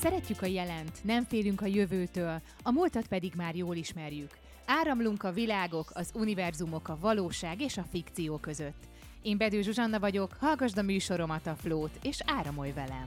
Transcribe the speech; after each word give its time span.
Szeretjük 0.00 0.42
a 0.42 0.46
jelent, 0.46 1.04
nem 1.04 1.24
félünk 1.24 1.60
a 1.60 1.66
jövőtől, 1.66 2.40
a 2.62 2.70
múltat 2.70 3.06
pedig 3.06 3.32
már 3.36 3.56
jól 3.56 3.76
ismerjük. 3.76 4.30
Áramlunk 4.66 5.22
a 5.22 5.32
világok, 5.32 5.90
az 5.94 6.10
univerzumok, 6.14 6.88
a 6.88 6.98
valóság 7.00 7.60
és 7.60 7.76
a 7.76 7.82
fikció 7.82 8.36
között. 8.36 8.82
Én 9.22 9.36
Bedő 9.36 9.62
Zsuzsanna 9.62 9.98
vagyok, 9.98 10.36
hallgasd 10.40 10.78
a 10.78 10.82
műsoromat 10.82 11.46
a 11.46 11.54
Flót, 11.54 11.98
és 12.02 12.18
áramolj 12.26 12.72
velem! 12.72 13.06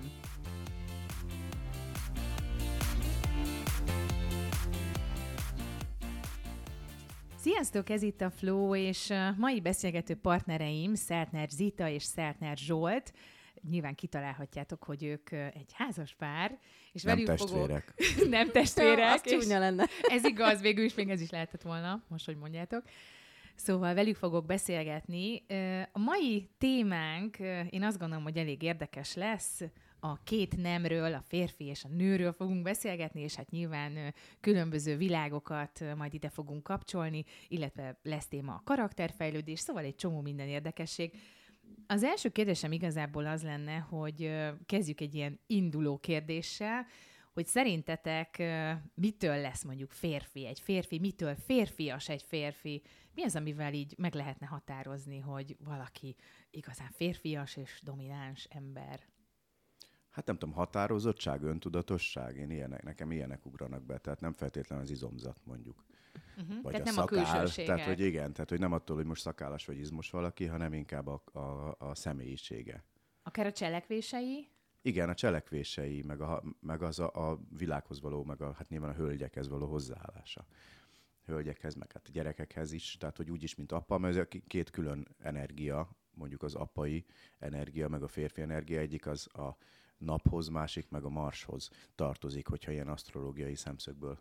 Sziasztok, 7.37 7.89
ez 7.89 8.01
itt 8.01 8.21
a 8.21 8.29
Flow, 8.29 8.75
és 8.75 9.13
mai 9.37 9.61
beszélgető 9.61 10.15
partnereim 10.15 10.95
Szeltner 10.95 11.49
Zita 11.49 11.87
és 11.87 12.03
Szeltner 12.03 12.57
Zsolt. 12.57 13.13
Nyilván 13.69 13.95
kitalálhatjátok, 13.95 14.83
hogy 14.83 15.03
ők 15.03 15.31
egy 15.31 15.71
házas 15.73 16.15
pár, 16.15 16.59
és 16.91 17.03
Nem 17.03 17.13
velük 17.15 17.29
testvérek. 17.29 17.93
fogok... 17.95 18.29
Nem 18.37 18.51
testvérek. 18.51 19.13
Az 19.13 19.21
csúnya 19.21 19.59
lenne. 19.59 19.85
Ez 20.15 20.23
igaz, 20.25 20.61
végül 20.61 20.83
is 20.83 20.93
még 20.93 21.09
ez 21.09 21.21
is 21.21 21.29
lehetett 21.29 21.61
volna, 21.61 22.03
most, 22.07 22.25
hogy 22.25 22.37
mondjátok. 22.37 22.83
Szóval 23.55 23.93
velük 23.93 24.15
fogok 24.15 24.45
beszélgetni. 24.45 25.43
A 25.91 25.99
mai 25.99 26.49
témánk, 26.57 27.37
én 27.69 27.83
azt 27.83 27.99
gondolom, 27.99 28.23
hogy 28.23 28.37
elég 28.37 28.61
érdekes 28.61 29.13
lesz. 29.13 29.61
A 29.99 30.23
két 30.23 30.57
nemről, 30.57 31.13
a 31.13 31.23
férfi 31.27 31.65
és 31.65 31.83
a 31.83 31.87
nőről 31.87 32.31
fogunk 32.31 32.61
beszélgetni, 32.61 33.21
és 33.21 33.35
hát 33.35 33.49
nyilván 33.49 34.13
különböző 34.39 34.97
világokat 34.97 35.83
majd 35.97 36.13
ide 36.13 36.29
fogunk 36.29 36.63
kapcsolni, 36.63 37.23
illetve 37.47 37.99
lesz 38.03 38.27
téma 38.27 38.53
a 38.53 38.61
karakterfejlődés, 38.65 39.59
szóval 39.59 39.83
egy 39.83 39.95
csomó 39.95 40.21
minden 40.21 40.47
érdekesség. 40.47 41.11
Az 41.91 42.03
első 42.03 42.29
kérdésem 42.29 42.71
igazából 42.71 43.25
az 43.25 43.43
lenne, 43.43 43.77
hogy 43.77 44.31
kezdjük 44.65 45.01
egy 45.01 45.15
ilyen 45.15 45.39
induló 45.47 45.97
kérdéssel, 45.97 46.85
hogy 47.33 47.45
szerintetek 47.45 48.43
mitől 48.93 49.41
lesz 49.41 49.63
mondjuk 49.63 49.91
férfi 49.91 50.45
egy 50.47 50.59
férfi, 50.59 50.99
mitől 50.99 51.35
férfias 51.35 52.09
egy 52.09 52.21
férfi, 52.21 52.81
mi 53.13 53.23
az, 53.23 53.35
amivel 53.35 53.73
így 53.73 53.95
meg 53.97 54.13
lehetne 54.13 54.45
határozni, 54.45 55.19
hogy 55.19 55.57
valaki 55.59 56.15
igazán 56.49 56.91
férfias 56.91 57.55
és 57.55 57.81
domináns 57.83 58.43
ember? 58.43 58.99
Hát 60.09 60.25
nem 60.25 60.37
tudom, 60.37 60.55
határozottság, 60.55 61.43
öntudatosság, 61.43 62.37
én 62.37 62.49
ilyenek, 62.49 62.83
nekem 62.83 63.11
ilyenek 63.11 63.45
ugranak 63.45 63.85
be, 63.85 63.97
tehát 63.97 64.19
nem 64.19 64.33
feltétlenül 64.33 64.83
az 64.83 64.91
izomzat 64.91 65.41
mondjuk. 65.43 65.85
Uh-huh. 66.37 66.61
Vagy 66.61 66.71
Tehát 66.71 66.87
a 66.87 66.91
nem 66.91 67.03
a 67.03 67.07
szakál, 67.07 67.39
külsőségek. 67.39 67.75
tehát 67.75 67.87
hogy 67.87 67.99
igen, 68.05 68.33
tehát 68.33 68.49
hogy 68.49 68.59
nem 68.59 68.71
attól, 68.71 68.95
hogy 68.95 69.05
most 69.05 69.21
szakállas 69.21 69.65
vagy 69.65 69.77
izmos 69.77 70.09
valaki, 70.09 70.45
hanem 70.45 70.73
inkább 70.73 71.07
a, 71.07 71.21
a, 71.31 71.75
a 71.79 71.95
személyisége. 71.95 72.83
Akár 73.23 73.45
a 73.45 73.51
cselekvései, 73.51 74.47
Igen, 74.81 75.09
a 75.09 75.13
cselekvései, 75.13 76.01
meg, 76.01 76.21
a, 76.21 76.43
meg 76.59 76.81
az 76.81 76.99
a, 76.99 77.29
a 77.29 77.39
világhoz 77.57 78.01
való, 78.01 78.23
meg 78.23 78.41
a, 78.41 78.53
hát 78.53 78.69
nyilván 78.69 78.89
a 78.89 78.93
hölgyekhez 78.93 79.47
való 79.47 79.67
hozzáállása. 79.67 80.45
Hölgyekhez, 81.25 81.75
meg 81.75 81.91
hát 81.91 82.07
a 82.07 82.11
gyerekekhez 82.11 82.71
is, 82.71 82.97
tehát 82.99 83.17
hogy 83.17 83.31
úgyis, 83.31 83.55
mint 83.55 83.71
apa, 83.71 83.97
mert 83.97 84.15
ez 84.15 84.21
a 84.21 84.27
két 84.47 84.69
külön 84.69 85.07
energia, 85.19 85.89
mondjuk 86.13 86.43
az 86.43 86.55
apai 86.55 87.05
energia, 87.39 87.87
meg 87.87 88.03
a 88.03 88.07
férfi 88.07 88.41
energia, 88.41 88.79
egyik 88.79 89.05
az 89.07 89.35
a 89.35 89.57
naphoz, 89.97 90.47
másik 90.47 90.89
meg 90.89 91.03
a 91.03 91.09
marshoz 91.09 91.69
tartozik, 91.95 92.47
hogyha 92.47 92.71
ilyen 92.71 92.87
asztrológiai 92.87 93.55
szemszögből 93.55 94.19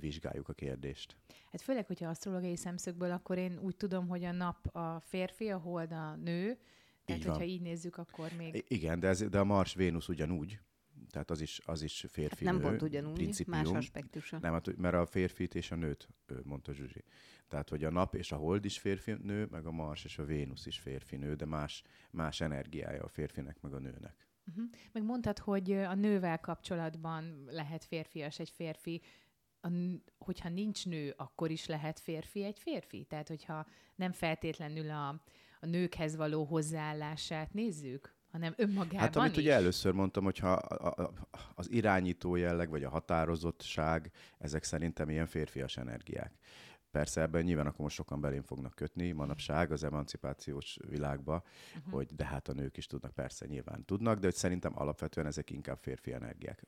vizsgáljuk 0.00 0.48
a 0.48 0.52
kérdést. 0.52 1.16
hát 1.50 1.60
főleg, 1.60 1.86
hogyha 1.86 2.08
asztrológiai 2.08 2.56
szemszögből, 2.56 3.10
akkor 3.10 3.38
én 3.38 3.58
úgy 3.58 3.76
tudom, 3.76 4.08
hogy 4.08 4.24
a 4.24 4.32
nap 4.32 4.76
a 4.76 5.00
férfi, 5.00 5.48
a 5.48 5.58
hold 5.58 5.92
a 5.92 6.16
nő, 6.16 6.58
tehát 7.04 7.20
Így 7.20 7.26
van. 7.26 7.36
hogyha 7.36 7.52
így 7.52 7.60
nézzük, 7.60 7.96
akkor 7.96 8.30
még... 8.38 8.64
Igen, 8.68 9.00
de, 9.00 9.08
ez, 9.08 9.22
de 9.28 9.38
a 9.38 9.44
Mars, 9.44 9.74
Vénusz 9.74 10.08
ugyanúgy, 10.08 10.60
tehát 11.10 11.30
az 11.30 11.40
is, 11.40 11.60
az 11.64 11.82
is 11.82 12.06
férfi 12.08 12.44
Nem 12.44 12.56
nő, 12.56 12.62
pont 12.62 12.82
ugyanúgy, 12.82 13.08
más 13.08 13.16
principium. 13.16 13.76
aspektusa. 13.76 14.38
Nem, 14.40 14.52
hát, 14.52 14.76
mert 14.76 14.94
a 14.94 15.06
férfit 15.06 15.54
és 15.54 15.70
a 15.70 15.74
nőt 15.74 16.08
mondta 16.44 16.72
Zsuzsi. 16.72 17.04
Tehát, 17.48 17.68
hogy 17.68 17.84
a 17.84 17.90
nap 17.90 18.14
és 18.14 18.32
a 18.32 18.36
hold 18.36 18.64
is 18.64 18.78
férfi 18.78 19.12
nő, 19.12 19.46
meg 19.50 19.66
a 19.66 19.70
Mars 19.70 20.04
és 20.04 20.18
a 20.18 20.24
Vénusz 20.24 20.66
is 20.66 20.78
férfi 20.78 21.16
nő, 21.16 21.34
de 21.34 21.44
más, 21.44 21.82
más 22.10 22.40
energiája 22.40 23.02
a 23.02 23.08
férfinek, 23.08 23.60
meg 23.60 23.72
a 23.72 23.78
nőnek. 23.78 24.28
Uh-huh. 24.46 24.64
Meg 24.92 25.02
mondtad, 25.02 25.38
hogy 25.38 25.72
a 25.72 25.94
nővel 25.94 26.40
kapcsolatban 26.40 27.44
lehet 27.46 27.84
férfias 27.84 28.38
egy 28.38 28.50
férfi, 28.50 29.02
a, 29.64 29.68
hogyha 30.18 30.48
nincs 30.48 30.86
nő, 30.86 31.14
akkor 31.16 31.50
is 31.50 31.66
lehet 31.66 32.00
férfi 32.00 32.44
egy 32.44 32.58
férfi? 32.58 33.04
Tehát, 33.04 33.28
hogyha 33.28 33.66
nem 33.94 34.12
feltétlenül 34.12 34.90
a, 34.90 35.08
a 35.60 35.66
nőkhez 35.66 36.16
való 36.16 36.44
hozzáállását 36.44 37.52
nézzük, 37.52 38.14
hanem 38.30 38.54
önmagában 38.56 38.98
Hát 38.98 39.16
amit 39.16 39.30
is. 39.30 39.36
ugye 39.36 39.52
először 39.52 39.92
mondtam, 39.92 40.24
hogyha 40.24 40.52
a, 40.52 41.02
a, 41.02 41.12
az 41.54 41.70
irányító 41.70 42.36
jelleg, 42.36 42.68
vagy 42.68 42.84
a 42.84 42.88
határozottság, 42.88 44.10
ezek 44.38 44.62
szerintem 44.62 45.10
ilyen 45.10 45.26
férfias 45.26 45.76
energiák. 45.76 46.32
Persze 46.90 47.20
ebben 47.20 47.42
nyilván 47.42 47.66
akkor 47.66 47.80
most 47.80 47.96
sokan 47.96 48.20
belém 48.20 48.42
fognak 48.42 48.74
kötni 48.74 49.12
manapság 49.12 49.72
az 49.72 49.84
emancipációs 49.84 50.78
világba, 50.88 51.42
uh-huh. 51.76 51.92
hogy 51.92 52.14
de 52.14 52.24
hát 52.24 52.48
a 52.48 52.52
nők 52.52 52.76
is 52.76 52.86
tudnak, 52.86 53.12
persze 53.12 53.46
nyilván 53.46 53.84
tudnak, 53.84 54.18
de 54.18 54.26
hogy 54.26 54.34
szerintem 54.34 54.78
alapvetően 54.78 55.26
ezek 55.26 55.50
inkább 55.50 55.78
férfi 55.78 56.12
energiák. 56.12 56.62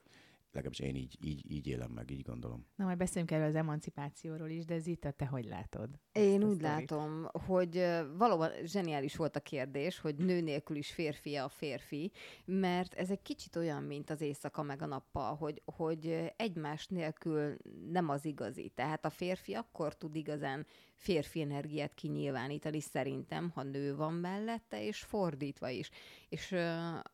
Legalábbis 0.56 0.80
én 0.80 0.94
így, 0.96 1.16
így, 1.20 1.50
így 1.50 1.66
élem 1.66 1.90
meg, 1.90 2.10
így 2.10 2.22
gondolom. 2.22 2.66
Na, 2.76 2.84
majd 2.84 2.98
beszélünk 2.98 3.30
erről 3.30 3.46
az 3.46 3.54
emancipációról 3.54 4.48
is, 4.48 4.64
de 4.64 4.78
Zita, 4.78 5.10
te 5.10 5.26
hogy 5.26 5.44
látod? 5.44 5.90
Én 6.12 6.42
ezt 6.42 6.50
úgy 6.50 6.60
látom, 6.60 7.26
hogy 7.46 7.86
valóban 8.18 8.50
zseniális 8.64 9.16
volt 9.16 9.36
a 9.36 9.40
kérdés, 9.40 9.98
hogy 9.98 10.16
nő 10.16 10.40
nélkül 10.40 10.76
is 10.76 10.92
férfi 10.92 11.36
a 11.36 11.48
férfi, 11.48 12.12
mert 12.44 12.94
ez 12.94 13.10
egy 13.10 13.22
kicsit 13.22 13.56
olyan, 13.56 13.82
mint 13.82 14.10
az 14.10 14.20
éjszaka 14.20 14.62
meg 14.62 14.82
a 14.82 14.86
nappal, 14.86 15.34
hogy, 15.34 15.62
hogy 15.64 16.32
egymás 16.36 16.86
nélkül 16.86 17.56
nem 17.90 18.08
az 18.08 18.24
igazi. 18.24 18.72
Tehát 18.74 19.04
a 19.04 19.10
férfi 19.10 19.54
akkor 19.54 19.96
tud 19.96 20.16
igazán 20.16 20.66
férfi 20.96 21.40
energiát 21.40 21.94
kinyilvánítani 21.94 22.80
szerintem, 22.80 23.50
ha 23.54 23.62
nő 23.62 23.96
van 23.96 24.12
mellette, 24.12 24.84
és 24.84 24.98
fordítva 24.98 25.68
is. 25.68 25.90
És 26.28 26.54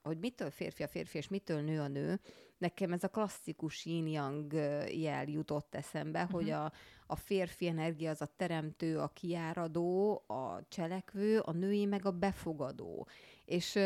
hogy 0.03 0.19
mitől 0.19 0.50
férfi 0.50 0.82
a 0.82 0.88
férfi, 0.88 1.19
és 1.19 1.28
mitől 1.28 1.60
nő 1.60 1.81
a 1.81 1.88
nő, 1.88 2.21
nekem 2.59 2.92
ez 2.92 3.04
a 3.04 3.09
klasszikus 3.09 3.84
yin-yang 3.84 4.53
jel 4.88 5.28
jutott 5.28 5.75
eszembe, 5.75 6.22
uh-huh. 6.22 6.41
hogy 6.41 6.50
a, 6.50 6.72
a 7.06 7.16
férfi 7.16 7.66
energia 7.66 8.10
az 8.10 8.22
a 8.22 8.32
teremtő, 8.37 8.98
a 8.98 9.09
kiáradó, 9.09 10.22
a 10.26 10.60
cselekvő, 10.69 11.38
a 11.38 11.53
női 11.53 11.84
meg 11.84 12.04
a 12.04 12.10
befogadó. 12.10 13.06
És 13.44 13.76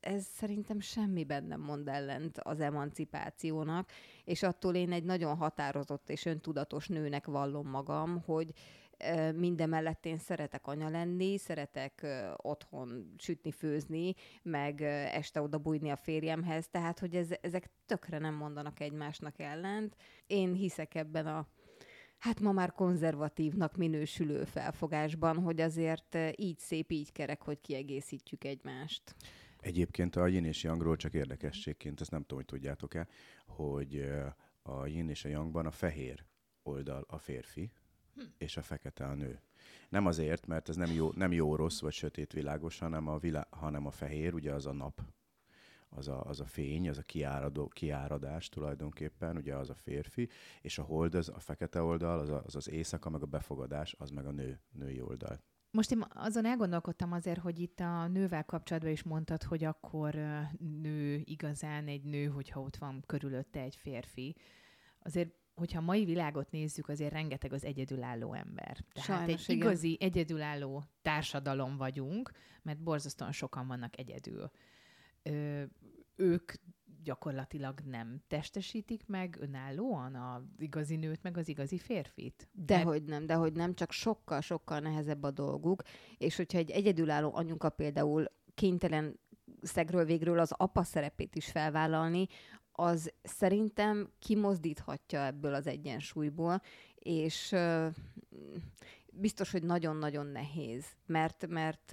ez 0.00 0.24
szerintem 0.24 0.80
semmiben 0.80 1.44
nem 1.44 1.60
mond 1.60 1.88
ellent 1.88 2.38
az 2.38 2.60
emancipációnak, 2.60 3.90
és 4.24 4.42
attól 4.42 4.74
én 4.74 4.92
egy 4.92 5.04
nagyon 5.04 5.36
határozott 5.36 6.10
és 6.10 6.24
öntudatos 6.24 6.88
nőnek 6.88 7.26
vallom 7.26 7.68
magam, 7.68 8.22
hogy 8.26 8.52
mindemellett 9.34 10.06
én 10.06 10.18
szeretek 10.18 10.66
anya 10.66 10.88
lenni, 10.88 11.38
szeretek 11.38 12.06
otthon 12.36 13.14
sütni, 13.18 13.50
főzni, 13.50 14.14
meg 14.42 14.80
este 15.12 15.40
oda 15.40 15.58
bújni 15.58 15.90
a 15.90 15.96
férjemhez, 15.96 16.68
tehát 16.68 16.98
hogy 16.98 17.14
ez, 17.16 17.28
ezek 17.40 17.70
tökre 17.86 18.18
nem 18.18 18.34
mondanak 18.34 18.80
egymásnak 18.80 19.38
ellent. 19.38 19.96
Én 20.26 20.52
hiszek 20.52 20.94
ebben 20.94 21.26
a 21.26 21.48
hát 22.18 22.40
ma 22.40 22.52
már 22.52 22.72
konzervatívnak 22.72 23.76
minősülő 23.76 24.44
felfogásban, 24.44 25.36
hogy 25.36 25.60
azért 25.60 26.18
így 26.36 26.58
szép, 26.58 26.90
így 26.90 27.12
kerek, 27.12 27.42
hogy 27.42 27.60
kiegészítjük 27.60 28.44
egymást. 28.44 29.14
Egyébként 29.58 30.16
a 30.16 30.26
yin 30.26 30.44
és 30.44 30.62
yangról 30.62 30.96
csak 30.96 31.14
érdekességként, 31.14 32.00
ezt 32.00 32.10
nem 32.10 32.20
tudom, 32.20 32.36
hogy 32.36 32.46
tudjátok-e, 32.46 33.06
hogy 33.46 34.10
a 34.62 34.86
yin 34.86 35.08
és 35.08 35.24
a 35.24 35.28
yangban 35.28 35.66
a 35.66 35.70
fehér 35.70 36.24
oldal 36.62 37.04
a 37.08 37.18
férfi, 37.18 37.72
és 38.38 38.56
a 38.56 38.62
fekete 38.62 39.04
a 39.04 39.14
nő. 39.14 39.40
Nem 39.88 40.06
azért, 40.06 40.46
mert 40.46 40.68
ez 40.68 40.76
nem 40.76 40.92
jó, 40.92 41.10
nem 41.14 41.32
jó 41.32 41.56
rossz 41.56 41.80
vagy 41.80 41.92
sötét 41.92 42.32
világos, 42.32 42.78
hanem 42.78 43.06
a, 43.08 43.18
vilá, 43.18 43.46
hanem 43.50 43.86
a 43.86 43.90
fehér, 43.90 44.34
ugye 44.34 44.52
az 44.52 44.66
a 44.66 44.72
nap, 44.72 45.00
az 45.88 46.08
a, 46.08 46.24
az 46.24 46.40
a 46.40 46.44
fény, 46.44 46.88
az 46.88 46.98
a 46.98 47.02
kiáradó, 47.02 47.68
kiáradás 47.68 48.48
tulajdonképpen, 48.48 49.36
ugye 49.36 49.54
az 49.54 49.70
a 49.70 49.74
férfi, 49.74 50.28
és 50.60 50.78
a 50.78 50.82
hold, 50.82 51.14
az 51.14 51.28
a 51.28 51.38
fekete 51.38 51.82
oldal, 51.82 52.18
az 52.18 52.28
a, 52.28 52.42
az, 52.46 52.56
az 52.56 52.68
éjszaka, 52.68 53.10
meg 53.10 53.22
a 53.22 53.26
befogadás, 53.26 53.94
az 53.98 54.10
meg 54.10 54.26
a 54.26 54.30
nő, 54.30 54.60
női 54.72 55.00
oldal. 55.00 55.40
Most 55.70 55.90
én 55.90 56.04
azon 56.08 56.44
elgondolkodtam 56.44 57.12
azért, 57.12 57.40
hogy 57.40 57.58
itt 57.58 57.80
a 57.80 58.06
nővel 58.06 58.44
kapcsolatban 58.44 58.92
is 58.92 59.02
mondtad, 59.02 59.42
hogy 59.42 59.64
akkor 59.64 60.14
nő 60.58 61.22
igazán 61.24 61.88
egy 61.88 62.04
nő, 62.04 62.26
hogyha 62.26 62.60
ott 62.60 62.76
van 62.76 63.02
körülötte 63.06 63.60
egy 63.60 63.76
férfi. 63.76 64.36
Azért, 64.98 65.34
hogyha 65.54 65.78
a 65.78 65.84
mai 65.84 66.04
világot 66.04 66.50
nézzük, 66.50 66.88
azért 66.88 67.12
rengeteg 67.12 67.52
az 67.52 67.64
egyedülálló 67.64 68.32
ember. 68.32 68.78
Tehát 68.92 69.08
Sajnos, 69.08 69.48
egy 69.48 69.54
igen. 69.56 69.66
igazi 69.66 69.96
egyedülálló 70.00 70.82
társadalom 71.02 71.76
vagyunk, 71.76 72.30
mert 72.62 72.82
borzasztóan 72.82 73.32
sokan 73.32 73.66
vannak 73.66 73.98
egyedül. 73.98 74.50
Ö, 75.22 75.62
ők 76.16 76.52
gyakorlatilag 77.02 77.80
nem 77.80 78.20
testesítik 78.26 79.06
meg 79.06 79.36
önállóan 79.40 80.14
az 80.14 80.42
igazi 80.58 80.96
nőt, 80.96 81.22
meg 81.22 81.36
az 81.36 81.48
igazi 81.48 81.78
férfit. 81.78 82.48
Dehogy 82.52 83.02
nem, 83.02 83.26
dehogy 83.26 83.52
nem, 83.52 83.74
csak 83.74 83.92
sokkal-sokkal 83.92 84.78
nehezebb 84.78 85.22
a 85.22 85.30
dolguk, 85.30 85.82
és 86.18 86.36
hogyha 86.36 86.58
egy 86.58 86.70
egyedülálló 86.70 87.34
anyuka 87.34 87.68
például 87.68 88.24
kénytelen 88.54 89.20
szegről 89.62 90.04
végről 90.04 90.38
az 90.38 90.52
apa 90.56 90.82
szerepét 90.82 91.34
is 91.34 91.50
felvállalni, 91.50 92.26
az 92.72 93.12
szerintem 93.22 94.08
kimozdíthatja 94.18 95.24
ebből 95.24 95.54
az 95.54 95.66
egyensúlyból, 95.66 96.62
és 96.94 97.54
biztos, 99.12 99.50
hogy 99.50 99.62
nagyon-nagyon 99.62 100.26
nehéz, 100.26 100.84
mert, 101.06 101.46
mert 101.46 101.92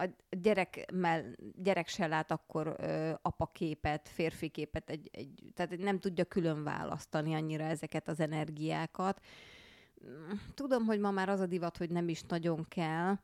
a 0.00 0.08
gyerek, 0.30 0.90
mell, 0.92 1.22
gyerek 1.56 1.88
se 1.88 2.06
lát 2.06 2.30
akkor 2.30 2.76
ö, 2.78 3.12
apaképet, 3.22 4.08
férfi 4.08 4.48
képet, 4.48 4.90
egy, 4.90 5.08
egy, 5.12 5.42
tehát 5.54 5.78
nem 5.78 5.98
tudja 5.98 6.24
külön 6.24 6.64
választani 6.64 7.34
annyira 7.34 7.64
ezeket 7.64 8.08
az 8.08 8.20
energiákat. 8.20 9.20
Tudom, 10.54 10.84
hogy 10.84 10.98
ma 10.98 11.10
már 11.10 11.28
az 11.28 11.40
a 11.40 11.46
divat, 11.46 11.76
hogy 11.76 11.90
nem 11.90 12.08
is 12.08 12.22
nagyon 12.22 12.64
kell, 12.68 13.18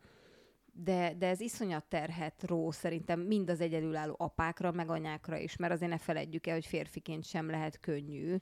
de, 0.75 1.15
de 1.19 1.27
ez 1.27 1.41
iszonyat 1.41 1.85
terhet 1.85 2.45
ró 2.47 2.71
szerintem 2.71 3.21
mind 3.21 3.51
az 3.51 3.61
egyedülálló 3.61 4.15
apákra, 4.19 4.73
meg 4.73 4.91
anyákra 4.91 5.37
is, 5.37 5.57
mert 5.57 5.73
azért 5.73 5.91
ne 5.91 5.99
feledjük 5.99 6.47
el, 6.47 6.55
hogy 6.55 6.67
férfiként 6.67 7.25
sem 7.25 7.51
lehet 7.51 7.81
könnyű 7.81 8.37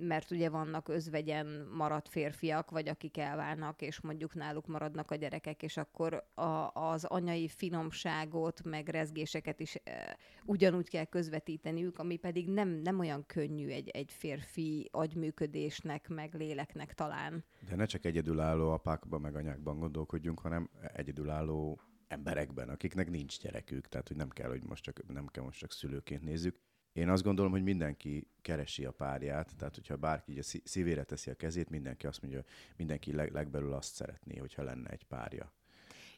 mert 0.00 0.30
ugye 0.30 0.48
vannak 0.50 0.88
özvegyen 0.88 1.46
maradt 1.72 2.08
férfiak, 2.08 2.70
vagy 2.70 2.88
akik 2.88 3.18
elválnak, 3.18 3.82
és 3.82 4.00
mondjuk 4.00 4.34
náluk 4.34 4.66
maradnak 4.66 5.10
a 5.10 5.14
gyerekek, 5.14 5.62
és 5.62 5.76
akkor 5.76 6.24
a, 6.34 6.70
az 6.72 7.04
anyai 7.04 7.48
finomságot, 7.48 8.64
meg 8.64 8.88
rezgéseket 8.88 9.60
is 9.60 9.74
e, 9.84 10.16
ugyanúgy 10.44 10.88
kell 10.88 11.04
közvetíteniük, 11.04 11.98
ami 11.98 12.16
pedig 12.16 12.48
nem, 12.48 12.68
nem 12.68 12.98
olyan 12.98 13.26
könnyű 13.26 13.68
egy, 13.68 13.88
egy 13.88 14.12
férfi 14.12 14.88
agyműködésnek, 14.92 16.08
meg 16.08 16.34
léleknek 16.34 16.94
talán. 16.94 17.44
De 17.68 17.76
ne 17.76 17.84
csak 17.84 18.04
egyedülálló 18.04 18.70
apákban, 18.70 19.20
meg 19.20 19.36
anyákban 19.36 19.78
gondolkodjunk, 19.78 20.38
hanem 20.38 20.70
egyedülálló 20.92 21.80
emberekben, 22.08 22.68
akiknek 22.68 23.10
nincs 23.10 23.40
gyerekük, 23.40 23.88
tehát 23.88 24.08
hogy 24.08 24.16
nem 24.16 24.28
kell, 24.28 24.48
hogy 24.48 24.62
most 24.62 24.82
csak, 24.82 25.12
nem 25.12 25.26
kell 25.26 25.44
most 25.44 25.58
csak 25.58 25.72
szülőként 25.72 26.22
nézzük. 26.22 26.60
Én 26.98 27.08
azt 27.08 27.22
gondolom, 27.22 27.50
hogy 27.50 27.62
mindenki 27.62 28.26
keresi 28.42 28.84
a 28.84 28.90
párját, 28.90 29.56
tehát 29.56 29.74
hogyha 29.74 29.96
bárki 29.96 30.32
így 30.32 30.38
a 30.38 30.60
szívére 30.64 31.02
teszi 31.02 31.30
a 31.30 31.34
kezét, 31.34 31.70
mindenki 31.70 32.06
azt 32.06 32.22
mondja, 32.22 32.42
mindenki 32.76 33.12
leg, 33.12 33.32
legbelül 33.32 33.72
azt 33.72 33.94
szeretné, 33.94 34.36
hogyha 34.36 34.62
lenne 34.62 34.90
egy 34.90 35.04
párja. 35.04 35.52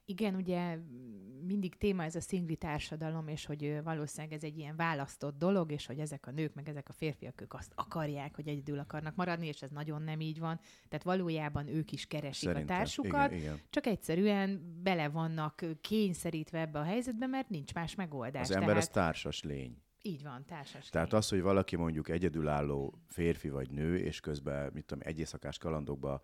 Igen, 0.04 0.34
ugye 0.34 0.78
mindig 1.46 1.74
téma 1.74 2.04
ez 2.04 2.14
a 2.14 2.20
szingli 2.20 2.56
társadalom, 2.56 3.28
és 3.28 3.46
hogy 3.46 3.80
valószínűleg 3.84 4.32
ez 4.32 4.42
egy 4.42 4.58
ilyen 4.58 4.76
választott 4.76 5.38
dolog, 5.38 5.72
és 5.72 5.86
hogy 5.86 5.98
ezek 5.98 6.26
a 6.26 6.30
nők, 6.30 6.54
meg 6.54 6.68
ezek 6.68 6.88
a 6.88 6.92
férfiak, 6.92 7.40
ők 7.40 7.54
azt 7.54 7.72
akarják, 7.74 8.34
hogy 8.34 8.48
egyedül 8.48 8.78
akarnak 8.78 9.16
maradni, 9.16 9.46
és 9.46 9.62
ez 9.62 9.70
nagyon 9.70 10.02
nem 10.02 10.20
így 10.20 10.38
van. 10.38 10.60
Tehát 10.88 11.04
valójában 11.04 11.68
ők 11.68 11.92
is 11.92 12.06
keresik 12.06 12.48
Szerintem, 12.48 12.76
a 12.76 12.78
társukat, 12.78 13.30
igen, 13.30 13.42
igen. 13.42 13.60
csak 13.70 13.86
egyszerűen 13.86 14.78
bele 14.82 15.08
vannak 15.08 15.64
kényszerítve 15.80 16.60
ebbe 16.60 16.78
a 16.78 16.84
helyzetbe, 16.84 17.26
mert 17.26 17.48
nincs 17.48 17.74
más 17.74 17.94
megoldás. 17.94 18.42
Az 18.42 18.50
ember 18.50 18.66
Tehát... 18.66 18.82
az 18.82 18.88
társas 18.88 19.42
lény. 19.42 19.76
Így 20.02 20.22
van, 20.22 20.44
társas. 20.44 20.88
Tehát 20.88 21.12
az, 21.12 21.28
hogy 21.28 21.42
valaki 21.42 21.76
mondjuk 21.76 22.08
egyedülálló 22.08 22.94
férfi 23.08 23.48
vagy 23.48 23.70
nő, 23.70 23.98
és 23.98 24.20
közben, 24.20 24.70
mit 24.72 24.84
tudom, 24.84 25.02
egy 25.06 25.18
éjszakás 25.18 25.58
kalandokba 25.58 26.20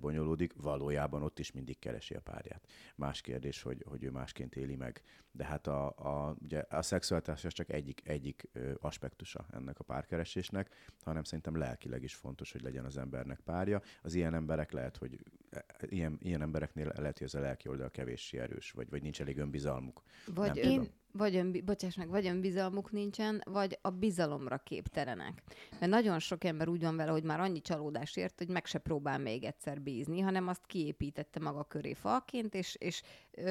bonyolódik, 0.00 0.52
valójában 0.56 1.22
ott 1.22 1.38
is 1.38 1.52
mindig 1.52 1.78
keresi 1.78 2.14
a 2.14 2.20
párját. 2.20 2.66
Más 2.96 3.20
kérdés, 3.20 3.62
hogy, 3.62 3.84
hogy 3.88 4.04
ő 4.04 4.10
másként 4.10 4.56
éli 4.56 4.76
meg. 4.76 5.02
De 5.32 5.44
hát 5.44 5.66
a, 5.66 5.86
a, 5.86 6.36
ugye 6.42 6.64
a 6.68 6.82
szexualitás 6.82 7.44
az 7.44 7.52
csak 7.52 7.72
egyik, 7.72 8.08
egyik 8.08 8.48
aspektusa 8.80 9.46
ennek 9.52 9.78
a 9.78 9.84
párkeresésnek, 9.84 10.74
hanem 11.04 11.22
szerintem 11.22 11.56
lelkileg 11.56 12.02
is 12.02 12.14
fontos, 12.14 12.52
hogy 12.52 12.62
legyen 12.62 12.84
az 12.84 12.96
embernek 12.96 13.40
párja. 13.40 13.80
Az 14.02 14.14
ilyen 14.14 14.34
emberek 14.34 14.72
lehet, 14.72 14.96
hogy 14.96 15.18
e, 15.50 15.64
ilyen, 15.80 16.18
ilyen 16.22 16.42
embereknél 16.42 16.92
lehet, 16.96 17.18
hogy 17.18 17.26
ez 17.26 17.34
a 17.34 17.40
lelki 17.40 17.68
oldal 17.68 17.90
kevéssé 17.90 18.38
erős, 18.38 18.70
vagy, 18.70 18.90
vagy 18.90 19.02
nincs 19.02 19.20
elég 19.20 19.38
önbizalmuk. 19.38 20.02
Vagy 20.34 20.54
Nem 20.54 20.70
én, 20.70 20.78
tudom 20.78 20.94
vagy, 21.16 21.36
ön, 21.36 21.62
bocsáss 21.64 21.96
meg, 21.96 22.08
vagy 22.08 22.26
önbizalmuk 22.26 22.92
nincsen, 22.92 23.42
vagy 23.44 23.78
a 23.82 23.90
bizalomra 23.90 24.58
képtelenek. 24.58 25.42
Mert 25.80 25.92
nagyon 25.92 26.18
sok 26.18 26.44
ember 26.44 26.68
úgy 26.68 26.82
van 26.82 26.96
vele, 26.96 27.10
hogy 27.10 27.22
már 27.22 27.40
annyi 27.40 27.60
csalódás 27.60 28.16
ért, 28.16 28.38
hogy 28.38 28.48
meg 28.48 28.66
se 28.66 28.78
próbál 28.78 29.18
még 29.18 29.44
egyszer 29.44 29.75
bízni, 29.80 30.20
hanem 30.20 30.48
azt 30.48 30.66
kiépítette 30.66 31.40
maga 31.40 31.64
köré 31.64 31.92
falként, 31.92 32.54
és, 32.54 32.74
és 32.74 33.02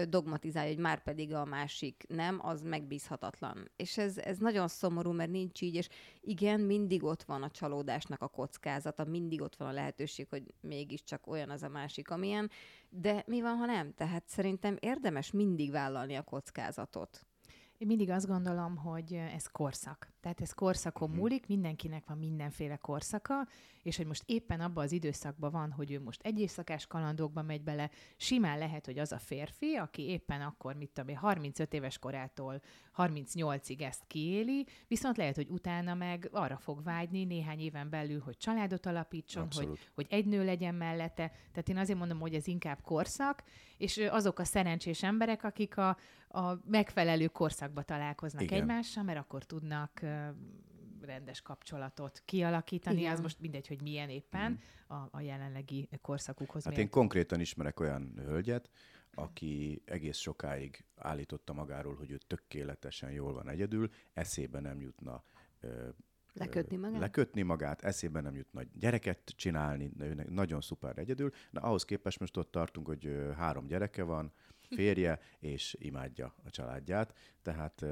dogmatizálja, 0.10 0.74
hogy 0.74 0.82
már 0.82 1.04
pedig 1.04 1.34
a 1.34 1.46
másik 1.46 2.04
nem, 2.08 2.40
az 2.42 2.62
megbízhatatlan. 2.62 3.72
És 3.76 3.98
ez, 3.98 4.18
ez 4.18 4.38
nagyon 4.38 4.68
szomorú, 4.68 5.12
mert 5.12 5.32
nincs 5.32 5.62
így, 5.62 5.76
és 5.76 5.88
igen, 6.22 6.60
mindig 6.60 7.04
ott 7.04 7.24
van 7.24 7.44
a 7.44 7.50
csalódásnak 7.52 8.22
a 8.22 8.28
kockázata, 8.28 9.04
mindig 9.04 9.42
ott 9.42 9.56
van 9.56 9.68
a 9.68 9.72
lehetőség, 9.72 10.28
hogy 10.30 10.54
mégiscsak 10.62 11.28
olyan 11.28 11.50
az 11.50 11.64
a 11.64 11.70
másik, 11.70 12.10
amilyen, 12.10 12.50
de 12.90 13.24
mi 13.28 13.42
van, 13.42 13.56
ha 13.56 13.66
nem? 13.66 13.94
Tehát 13.94 14.24
szerintem 14.28 14.78
érdemes 14.80 15.32
mindig 15.32 15.72
vállalni 15.72 16.16
a 16.16 16.24
kockázatot. 16.24 17.26
Én 17.78 17.88
mindig 17.88 18.10
azt 18.10 18.28
gondolom, 18.28 18.76
hogy 18.76 19.14
ez 19.14 19.48
korszak. 19.48 20.12
Tehát 20.22 20.42
ez 20.42 20.54
korszakon 20.54 21.10
mhm. 21.10 21.20
múlik, 21.20 21.48
mindenkinek 21.48 22.06
van 22.06 22.18
mindenféle 22.18 22.76
korszaka, 22.76 23.48
és 23.84 23.98
hogy 23.98 24.06
most 24.06 24.24
éppen 24.26 24.62
abban 24.62 24.84
az 24.84 24.92
időszakban 24.92 25.52
van, 25.52 25.72
hogy 25.72 25.92
ő 25.92 26.02
most 26.02 26.22
egy 26.24 26.40
éjszakás 26.40 26.88
kalandokba 26.88 27.42
megy 27.42 27.64
bele, 27.64 27.90
simán 28.18 28.58
lehet, 28.58 28.86
hogy 28.86 29.00
az 29.00 29.12
a 29.12 29.20
férfi, 29.20 29.76
aki 29.76 30.02
éppen 30.02 30.42
akkor, 30.42 30.76
mit 30.76 30.90
tudom 30.90 31.10
én, 31.10 31.18
35 31.18 31.74
éves 31.74 32.00
korától 32.00 32.62
38-ig 32.98 33.82
ezt 33.82 34.04
kiéli, 34.08 34.68
viszont 34.88 35.18
lehet, 35.18 35.36
hogy 35.36 35.48
utána 35.50 35.94
meg 35.94 36.30
arra 36.32 36.58
fog 36.58 36.84
vágyni 36.84 37.24
néhány 37.24 37.60
éven 37.60 37.90
belül, 37.90 38.20
hogy 38.20 38.38
családot 38.38 38.86
alapítson, 38.86 39.48
hogy, 39.52 39.70
hogy 39.94 40.06
egy 40.10 40.26
nő 40.26 40.46
legyen 40.46 40.76
mellette. 40.76 41.32
Tehát 41.52 41.70
én 41.70 41.78
azért 41.78 42.00
mondom, 42.00 42.20
hogy 42.20 42.34
ez 42.34 42.48
inkább 42.48 42.82
korszak, 42.82 43.44
és 43.78 43.98
azok 43.98 44.40
a 44.40 44.44
szerencsés 44.44 45.04
emberek, 45.04 45.44
akik 45.44 45.78
a, 45.78 45.98
a 46.28 46.60
megfelelő 46.66 47.28
korszakba 47.28 47.84
találkoznak 47.84 48.42
Igen. 48.42 48.60
egymással, 48.60 49.04
mert 49.04 49.20
akkor 49.20 49.44
tudnak 49.44 50.02
rendes 51.02 51.42
kapcsolatot 51.42 52.22
kialakítani, 52.26 53.00
Igen. 53.00 53.12
az 53.12 53.20
most 53.20 53.40
mindegy, 53.40 53.68
hogy 53.68 53.82
milyen 53.82 54.10
éppen 54.10 54.52
mm. 54.52 54.96
a, 54.96 55.08
a 55.12 55.22
jelenlegi 55.22 55.90
korszakukhoz. 56.02 56.64
Hát 56.64 56.78
én 56.78 56.90
konkrétan 56.90 57.40
ismerek 57.40 57.80
olyan 57.80 58.14
hölgyet, 58.16 58.70
aki 59.16 59.82
egész 59.86 60.18
sokáig 60.18 60.86
állította 60.96 61.54
magáról, 61.54 61.96
hogy 61.96 62.12
ő 62.12 62.18
tökéletesen 62.18 63.12
jól 63.12 63.34
van 63.34 63.50
egyedül, 63.50 63.90
eszébe 64.14 64.60
nem 64.60 64.82
jutna 64.82 65.24
Lekötni 66.38 66.78
magát? 66.78 67.00
Lekötni 67.00 67.42
magát, 67.42 67.82
eszébe 67.82 68.22
nem 68.22 68.36
jutna 68.36 68.62
gyereket 68.74 69.34
csinálni, 69.36 69.92
nagyon 70.30 70.62
szuper 70.62 70.98
egyedül. 70.98 71.32
Na, 71.52 71.62
ahhoz 71.62 71.86
képest 71.86 72.20
most 72.20 72.38
ott 72.38 72.52
tartunk, 72.52 72.88
hogy 72.88 73.18
három 73.36 73.68
gyereke 73.68 74.04
van, 74.04 74.32
férje, 74.76 75.20
és 75.40 75.76
imádja 75.80 76.36
a 76.44 76.50
családját, 76.50 77.18
tehát 77.42 77.86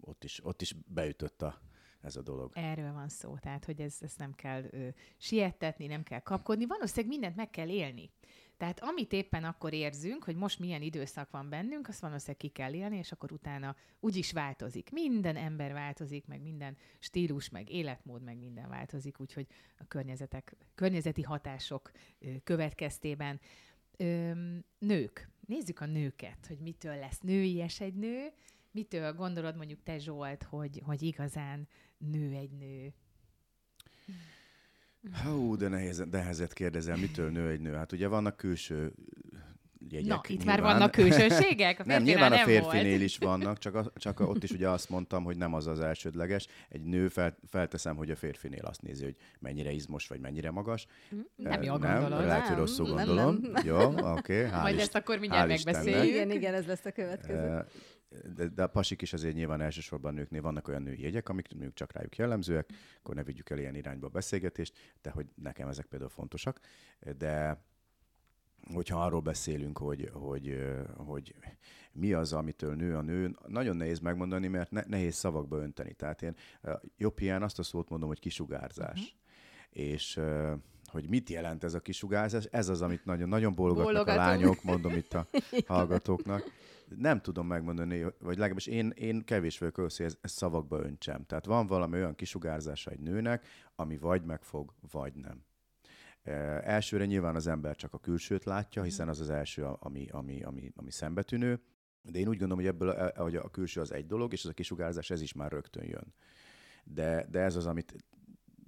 ott 0.00 0.24
is, 0.24 0.44
ott 0.44 0.62
is 0.62 0.74
beütött 0.86 1.42
a, 1.42 1.60
ez 2.00 2.16
a 2.16 2.22
dolog. 2.22 2.50
Erről 2.54 2.92
van 2.92 3.08
szó, 3.08 3.36
tehát 3.38 3.64
hogy 3.64 3.80
ez, 3.80 3.96
ezt 4.00 4.18
nem 4.18 4.34
kell 4.34 4.64
ö, 4.70 4.88
siettetni, 5.16 5.86
nem 5.86 6.02
kell 6.02 6.20
kapkodni, 6.20 6.66
valószínűleg 6.66 7.10
mindent 7.10 7.36
meg 7.36 7.50
kell 7.50 7.68
élni. 7.68 8.10
Tehát 8.58 8.80
amit 8.80 9.12
éppen 9.12 9.44
akkor 9.44 9.72
érzünk, 9.72 10.24
hogy 10.24 10.36
most 10.36 10.58
milyen 10.58 10.82
időszak 10.82 11.30
van 11.30 11.48
bennünk, 11.48 11.88
azt 11.88 12.00
valószínűleg 12.00 12.36
ki 12.36 12.48
kell 12.48 12.72
élni, 12.72 12.96
és 12.96 13.12
akkor 13.12 13.32
utána 13.32 13.76
úgyis 14.00 14.32
változik. 14.32 14.90
Minden 14.90 15.36
ember 15.36 15.72
változik, 15.72 16.26
meg 16.26 16.42
minden 16.42 16.76
stílus, 16.98 17.48
meg 17.48 17.70
életmód, 17.70 18.22
meg 18.22 18.38
minden 18.38 18.68
változik, 18.68 19.20
úgyhogy 19.20 19.46
a 19.78 19.84
környezetek, 19.88 20.56
környezeti 20.74 21.22
hatások 21.22 21.90
következtében 22.44 23.40
ö, 23.96 24.32
nők. 24.78 25.30
Nézzük 25.46 25.80
a 25.80 25.86
nőket, 25.86 26.46
hogy 26.46 26.58
mitől 26.58 26.96
lesz 26.96 27.20
nőies 27.20 27.80
egy 27.80 27.94
nő, 27.94 28.32
mitől 28.70 29.12
gondolod 29.12 29.56
mondjuk 29.56 29.82
te 29.82 29.98
Zsolt, 29.98 30.42
hogy, 30.42 30.82
hogy 30.84 31.02
igazán 31.02 31.68
nő 31.98 32.32
egy 32.32 32.50
nő? 32.50 32.92
Hú, 35.24 35.56
de 35.56 35.68
nehéz, 35.68 36.04
nehezet 36.10 36.52
kérdezel, 36.52 36.96
mitől 36.96 37.30
nő 37.30 37.48
egy 37.48 37.60
nő? 37.60 37.72
Hát 37.72 37.92
ugye 37.92 38.08
vannak 38.08 38.36
külső 38.36 38.92
jegyek. 39.88 40.08
Na, 40.08 40.20
itt 40.26 40.38
nyilván. 40.38 40.60
már 40.60 40.72
vannak 40.72 40.90
külsőségek? 40.90 41.80
A 41.80 41.82
nem, 41.86 42.02
nyilván 42.02 42.30
nem 42.30 42.40
a 42.40 42.44
férfinél 42.44 42.88
volt. 42.88 43.02
is 43.02 43.18
vannak, 43.18 43.58
csak, 43.58 43.74
a, 43.74 43.92
csak 43.96 44.20
a, 44.20 44.24
ott 44.24 44.42
is 44.42 44.50
ugye 44.50 44.68
azt 44.68 44.88
mondtam, 44.88 45.24
hogy 45.24 45.36
nem 45.36 45.54
az 45.54 45.66
az 45.66 45.80
elsődleges. 45.80 46.46
Egy 46.68 46.82
nő 46.82 47.08
fel, 47.08 47.38
felteszem, 47.46 47.96
hogy 47.96 48.10
a 48.10 48.16
férfinél 48.16 48.64
azt 48.64 48.82
nézi, 48.82 49.04
hogy 49.04 49.16
mennyire 49.38 49.70
izmos 49.70 50.06
vagy 50.06 50.20
mennyire 50.20 50.50
magas. 50.50 50.86
Hm? 51.08 51.16
Nem 51.36 51.62
jól 51.62 51.78
gondolod. 51.78 52.18
Nem, 52.18 52.26
lehet, 52.26 52.46
hogy 52.46 52.56
rosszul 52.56 52.86
nem, 52.86 52.96
gondolom. 52.96 53.38
Nem, 53.40 53.50
nem. 53.50 53.64
Jó, 53.66 54.10
oké. 54.16 54.46
Okay, 54.46 54.60
Majd 54.60 54.78
ezt 54.78 54.94
akkor 54.94 55.18
mindjárt 55.18 55.48
megbeszéljük. 55.48 56.14
Igen, 56.14 56.30
igen, 56.30 56.54
ez 56.54 56.66
lesz 56.66 56.84
a 56.84 56.90
következő 56.90 57.64
de, 58.34 58.46
de 58.46 58.62
a 58.62 58.66
pasik 58.66 59.02
is 59.02 59.12
azért 59.12 59.34
nyilván 59.34 59.60
elsősorban 59.60 60.14
nőknél 60.14 60.42
vannak 60.42 60.68
olyan 60.68 60.82
női 60.82 61.02
jegyek, 61.02 61.28
amik 61.28 61.48
nők 61.48 61.74
csak 61.74 61.92
rájuk 61.92 62.16
jellemzőek, 62.16 62.72
akkor 62.98 63.14
ne 63.14 63.22
vigyük 63.22 63.50
el 63.50 63.58
ilyen 63.58 63.74
irányba 63.74 64.06
a 64.06 64.10
beszélgetést, 64.10 64.94
de 65.02 65.10
hogy 65.10 65.26
nekem 65.34 65.68
ezek 65.68 65.86
például 65.86 66.10
fontosak. 66.10 66.60
De 67.18 67.62
hogyha 68.72 69.04
arról 69.04 69.20
beszélünk, 69.20 69.78
hogy, 69.78 70.10
hogy, 70.12 70.58
hogy 70.96 71.34
mi 71.92 72.12
az, 72.12 72.32
amitől 72.32 72.74
nő 72.74 72.96
a 72.96 73.00
nő, 73.00 73.36
nagyon 73.46 73.76
nehéz 73.76 73.98
megmondani, 73.98 74.48
mert 74.48 74.70
ne, 74.70 74.82
nehéz 74.86 75.14
szavakba 75.14 75.56
önteni. 75.56 75.92
Tehát 75.92 76.22
én 76.22 76.34
jobb 76.96 77.20
ilyen 77.20 77.42
azt 77.42 77.58
a 77.58 77.62
szót 77.62 77.88
mondom, 77.88 78.08
hogy 78.08 78.18
kisugárzás. 78.18 79.00
Uh-huh. 79.00 79.86
És 79.86 80.20
hogy 80.90 81.08
mit 81.08 81.28
jelent 81.28 81.64
ez 81.64 81.74
a 81.74 81.80
kisugárzás, 81.80 82.44
ez 82.44 82.68
az, 82.68 82.82
amit 82.82 83.04
nagyon, 83.04 83.28
nagyon 83.28 83.54
bologatnak 83.54 83.92
Bologatom. 83.92 84.22
a 84.22 84.26
lányok, 84.26 84.62
mondom 84.62 84.92
itt 84.92 85.14
a 85.14 85.26
hallgatóknak 85.66 86.42
Nem 86.96 87.20
tudom 87.20 87.46
megmondani, 87.46 88.02
vagy 88.02 88.36
legalábbis 88.36 88.66
én, 88.66 88.90
én 88.90 89.24
kevés 89.24 89.58
vagyok 89.58 89.78
ahhoz, 89.78 89.96
hogy 89.96 90.06
ezt, 90.06 90.18
ezt 90.20 90.36
szavakba 90.36 90.80
öntsem. 90.80 91.24
Tehát 91.26 91.44
van 91.46 91.66
valami 91.66 91.96
olyan 91.96 92.14
kisugárzása 92.14 92.90
egy 92.90 93.00
nőnek, 93.00 93.46
ami 93.76 93.98
vagy 93.98 94.24
megfog, 94.24 94.74
vagy 94.90 95.14
nem. 95.14 95.44
E, 96.22 96.32
elsőre 96.64 97.04
nyilván 97.04 97.34
az 97.34 97.46
ember 97.46 97.76
csak 97.76 97.94
a 97.94 97.98
külsőt 97.98 98.44
látja, 98.44 98.82
hiszen 98.82 99.08
az 99.08 99.20
az 99.20 99.30
első, 99.30 99.64
ami, 99.64 100.06
ami, 100.10 100.42
ami, 100.42 100.72
ami 100.76 100.90
szembetűnő, 100.90 101.60
de 102.02 102.18
én 102.18 102.28
úgy 102.28 102.38
gondolom, 102.38 102.58
hogy 102.58 102.66
ebből, 102.66 103.12
hogy 103.16 103.36
a 103.36 103.48
külső 103.48 103.80
az 103.80 103.92
egy 103.92 104.06
dolog, 104.06 104.32
és 104.32 104.44
az 104.44 104.50
a 104.50 104.54
kisugárzás, 104.54 105.10
ez 105.10 105.20
is 105.20 105.32
már 105.32 105.52
rögtön 105.52 105.84
jön. 105.84 106.14
De, 106.84 107.26
de 107.30 107.40
ez 107.40 107.56
az, 107.56 107.66
amit 107.66 107.94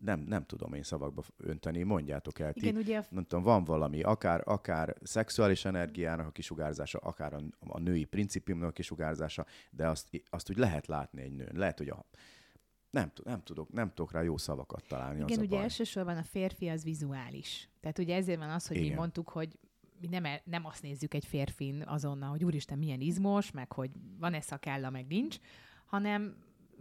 nem, 0.01 0.21
nem 0.21 0.45
tudom 0.47 0.73
én 0.73 0.83
szavakba 0.83 1.23
önteni, 1.37 1.83
mondjátok 1.83 2.39
el. 2.39 2.53
Igen, 2.55 2.75
ti, 2.75 2.81
ugye... 2.81 3.05
Nem 3.11 3.25
tudom, 3.25 3.45
van 3.45 3.65
valami, 3.65 4.03
akár, 4.03 4.43
akár 4.45 4.97
szexuális 5.03 5.65
energiának 5.65 6.27
a 6.27 6.31
kisugárzása, 6.31 6.99
akár 6.99 7.35
a, 7.35 7.41
a 7.59 7.79
női 7.79 8.05
principiumnak 8.05 8.69
a 8.69 8.73
kisugárzása, 8.73 9.47
de 9.71 9.89
azt, 9.89 10.09
azt 10.31 10.51
úgy 10.51 10.57
lehet 10.57 10.87
látni 10.87 11.23
egy 11.23 11.33
nőn. 11.33 11.53
Lehet, 11.55 11.79
hogy 11.79 11.89
a, 11.89 12.07
nem, 12.91 13.13
nem, 13.25 13.43
tudok, 13.43 13.73
nem 13.73 13.89
tudok 13.89 14.13
rá 14.13 14.23
jó 14.23 14.37
szavakat 14.37 14.85
találni. 14.89 15.21
Igen, 15.21 15.39
ugye 15.39 15.49
baj. 15.49 15.63
elsősorban 15.63 16.17
a 16.17 16.23
férfi 16.23 16.69
az 16.69 16.85
vizuális. 16.85 17.69
Tehát 17.81 17.99
ugye 17.99 18.17
ezért 18.17 18.39
van 18.39 18.51
az, 18.51 18.67
hogy 18.67 18.77
Igen. 18.77 18.89
mi 18.89 18.95
mondtuk, 18.95 19.29
hogy 19.29 19.59
mi 20.01 20.07
nem, 20.07 20.25
e- 20.25 20.43
nem 20.45 20.67
azt 20.67 20.83
nézzük 20.83 21.15
egy 21.15 21.25
férfin 21.25 21.83
azonnal, 21.87 22.31
hogy 22.31 22.45
úristen, 22.45 22.79
milyen 22.79 23.01
izmos, 23.01 23.51
meg 23.51 23.73
hogy 23.73 23.91
van-e 24.19 24.41
szakálla, 24.41 24.91
meg 24.91 25.07
nincs, 25.07 25.39
hanem 25.85 26.37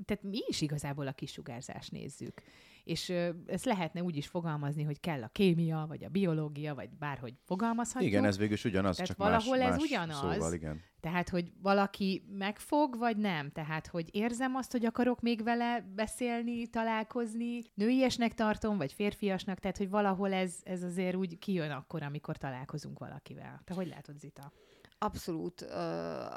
tehát 0.06 0.24
mi 0.24 0.40
is 0.48 0.62
igazából 0.62 1.08
a 1.08 1.12
kisugárzást 1.12 1.92
nézzük. 1.92 2.42
És 2.90 3.14
ezt 3.46 3.66
lehetne 3.66 4.04
úgy 4.04 4.16
is 4.16 4.28
fogalmazni, 4.28 4.84
hogy 4.84 5.00
kell 5.00 5.24
a 5.24 5.28
kémia, 5.28 5.86
vagy 5.88 6.04
a 6.04 6.10
biológia, 6.10 6.76
vagy 6.76 6.90
bárhogy 6.90 7.34
fogalmazhatjuk. 7.46 8.12
Igen, 8.12 8.26
ez 8.26 8.38
végül 8.38 8.54
is 8.54 8.66
ugyanaz, 8.66 8.96
Tehát 8.96 9.10
csak 9.10 9.18
valahol 9.18 9.58
más, 9.58 9.68
ez 9.68 9.76
más 9.76 9.84
ugyanaz. 9.84 10.16
Szóval, 10.16 10.54
igen. 10.54 10.82
Tehát, 11.00 11.30
hogy 11.30 11.52
valaki 11.62 12.24
megfog, 12.30 12.98
vagy 12.98 13.18
nem. 13.18 13.52
Tehát, 13.52 13.88
hogy 13.88 14.10
érzem 14.12 14.56
azt, 14.56 14.72
hogy 14.72 14.86
akarok 14.86 15.22
még 15.22 15.44
vele 15.44 15.82
beszélni, 15.96 16.68
találkozni, 16.68 17.62
nőiesnek 17.74 18.34
tartom, 18.34 18.78
vagy 18.78 18.94
férfiasnak, 18.94 19.60
tehát, 19.60 19.78
hogy 19.78 19.90
valahol 19.90 20.34
ez, 20.34 20.56
ez 20.64 20.84
azért 20.84 21.16
úgy 21.16 21.38
kijön 21.38 21.72
akkor, 21.72 22.04
amikor 22.04 22.38
találkozunk 22.38 23.00
valakivel. 23.00 23.62
Te 23.64 23.74
hogy 23.74 23.88
látod, 23.88 24.20
Zita? 24.20 24.52
Abszolút 24.98 25.62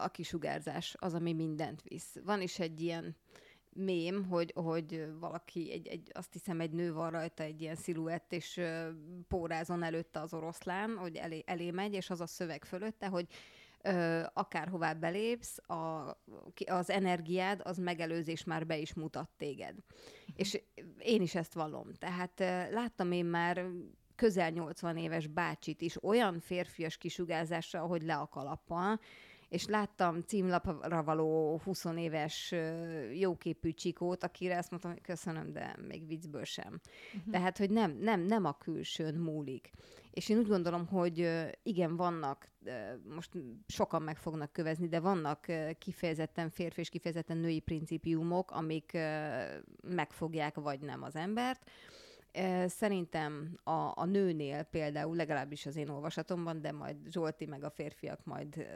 a 0.02 0.08
kisugárzás 0.12 0.94
az, 0.98 1.14
ami 1.14 1.32
mindent 1.32 1.82
visz. 1.82 2.16
Van 2.24 2.40
is 2.40 2.58
egy 2.58 2.80
ilyen 2.80 3.16
mém, 3.74 4.24
hogy, 4.24 4.52
hogy 4.54 5.06
valaki, 5.20 5.72
egy, 5.72 5.86
egy, 5.86 6.10
azt 6.12 6.32
hiszem 6.32 6.60
egy 6.60 6.70
nő 6.70 6.92
van 6.92 7.10
rajta 7.10 7.42
egy 7.42 7.60
ilyen 7.60 7.74
sziluett, 7.74 8.32
és 8.32 8.60
pórázon 9.28 9.82
előtte 9.82 10.20
az 10.20 10.34
oroszlán, 10.34 10.96
hogy 10.96 11.16
elé, 11.16 11.42
elé 11.46 11.70
megy, 11.70 11.94
és 11.94 12.10
az 12.10 12.20
a 12.20 12.26
szöveg 12.26 12.64
fölötte, 12.64 13.06
hogy 13.06 13.26
ö, 13.82 14.22
akárhová 14.32 14.92
belépsz, 14.92 15.58
a, 15.68 16.16
az 16.66 16.90
energiád, 16.90 17.60
az 17.64 17.78
megelőzés 17.78 18.44
már 18.44 18.66
be 18.66 18.76
is 18.76 18.94
mutat 18.94 19.30
téged. 19.36 19.76
És 20.34 20.62
én 20.98 21.22
is 21.22 21.34
ezt 21.34 21.54
vallom. 21.54 21.92
Tehát 21.92 22.40
ö, 22.40 22.70
láttam 22.70 23.12
én 23.12 23.24
már 23.26 23.66
közel 24.14 24.50
80 24.50 24.96
éves 24.96 25.26
bácsit 25.26 25.80
is 25.80 26.04
olyan 26.04 26.40
férfias 26.40 26.96
kisugárzással, 26.96 27.86
hogy 27.86 28.02
le 28.02 28.16
a 28.16 28.26
kalappal, 28.26 29.00
és 29.52 29.66
láttam 29.66 30.20
címlapra 30.20 31.02
való 31.02 31.60
20 31.64 31.84
éves 31.96 32.54
jóképű 33.12 33.72
csikót, 33.72 34.24
akire 34.24 34.58
azt 34.58 34.70
mondtam, 34.70 34.92
hogy 34.92 35.00
köszönöm, 35.00 35.52
de 35.52 35.76
még 35.88 36.06
viccből 36.06 36.44
sem. 36.44 36.80
Uh-huh. 37.14 37.32
Tehát, 37.32 37.58
hogy 37.58 37.70
nem, 37.70 37.96
nem, 38.00 38.20
nem 38.20 38.44
a 38.44 38.58
külsőn 38.58 39.14
múlik. 39.14 39.70
És 40.10 40.28
én 40.28 40.38
úgy 40.38 40.46
gondolom, 40.46 40.86
hogy 40.86 41.30
igen, 41.62 41.96
vannak, 41.96 42.48
most 43.14 43.30
sokan 43.66 44.02
meg 44.02 44.16
fognak 44.16 44.52
kövezni, 44.52 44.88
de 44.88 45.00
vannak 45.00 45.46
kifejezetten 45.78 46.50
férfi 46.50 46.80
és 46.80 46.88
kifejezetten 46.88 47.36
női 47.36 47.60
principiumok, 47.60 48.50
amik 48.50 48.98
megfogják 49.82 50.54
vagy 50.54 50.80
nem 50.80 51.02
az 51.02 51.16
embert. 51.16 51.70
Szerintem 52.66 53.58
a, 53.62 53.92
a 53.94 54.04
nőnél 54.04 54.62
például, 54.62 55.16
legalábbis 55.16 55.66
az 55.66 55.76
én 55.76 55.88
olvasatomban, 55.88 56.60
de 56.60 56.72
majd 56.72 56.96
Zsolti 57.10 57.46
meg 57.46 57.64
a 57.64 57.70
férfiak 57.70 58.24
majd 58.24 58.66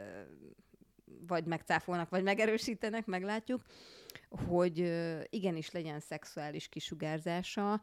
vagy 1.27 1.45
megcáfolnak, 1.45 2.09
vagy 2.09 2.23
megerősítenek, 2.23 3.05
meglátjuk, 3.05 3.61
hogy 4.29 4.93
igenis 5.29 5.71
legyen 5.71 5.99
szexuális 5.99 6.67
kisugárzása. 6.69 7.81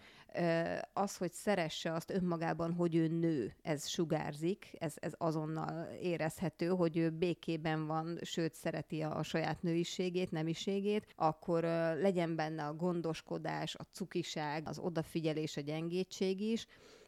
Az, 0.92 1.16
hogy 1.16 1.32
szeresse 1.32 1.92
azt 1.92 2.10
önmagában, 2.10 2.72
hogy 2.72 2.94
ő 2.96 3.06
nő, 3.06 3.54
ez 3.62 3.88
sugárzik, 3.88 4.70
ez, 4.78 4.94
ez 5.00 5.12
azonnal 5.18 5.88
érezhető, 6.00 6.66
hogy 6.66 6.96
ő 6.96 7.10
békében 7.10 7.86
van, 7.86 8.18
sőt, 8.22 8.54
szereti 8.54 9.02
a 9.02 9.22
saját 9.22 9.62
nőiségét, 9.62 10.30
nemiségét, 10.30 11.06
akkor 11.16 11.62
legyen 12.00 12.36
benne 12.36 12.64
a 12.64 12.74
gondoskodás, 12.74 13.74
a 13.74 13.82
cukiság, 13.92 14.68
az 14.68 14.78
odafigyelés, 14.78 15.56
a 15.56 15.60
gyengétség 15.60 16.40
is, 16.40 16.66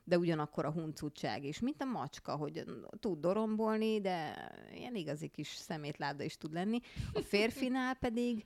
de 0.08 0.18
ugyanakkor 0.18 0.64
a 0.64 0.70
huncutság 0.70 1.44
is, 1.44 1.60
mint 1.60 1.82
a 1.82 1.84
macska, 1.84 2.36
hogy 2.36 2.64
tud 3.00 3.20
dorombolni, 3.20 4.00
de 4.00 4.34
ilyen 4.74 4.94
igazi 4.94 5.28
kis 5.28 5.48
szemétláda 5.48 6.22
is 6.22 6.36
tud 6.36 6.52
lenni. 6.52 6.80
A 7.12 7.20
férfinál 7.20 7.94
pedig 7.94 8.44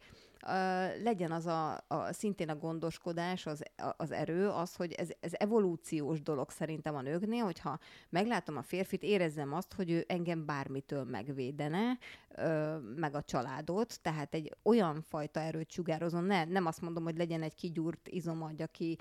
legyen 1.02 1.32
az 1.32 1.46
a, 1.46 1.84
a, 1.88 2.12
szintén 2.12 2.48
a 2.48 2.56
gondoskodás, 2.56 3.46
az, 3.46 3.62
az 3.96 4.10
erő, 4.10 4.48
az, 4.48 4.74
hogy 4.74 4.92
ez, 4.92 5.08
ez 5.20 5.32
evolúciós 5.34 6.22
dolog 6.22 6.50
szerintem 6.50 6.94
a 6.94 7.00
nőknél, 7.00 7.44
hogyha 7.44 7.78
meglátom 8.08 8.56
a 8.56 8.62
férfit, 8.62 9.02
érezzem 9.02 9.52
azt, 9.52 9.72
hogy 9.72 9.90
ő 9.90 10.04
engem 10.08 10.46
bármitől 10.46 11.04
megvédene, 11.04 11.98
uh, 12.36 12.74
meg 12.96 13.14
a 13.14 13.22
családot, 13.22 14.00
tehát 14.02 14.34
egy 14.34 14.56
olyan 14.62 15.02
fajta 15.02 15.40
erőt 15.40 15.70
sugározom, 15.70 16.24
ne, 16.24 16.44
nem 16.44 16.66
azt 16.66 16.80
mondom, 16.80 17.04
hogy 17.04 17.16
legyen 17.16 17.42
egy 17.42 17.54
kigyúrt 17.54 18.08
izomagy, 18.08 18.62
aki 18.62 18.98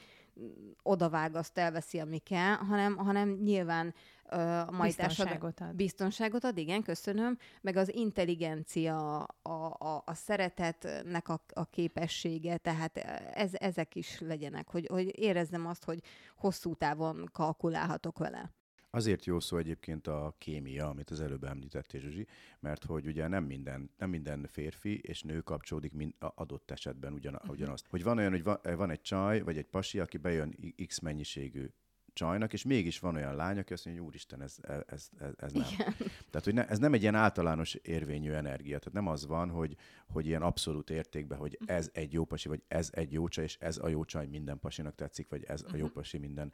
odavág, 0.83 1.35
azt 1.35 1.57
elveszi, 1.57 1.99
ami 1.99 2.17
kell, 2.17 2.55
hanem, 2.55 2.97
hanem 2.97 3.29
nyilván 3.29 3.93
a 4.29 4.71
mai 4.71 4.87
biztonságot 4.87 5.59
ad. 5.59 5.75
Biztonságot 5.75 6.43
ad, 6.43 6.57
igen, 6.57 6.83
köszönöm. 6.83 7.37
Meg 7.61 7.75
az 7.75 7.93
intelligencia, 7.93 9.23
a, 9.23 9.49
a, 9.79 10.03
a 10.05 10.13
szeretetnek 10.13 11.29
a, 11.29 11.41
a 11.53 11.65
képessége, 11.65 12.57
tehát 12.57 12.97
ez, 13.33 13.51
ezek 13.53 13.95
is 13.95 14.19
legyenek, 14.19 14.69
hogy, 14.69 14.87
hogy 14.87 15.19
érezzem 15.19 15.67
azt, 15.67 15.83
hogy 15.83 15.99
hosszú 16.35 16.73
távon 16.73 17.29
kalkulálhatok 17.31 18.17
vele. 18.17 18.51
Azért 18.91 19.25
jó 19.25 19.39
szó 19.39 19.57
egyébként 19.57 20.07
a 20.07 20.35
kémia, 20.37 20.89
amit 20.89 21.09
az 21.09 21.21
előbb 21.21 21.43
említettél, 21.43 22.01
Zsuzsi, 22.01 22.27
mert 22.59 22.85
hogy 22.85 23.05
ugye 23.05 23.27
nem 23.27 23.43
minden, 23.43 23.91
nem 23.97 24.09
minden 24.09 24.47
férfi 24.51 24.99
és 24.99 25.21
nő 25.21 25.41
kapcsolódik 25.41 25.93
mind 25.93 26.13
adott 26.19 26.71
esetben 26.71 27.13
ugyan, 27.13 27.33
uh-huh. 27.33 27.51
ugyanazt. 27.51 27.85
Hogy 27.89 28.03
van 28.03 28.17
olyan, 28.17 28.31
hogy 28.31 28.43
van, 28.43 28.59
van 28.63 28.89
egy 28.89 29.01
csaj, 29.01 29.41
vagy 29.41 29.57
egy 29.57 29.67
pasi, 29.67 29.99
aki 29.99 30.17
bejön 30.17 30.73
X 30.87 30.99
mennyiségű 30.99 31.69
csajnak, 32.13 32.53
és 32.53 32.63
mégis 32.63 32.99
van 32.99 33.15
olyan 33.15 33.35
lány, 33.35 33.57
aki 33.57 33.73
azt 33.73 33.85
mondja, 33.85 34.03
hogy 34.03 34.11
úristen, 34.11 34.41
ez, 34.41 34.55
ez, 34.87 35.09
ez, 35.19 35.31
ez 35.37 35.51
nem. 35.51 35.67
Igen. 35.73 35.93
Tehát, 36.29 36.43
hogy 36.43 36.53
ne, 36.53 36.67
ez 36.67 36.79
nem 36.79 36.93
egy 36.93 37.01
ilyen 37.01 37.15
általános 37.15 37.73
érvényű 37.73 38.31
energia. 38.31 38.77
Tehát 38.77 38.93
nem 38.93 39.07
az 39.07 39.25
van, 39.25 39.49
hogy, 39.49 39.75
hogy 40.07 40.25
ilyen 40.25 40.41
abszolút 40.41 40.89
értékben, 40.89 41.37
hogy 41.37 41.59
ez 41.65 41.89
egy 41.93 42.13
jó 42.13 42.25
pasi, 42.25 42.47
vagy 42.47 42.61
ez 42.67 42.89
egy 42.93 43.13
jó 43.13 43.27
csaj, 43.27 43.43
és 43.43 43.57
ez 43.59 43.77
a 43.77 43.87
jó 43.87 44.05
csaj 44.05 44.25
minden 44.25 44.59
pasinak 44.59 44.95
tetszik, 44.95 45.29
vagy 45.29 45.43
ez 45.43 45.65
a 45.71 45.75
jó 45.75 45.85
mhm. 45.85 45.93
pasi 45.93 46.17
minden 46.17 46.53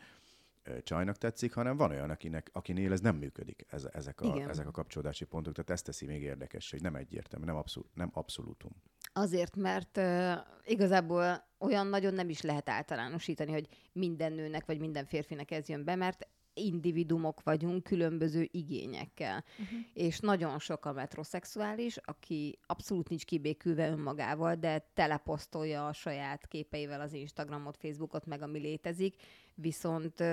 csajnak 0.83 1.17
tetszik, 1.17 1.53
hanem 1.53 1.77
van 1.77 1.91
olyan, 1.91 2.09
akinek, 2.09 2.49
akinél 2.53 2.91
ez 2.91 3.01
nem 3.01 3.15
működik, 3.15 3.65
ez, 3.69 3.87
ezek, 3.93 4.21
a, 4.21 4.49
ezek 4.49 4.67
a 4.67 4.71
kapcsolódási 4.71 5.25
pontok. 5.25 5.53
Tehát 5.53 5.69
ezt 5.69 5.85
teszi 5.85 6.05
még 6.05 6.21
érdekes, 6.21 6.71
hogy 6.71 6.81
nem 6.81 6.95
egyértelmű, 6.95 7.45
nem, 7.45 7.55
abszol, 7.55 7.85
nem 7.93 8.09
abszolútum. 8.13 8.71
Azért, 9.17 9.55
mert 9.55 9.97
uh, 9.97 10.33
igazából 10.65 11.47
olyan 11.59 11.87
nagyon 11.87 12.13
nem 12.13 12.29
is 12.29 12.41
lehet 12.41 12.69
általánosítani, 12.69 13.51
hogy 13.51 13.67
minden 13.91 14.33
nőnek 14.33 14.65
vagy 14.65 14.79
minden 14.79 15.05
férfinek 15.05 15.51
ez 15.51 15.69
jön 15.69 15.83
be, 15.83 15.95
mert 15.95 16.27
individumok 16.55 17.43
vagyunk 17.43 17.83
különböző 17.83 18.47
igényekkel. 18.51 19.43
Uh-huh. 19.59 19.79
És 19.93 20.19
nagyon 20.19 20.59
sok 20.59 20.85
a 20.85 20.93
metroszexuális, 20.93 21.97
aki 21.97 22.59
abszolút 22.65 23.09
nincs 23.09 23.25
kibékülve 23.25 23.89
önmagával, 23.89 24.55
de 24.55 24.89
teleposztolja 24.93 25.87
a 25.87 25.93
saját 25.93 26.47
képeivel 26.47 27.01
az 27.01 27.13
Instagramot, 27.13 27.77
Facebookot, 27.77 28.25
meg 28.25 28.41
ami 28.41 28.59
létezik, 28.59 29.15
viszont 29.53 30.23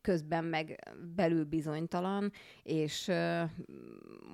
közben 0.00 0.44
meg 0.44 0.94
belül 1.14 1.44
bizonytalan, 1.44 2.32
és 2.62 3.12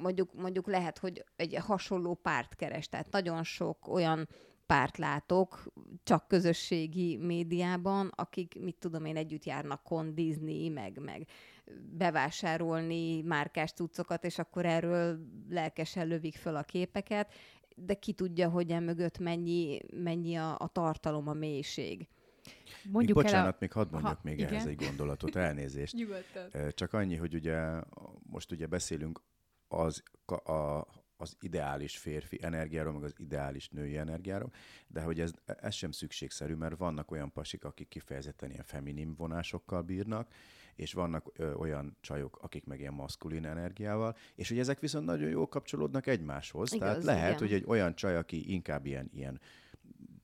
mondjuk, 0.02 0.34
mondjuk 0.34 0.66
lehet, 0.66 0.98
hogy 0.98 1.24
egy 1.36 1.54
hasonló 1.54 2.14
párt 2.14 2.54
keres. 2.54 2.88
Tehát 2.88 3.10
nagyon 3.10 3.42
sok 3.42 3.88
olyan 3.88 4.28
párt 4.72 4.98
látok, 4.98 5.72
csak 6.02 6.28
közösségi 6.28 7.16
médiában, 7.16 8.12
akik, 8.14 8.60
mit 8.60 8.76
tudom 8.78 9.04
én, 9.04 9.16
együtt 9.16 9.44
járnak 9.44 9.82
kondizni, 9.82 10.68
meg, 10.68 10.98
meg 10.98 11.26
bevásárolni 11.90 13.22
márkás 13.22 13.72
cuccokat, 13.72 14.24
és 14.24 14.38
akkor 14.38 14.66
erről 14.66 15.18
lelkesen 15.48 16.06
lövik 16.06 16.36
föl 16.36 16.56
a 16.56 16.62
képeket, 16.62 17.32
de 17.76 17.94
ki 17.94 18.12
tudja, 18.12 18.48
hogy 18.48 18.70
emögött 18.70 19.18
mennyi, 19.18 19.78
mennyi 19.94 20.36
a, 20.36 20.56
a 20.58 20.68
tartalom, 20.68 21.28
a 21.28 21.32
mélység. 21.32 22.08
Mondjuk 22.90 23.16
még, 23.16 23.24
bocsánat, 23.24 23.54
a... 23.54 23.56
még 23.60 23.72
hadd 23.72 23.90
mondjak 23.90 24.14
ha, 24.14 24.20
még 24.22 24.38
igen? 24.38 24.52
ehhez 24.52 24.66
egy 24.66 24.84
gondolatot, 24.84 25.36
elnézést. 25.36 25.94
Nyugodtan. 26.02 26.70
Csak 26.74 26.92
annyi, 26.92 27.16
hogy 27.16 27.34
ugye 27.34 27.80
most 28.22 28.52
ugye 28.52 28.66
beszélünk 28.66 29.22
az, 29.68 30.02
a, 30.26 30.86
az 31.22 31.36
ideális 31.40 31.98
férfi 31.98 32.38
energiáról, 32.42 32.92
meg 32.92 33.02
az 33.02 33.14
ideális 33.18 33.68
női 33.68 33.96
energiáról, 33.96 34.52
de 34.86 35.00
hogy 35.00 35.20
ez, 35.20 35.30
ez 35.44 35.74
sem 35.74 35.90
szükségszerű, 35.90 36.54
mert 36.54 36.76
vannak 36.76 37.10
olyan 37.10 37.32
pasik, 37.32 37.64
akik 37.64 37.88
kifejezetten 37.88 38.50
ilyen 38.50 38.64
feminim 38.64 39.14
vonásokkal 39.14 39.82
bírnak, 39.82 40.32
és 40.74 40.92
vannak 40.92 41.30
ö, 41.36 41.52
olyan 41.52 41.96
csajok, 42.00 42.38
akik 42.42 42.64
meg 42.64 42.80
ilyen 42.80 42.92
maszkulin 42.92 43.46
energiával, 43.46 44.16
és 44.34 44.48
hogy 44.48 44.58
ezek 44.58 44.80
viszont 44.80 45.06
nagyon 45.06 45.28
jól 45.28 45.48
kapcsolódnak 45.48 46.06
egymáshoz. 46.06 46.72
Igaz, 46.72 46.88
Tehát 46.88 47.04
lehet, 47.04 47.28
igen. 47.28 47.38
hogy 47.38 47.52
egy 47.52 47.64
olyan 47.66 47.94
csaj, 47.94 48.16
aki 48.16 48.52
inkább 48.52 48.86
ilyen, 48.86 49.10
ilyen 49.12 49.40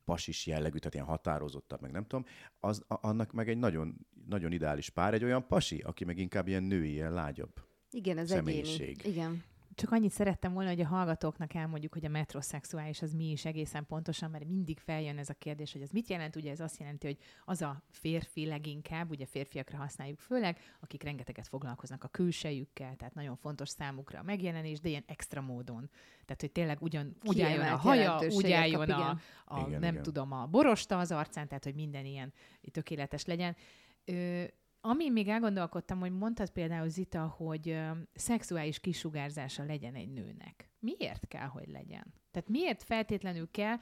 pasis 0.04 0.46
jellegű, 0.46 0.78
tehát 0.78 0.94
ilyen 0.94 1.06
határozottabb, 1.06 1.80
meg 1.80 1.90
nem 1.90 2.06
tudom, 2.06 2.24
az, 2.60 2.84
annak 2.86 3.32
meg 3.32 3.48
egy 3.48 3.58
nagyon, 3.58 4.06
nagyon 4.26 4.52
ideális 4.52 4.90
pár, 4.90 5.14
egy 5.14 5.24
olyan 5.24 5.46
pasi, 5.46 5.78
aki 5.78 6.04
meg 6.04 6.18
inkább 6.18 6.48
ilyen 6.48 6.62
női, 6.62 6.90
ilyen 6.90 7.12
lágyabb. 7.12 7.52
Igen, 7.90 8.18
ez 8.18 8.30
egyéni. 8.30 8.96
Igen. 9.02 9.42
Csak 9.78 9.92
annyit 9.92 10.10
szerettem 10.10 10.52
volna, 10.52 10.68
hogy 10.68 10.80
a 10.80 10.86
hallgatóknak 10.86 11.54
elmondjuk, 11.54 11.92
hogy 11.92 12.04
a 12.04 12.08
metroszexuális 12.08 13.02
az 13.02 13.12
mi 13.12 13.30
is 13.30 13.44
egészen 13.44 13.86
pontosan, 13.86 14.30
mert 14.30 14.48
mindig 14.48 14.78
feljön 14.78 15.18
ez 15.18 15.28
a 15.28 15.34
kérdés, 15.34 15.72
hogy 15.72 15.82
ez 15.82 15.90
mit 15.90 16.08
jelent. 16.08 16.36
Ugye 16.36 16.50
ez 16.50 16.60
azt 16.60 16.78
jelenti, 16.78 17.06
hogy 17.06 17.18
az 17.44 17.62
a 17.62 17.82
férfi 17.90 18.46
leginkább, 18.46 19.10
ugye 19.10 19.26
férfiakra 19.26 19.76
használjuk 19.76 20.18
főleg, 20.18 20.58
akik 20.80 21.02
rengeteget 21.02 21.48
foglalkoznak 21.48 22.04
a 22.04 22.08
külsejükkel, 22.08 22.96
tehát 22.96 23.14
nagyon 23.14 23.36
fontos 23.36 23.68
számukra 23.68 24.18
a 24.18 24.22
megjelenés, 24.22 24.80
de 24.80 24.88
ilyen 24.88 25.04
extra 25.06 25.40
módon. 25.40 25.90
Tehát, 26.24 26.40
hogy 26.40 26.52
tényleg 26.52 26.82
ugyan, 26.82 27.16
úgy 27.24 27.40
álljon 27.40 27.66
a 27.66 27.76
haja, 27.76 28.20
úgy 28.28 28.52
álljon 28.52 28.80
a, 28.80 28.84
igen. 28.84 29.20
a 29.44 29.66
Igen, 29.66 29.80
nem 29.80 29.92
igen. 29.92 30.02
tudom, 30.02 30.32
a 30.32 30.46
borosta 30.46 30.98
az 30.98 31.12
arcán, 31.12 31.48
tehát, 31.48 31.64
hogy 31.64 31.74
minden 31.74 32.04
ilyen 32.04 32.32
tökéletes 32.72 33.24
legyen. 33.24 33.56
Ö, 34.04 34.44
ami 34.88 35.10
még 35.10 35.28
elgondolkodtam, 35.28 35.98
hogy 35.98 36.12
mondtad 36.12 36.50
például 36.50 36.88
Zita, 36.88 37.26
hogy 37.26 37.68
ö, 37.68 37.90
szexuális 38.14 38.80
kisugárzása 38.80 39.64
legyen 39.64 39.94
egy 39.94 40.12
nőnek. 40.12 40.70
Miért 40.78 41.26
kell, 41.28 41.46
hogy 41.46 41.68
legyen? 41.68 42.14
Tehát 42.30 42.48
miért 42.48 42.82
feltétlenül 42.82 43.50
kell, 43.50 43.76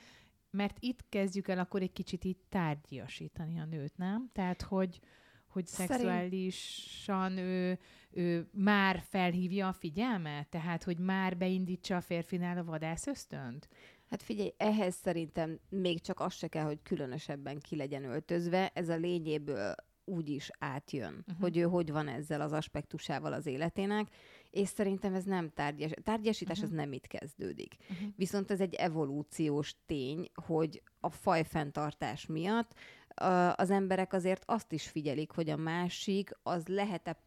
mert 0.50 0.76
itt 0.80 1.08
kezdjük 1.08 1.48
el 1.48 1.58
akkor 1.58 1.82
egy 1.82 1.92
kicsit 1.92 2.25
így 2.25 2.38
tárgyasítani 2.48 3.58
a 3.58 3.64
nőt, 3.64 3.96
nem? 3.96 4.30
Tehát, 4.32 4.62
hogy, 4.62 5.00
hogy 5.46 5.66
szexuálisan 5.66 7.38
ő, 7.38 7.78
ő 8.10 8.48
már 8.52 9.02
felhívja 9.08 9.68
a 9.68 9.72
figyelmet? 9.72 10.48
Tehát, 10.48 10.84
hogy 10.84 10.98
már 10.98 11.36
beindítsa 11.36 11.96
a 11.96 12.00
férfinál 12.00 12.58
a 12.58 12.64
vadász 12.64 13.06
ösztönt? 13.06 13.68
Hát 14.06 14.22
figyelj, 14.22 14.52
ehhez 14.56 14.94
szerintem 14.94 15.60
még 15.68 16.00
csak 16.00 16.20
az 16.20 16.34
se 16.34 16.48
kell, 16.48 16.64
hogy 16.64 16.82
különösebben 16.82 17.58
ki 17.58 17.76
legyen 17.76 18.04
öltözve. 18.04 18.70
Ez 18.75 18.88
a 18.88 18.96
lényéből 18.96 19.75
úgy 20.06 20.28
is 20.28 20.50
átjön, 20.58 21.10
Mhm. 21.12 21.20
uh-huh. 21.20 21.40
hogy 21.40 21.56
ő 21.56 21.62
hogy 21.62 21.90
van 21.92 22.08
ezzel 22.08 22.40
az 22.40 22.52
aspektusával 22.52 23.32
az 23.32 23.46
életének, 23.46 24.08
és 24.50 24.68
szerintem 24.68 25.14
ez 25.14 25.25
nem 25.25 25.50
tárgyas. 25.54 25.90
Tárgyasítás 26.02 26.56
Mhm. 26.56 26.64
uh-huh. 26.66 26.80
az 26.80 26.84
nem 26.84 26.92
itt 26.94 27.06
kezdődik. 27.06 27.76
Uh-huh. 27.90 28.08
Viszont 28.16 28.50
ez 28.50 28.60
egy 28.60 28.75
evolúciós 28.75 29.75
tény, 29.86 30.28
hogy 30.46 30.82
a 31.00 31.10
fajfenntartás 31.10 32.26
miatt 32.26 32.75
ö, 33.20 33.48
az 33.56 33.70
emberek 33.70 34.12
azért 34.12 34.42
azt 34.46 34.72
is 34.72 34.88
figyelik, 34.88 35.30
hogy 35.30 35.50
a 35.50 35.56
másik 35.56 36.30
az 36.42 36.66
lehet-e 36.66 37.25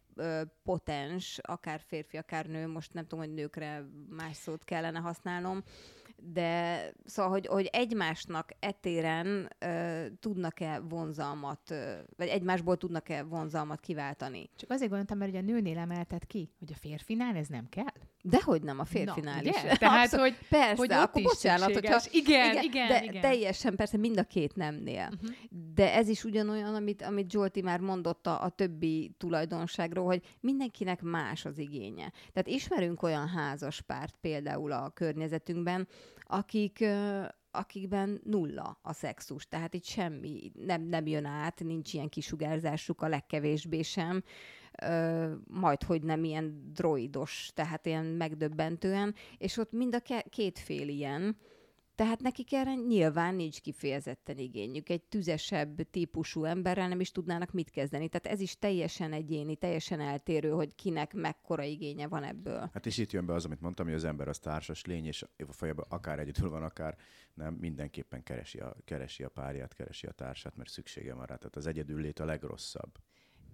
potens, 0.63 1.39
akár 1.41 1.81
férfi, 1.87 2.17
akár 2.17 2.45
nő, 2.45 2.67
most 2.67 2.93
nem 2.93 3.03
tudom, 3.07 3.25
hogy 3.25 3.33
nőkre 3.33 3.85
más 4.09 4.35
szót 4.35 4.63
kellene 4.63 4.99
használnom, 4.99 5.63
de 6.21 6.83
szóval, 7.05 7.31
hogy, 7.31 7.47
hogy 7.47 7.65
egymásnak 7.65 8.51
etéren 8.59 9.49
ö, 9.59 10.05
tudnak-e 10.19 10.79
vonzalmat, 10.79 11.71
ö, 11.71 11.93
vagy 12.17 12.27
egymásból 12.27 12.77
tudnak-e 12.77 13.23
vonzalmat 13.23 13.79
kiváltani. 13.79 14.49
Csak 14.55 14.69
azért 14.69 14.89
gondoltam, 14.89 15.17
mert 15.17 15.31
ugye 15.31 15.39
a 15.39 15.43
nőnél 15.43 15.77
emelted 15.77 16.27
ki, 16.27 16.51
hogy 16.59 16.71
a 16.73 16.77
férfinál 16.77 17.35
ez 17.35 17.47
nem 17.47 17.69
kell. 17.69 17.93
Dehogy 18.21 18.61
nem 18.61 18.79
a 18.79 18.85
férfinál 18.85 19.41
Na, 19.41 19.49
is. 19.49 19.77
Tehát, 19.77 20.03
Abszolút. 20.03 20.25
hogy, 20.25 20.47
Persze, 20.49 20.75
hogy 20.75 20.91
akkor 20.91 21.21
bocsánat, 21.21 21.73
hogyha... 21.73 21.99
szükséges. 21.99 22.53
Igen, 22.53 22.63
igen, 22.63 22.87
de 22.87 23.03
igen. 23.03 23.21
teljesen 23.21 23.75
persze 23.75 23.97
mind 23.97 24.17
a 24.17 24.23
két 24.23 24.55
nemnél. 24.55 25.09
Uh-huh. 25.13 25.35
De 25.75 25.93
ez 25.93 26.07
is 26.07 26.23
ugyanolyan, 26.23 26.75
amit, 26.75 27.01
amit 27.01 27.31
Zsolti 27.31 27.61
már 27.61 27.79
mondott 27.79 28.27
a, 28.27 28.43
a 28.43 28.49
többi 28.49 29.11
tulajdonságról, 29.17 30.05
hogy 30.05 30.21
mindenkinek 30.39 31.01
más 31.01 31.45
az 31.45 31.57
igénye. 31.57 32.11
Tehát 32.33 32.47
ismerünk 32.47 33.03
olyan 33.03 33.27
házaspárt 33.27 34.15
például 34.21 34.71
a 34.71 34.89
környezetünkben, 34.89 35.87
akik, 36.23 36.85
akikben 37.51 38.21
nulla 38.23 38.79
a 38.81 38.93
szexus. 38.93 39.47
Tehát 39.47 39.73
itt 39.73 39.85
semmi 39.85 40.51
nem, 40.65 40.81
nem 40.81 41.07
jön 41.07 41.25
át, 41.25 41.63
nincs 41.63 41.93
ilyen 41.93 42.09
kisugárzásuk 42.09 43.01
a 43.01 43.07
legkevésbé 43.07 43.81
sem. 43.81 44.23
Majd, 45.47 45.83
hogy 45.83 46.03
nem 46.03 46.23
ilyen 46.23 46.71
droidos, 46.73 47.51
tehát 47.53 47.85
ilyen 47.85 48.05
megdöbbentően, 48.05 49.15
és 49.37 49.57
ott 49.57 49.71
mind 49.71 49.95
a 49.95 49.99
ke- 49.99 50.29
két 50.29 50.59
fél 50.59 50.87
ilyen, 50.87 51.37
tehát 51.99 52.21
nekik 52.21 52.53
erre 52.53 52.73
nyilván 52.73 53.35
nincs 53.35 53.61
kifejezetten 53.61 54.37
igényük. 54.37 54.89
Egy 54.89 55.03
tüzesebb 55.03 55.89
típusú 55.89 56.43
emberrel 56.43 56.87
nem 56.87 56.99
is 56.99 57.11
tudnának 57.11 57.51
mit 57.51 57.69
kezdeni. 57.69 58.09
Tehát 58.09 58.37
ez 58.37 58.41
is 58.41 58.57
teljesen 58.59 59.13
egyéni, 59.13 59.55
teljesen 59.55 59.99
eltérő, 59.99 60.49
hogy 60.49 60.75
kinek 60.75 61.13
mekkora 61.13 61.63
igénye 61.63 62.07
van 62.07 62.23
ebből. 62.23 62.69
Hát 62.73 62.85
és 62.85 62.97
itt 62.97 63.11
jön 63.11 63.25
be 63.25 63.33
az, 63.33 63.45
amit 63.45 63.61
mondtam, 63.61 63.85
hogy 63.85 63.95
az 63.95 64.03
ember 64.03 64.27
az 64.27 64.39
társas 64.39 64.85
lény, 64.85 65.05
és 65.05 65.25
folyamban 65.49 65.85
akár 65.89 66.19
egyedül 66.19 66.49
van, 66.49 66.63
akár 66.63 66.97
nem, 67.33 67.53
mindenképpen 67.53 68.23
keresi 68.23 68.59
a, 68.59 68.75
keresi 68.85 69.23
a 69.23 69.29
párját, 69.29 69.73
keresi 69.73 70.07
a 70.07 70.11
társát, 70.11 70.55
mert 70.55 70.69
szüksége 70.69 71.13
van 71.13 71.25
rá. 71.25 71.35
Tehát 71.35 71.55
az 71.55 71.67
egyedül 71.67 72.01
lét 72.01 72.19
a 72.19 72.25
legrosszabb. 72.25 72.97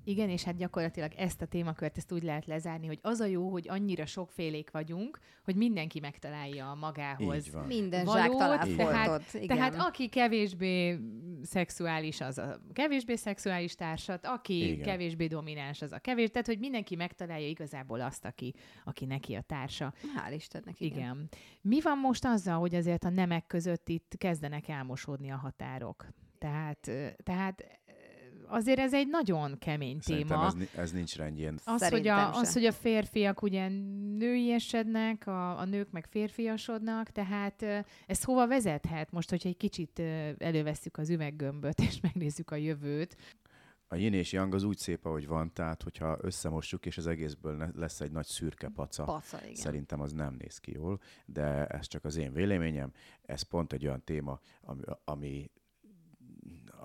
Igen, 0.05 0.29
és 0.29 0.43
hát 0.43 0.55
gyakorlatilag 0.55 1.11
ezt 1.17 1.41
a 1.41 1.45
témakört 1.45 1.97
ezt 1.97 2.11
úgy 2.11 2.23
lehet 2.23 2.45
lezárni, 2.45 2.87
hogy 2.87 2.99
az 3.01 3.19
a 3.19 3.25
jó, 3.25 3.49
hogy 3.49 3.67
annyira 3.69 4.05
sokfélék 4.05 4.71
vagyunk, 4.71 5.19
hogy 5.43 5.55
mindenki 5.55 5.99
megtalálja 5.99 6.69
a 6.69 6.75
magához. 6.75 7.45
Így 7.45 7.51
van. 7.51 7.65
Minden 7.65 8.05
Valót, 8.05 8.21
zsák 8.21 8.31
talál 8.31 8.75
tehát-. 8.75 9.33
Igen. 9.33 9.57
Tehát 9.57 9.75
aki 9.75 10.09
kevésbé 10.09 10.99
szexuális, 11.43 12.21
az 12.21 12.37
a 12.37 12.59
kevésbé 12.73 13.15
szexuális 13.15 13.75
társat, 13.75 14.25
aki 14.25 14.71
Igen. 14.71 14.85
Kevésbé 14.85 15.27
domináns, 15.27 15.81
az 15.81 15.91
a 15.91 15.99
kevés. 15.99 16.29
Tehát, 16.29 16.47
hogy 16.47 16.59
mindenki 16.59 16.95
megtalálja 16.95 17.47
igazából 17.47 18.01
azt, 18.01 18.25
aki, 18.25 18.53
aki 18.83 19.05
neki 19.05 19.33
a 19.33 19.41
társa. 19.41 19.93
Hál' 20.15 20.33
Istennek, 20.33 20.79
igen. 20.79 20.97
Igen. 20.97 21.29
Mi 21.61 21.81
van 21.81 21.97
most 21.97 22.25
azzal, 22.25 22.59
hogy 22.59 22.75
azért 22.75 23.03
a 23.03 23.09
nemek 23.09 23.47
között 23.47 23.89
itt 23.89 24.13
kezdenek 24.17 24.67
elmosódni 24.67 25.31
a 25.31 25.37
határok? 25.37 26.07
Tehát, 26.37 26.91
tehát 27.23 27.79
azért 28.47 28.79
ez 28.79 28.93
egy 28.93 29.07
nagyon 29.07 29.57
kemény 29.57 29.97
Szerintem 29.99 30.37
téma. 30.37 30.63
ez, 30.63 30.79
ez 30.79 30.91
nincs 30.91 31.15
rendjén. 31.15 31.59
Az 31.63 31.89
hogy, 31.89 32.07
a, 32.07 32.15
se. 32.17 32.29
az, 32.39 32.53
hogy 32.53 32.65
a 32.65 32.71
férfiak 32.71 33.41
ugye 33.41 33.67
nőiesednek, 34.17 35.27
a, 35.27 35.59
a 35.59 35.65
nők 35.65 35.91
meg 35.91 36.05
férfiasodnak, 36.05 37.09
tehát 37.09 37.85
ez 38.07 38.23
hova 38.23 38.47
vezethet 38.47 39.11
most, 39.11 39.29
hogyha 39.29 39.49
egy 39.49 39.57
kicsit 39.57 39.99
elővesszük 40.37 40.97
az 40.97 41.09
üveggömböt, 41.09 41.79
és 41.79 41.99
megnézzük 42.01 42.51
a 42.51 42.55
jövőt. 42.55 43.15
A 43.87 43.95
yin 43.95 44.13
és 44.13 44.31
yang 44.31 44.53
az 44.53 44.63
úgy 44.63 44.77
szép, 44.77 45.05
ahogy 45.05 45.27
van, 45.27 45.53
tehát 45.53 45.83
hogyha 45.83 46.17
összemossuk, 46.21 46.85
és 46.85 46.97
az 46.97 47.07
egészből 47.07 47.71
lesz 47.75 48.01
egy 48.01 48.11
nagy 48.11 48.25
szürke 48.25 48.69
paca, 48.69 49.03
Paca, 49.03 49.39
igen. 49.43 49.55
Szerintem 49.55 50.01
az 50.01 50.11
nem 50.11 50.35
néz 50.37 50.57
ki 50.57 50.71
jól, 50.71 50.99
de 51.25 51.65
ez 51.65 51.87
csak 51.87 52.05
az 52.05 52.15
én 52.15 52.33
véleményem. 52.33 52.91
Ez 53.21 53.41
pont 53.41 53.73
egy 53.73 53.85
olyan 53.85 54.03
téma, 54.03 54.39
ami, 54.61 54.81
ami 55.03 55.51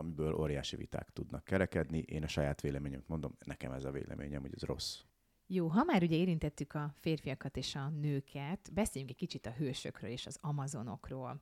amiből 0.00 0.34
óriási 0.34 0.76
viták 0.76 1.10
tudnak 1.10 1.44
kerekedni. 1.44 1.98
Én 1.98 2.22
a 2.22 2.28
saját 2.28 2.60
véleményemet 2.60 3.08
mondom, 3.08 3.36
nekem 3.44 3.72
ez 3.72 3.84
a 3.84 3.90
véleményem, 3.90 4.40
hogy 4.40 4.54
ez 4.54 4.62
rossz. 4.62 5.00
Jó, 5.46 5.66
ha 5.66 5.84
már 5.84 6.02
ugye 6.02 6.16
érintettük 6.16 6.74
a 6.74 6.92
férfiakat 6.94 7.56
és 7.56 7.74
a 7.74 7.88
nőket, 7.88 8.70
beszéljünk 8.72 9.12
egy 9.12 9.18
kicsit 9.18 9.46
a 9.46 9.50
hősökről 9.50 10.10
és 10.10 10.26
az 10.26 10.38
amazonokról. 10.40 11.40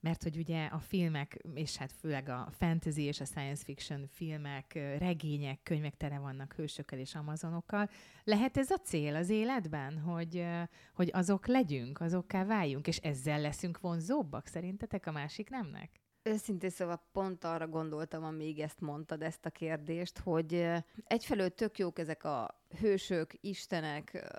Mert 0.00 0.22
hogy 0.22 0.36
ugye 0.36 0.66
a 0.66 0.78
filmek, 0.78 1.38
és 1.54 1.76
hát 1.76 1.92
főleg 1.92 2.28
a 2.28 2.48
fantasy 2.50 3.02
és 3.02 3.20
a 3.20 3.24
science 3.24 3.64
fiction 3.64 4.06
filmek, 4.06 4.72
regények, 4.98 5.62
könyvek 5.62 5.96
tele 5.96 6.18
vannak 6.18 6.52
hősökkel 6.52 6.98
és 6.98 7.14
amazonokkal. 7.14 7.90
Lehet 8.24 8.56
ez 8.56 8.70
a 8.70 8.76
cél 8.76 9.16
az 9.16 9.28
életben, 9.28 9.98
hogy, 9.98 10.46
hogy 10.94 11.10
azok 11.12 11.46
legyünk, 11.46 12.00
azokká 12.00 12.44
váljunk, 12.44 12.86
és 12.86 12.96
ezzel 12.96 13.40
leszünk 13.40 13.80
vonzóbbak 13.80 14.46
szerintetek 14.46 15.06
a 15.06 15.12
másik 15.12 15.50
nemnek? 15.50 16.00
Őszintén 16.30 16.70
szóval 16.70 17.02
pont 17.12 17.44
arra 17.44 17.68
gondoltam, 17.68 18.24
amíg 18.24 18.60
ezt 18.60 18.80
mondtad, 18.80 19.22
ezt 19.22 19.46
a 19.46 19.50
kérdést, 19.50 20.18
hogy 20.18 20.66
egyfelől 21.04 21.48
tök 21.48 21.78
jók 21.78 21.98
ezek 21.98 22.24
a 22.24 22.60
hősök, 22.80 23.32
istenek, 23.40 24.32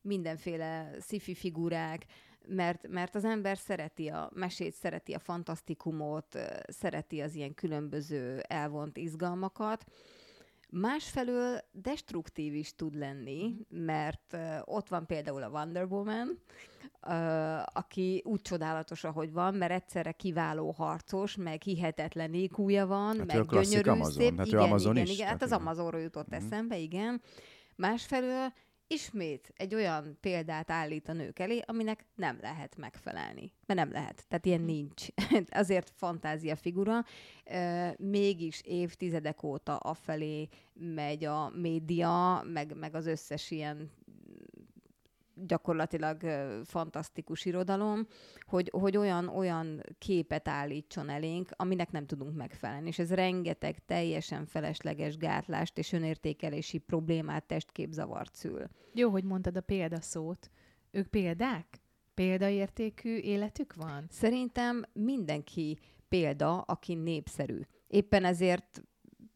mindenféle 0.00 0.90
sci 1.00 1.18
figurák, 1.18 2.04
mert, 2.46 2.88
mert 2.88 3.14
az 3.14 3.24
ember 3.24 3.58
szereti 3.58 4.08
a 4.08 4.30
mesét, 4.34 4.74
szereti 4.74 5.12
a 5.12 5.18
fantasztikumot, 5.18 6.38
szereti 6.66 7.20
az 7.20 7.34
ilyen 7.34 7.54
különböző 7.54 8.40
elvont 8.40 8.96
izgalmakat. 8.96 9.84
Másfelől 10.70 11.60
destruktív 11.72 12.54
is 12.54 12.74
tud 12.74 12.94
lenni, 12.94 13.54
mert 13.68 14.32
uh, 14.32 14.40
ott 14.64 14.88
van 14.88 15.06
például 15.06 15.42
a 15.42 15.48
Wonder 15.48 15.84
Woman, 15.84 16.38
aki 17.72 18.22
úgy 18.24 18.40
csodálatos, 18.42 19.04
ahogy 19.04 19.32
van, 19.32 19.54
mert 19.54 19.72
egyszerre 19.72 20.12
kiváló 20.12 20.70
harcos, 20.70 21.36
meg 21.36 21.62
hihetetlen 21.62 22.34
ékúja 22.34 22.86
van, 22.86 23.18
Hát 23.18 23.26
meg 23.26 23.46
gyönyörű, 23.46 23.90
Amazon. 23.90 24.12
szép. 24.22 24.36
Hát 24.36 24.46
igen, 24.46 24.60
Amazon 24.60 24.92
igen, 24.96 25.06
is, 25.06 25.12
igen, 25.14 25.26
hát 25.28 25.42
az. 25.42 25.52
Amazonról 25.52 26.00
jutott 26.00 26.26
Mhm. 26.28 26.34
eszembe, 26.44 26.78
igen. 26.78 27.20
Másfelől 27.76 28.52
ismét 28.88 29.52
egy 29.56 29.74
olyan 29.74 30.18
példát 30.20 30.70
állít 30.70 31.08
a 31.08 31.12
nők 31.12 31.38
elé, 31.38 31.62
aminek 31.66 32.04
nem 32.14 32.38
lehet 32.40 32.76
megfelelni. 32.76 33.52
Mert 33.66 33.80
nem 33.80 33.92
lehet. 33.92 34.24
Tehát 34.28 34.46
ilyen 34.46 34.60
nincs. 34.60 35.06
Azért 35.50 35.90
fantázia 35.94 36.56
figura. 36.56 37.04
Mégis 37.96 38.60
évtizedek 38.64 39.42
óta 39.42 39.76
afelé 39.76 40.48
megy 40.72 41.24
a 41.24 41.48
média, 41.54 42.42
meg, 42.52 42.76
meg 42.76 42.94
az 42.94 43.06
összes 43.06 43.50
ilyen 43.50 43.90
gyakorlatilag 45.46 46.22
fantasztikus 46.64 47.44
irodalom, 47.44 48.06
hogy, 48.46 48.70
hogy 48.72 48.96
olyan, 48.96 49.28
olyan 49.28 49.82
képet 49.98 50.48
állítson 50.48 51.08
elénk, 51.08 51.48
aminek 51.56 51.90
nem 51.90 52.06
tudunk 52.06 52.36
megfelelni. 52.36 52.86
És 52.86 52.98
ez 52.98 53.14
rengeteg 53.14 53.84
teljesen 53.86 54.46
felesleges 54.46 55.16
gátlást 55.16 55.78
és 55.78 55.92
önértékelési 55.92 56.78
problémát, 56.78 57.44
testképzavart 57.44 58.34
szül. 58.34 58.66
Jó, 58.94 59.10
hogy 59.10 59.24
mondtad 59.24 59.56
a 59.56 59.60
példaszót. 59.60 60.50
Ők 60.90 61.06
példák? 61.06 61.80
Példaértékű 62.14 63.16
életük 63.16 63.74
van? 63.74 64.06
Szerintem 64.10 64.84
mindenki 64.92 65.78
példa, 66.08 66.60
aki 66.60 66.94
népszerű. 66.94 67.60
Éppen 67.86 68.24
ezért 68.24 68.82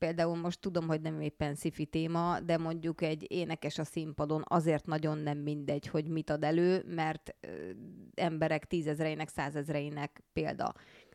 például 0.02 0.36
most 0.36 0.60
tudom, 0.60 0.86
hogy 0.86 1.00
nem 1.00 1.20
éppen 1.20 1.54
szifi 1.54 1.86
téma, 1.86 2.40
de 2.40 2.58
mondjuk 2.58 3.02
egy 3.02 3.26
énekes 3.28 3.78
a 3.78 3.84
színpadon 3.84 4.44
azért 4.48 4.86
nagyon 4.86 5.18
nem 5.18 5.38
mindegy, 5.38 5.86
hogy 5.86 6.08
mit 6.08 6.30
ad 6.30 6.44
elő, 6.44 6.84
mert 6.86 7.34
emberek 8.14 8.64
tízezreinek, 8.64 9.28
százezreinek 9.28 10.22
példa. 10.32 10.74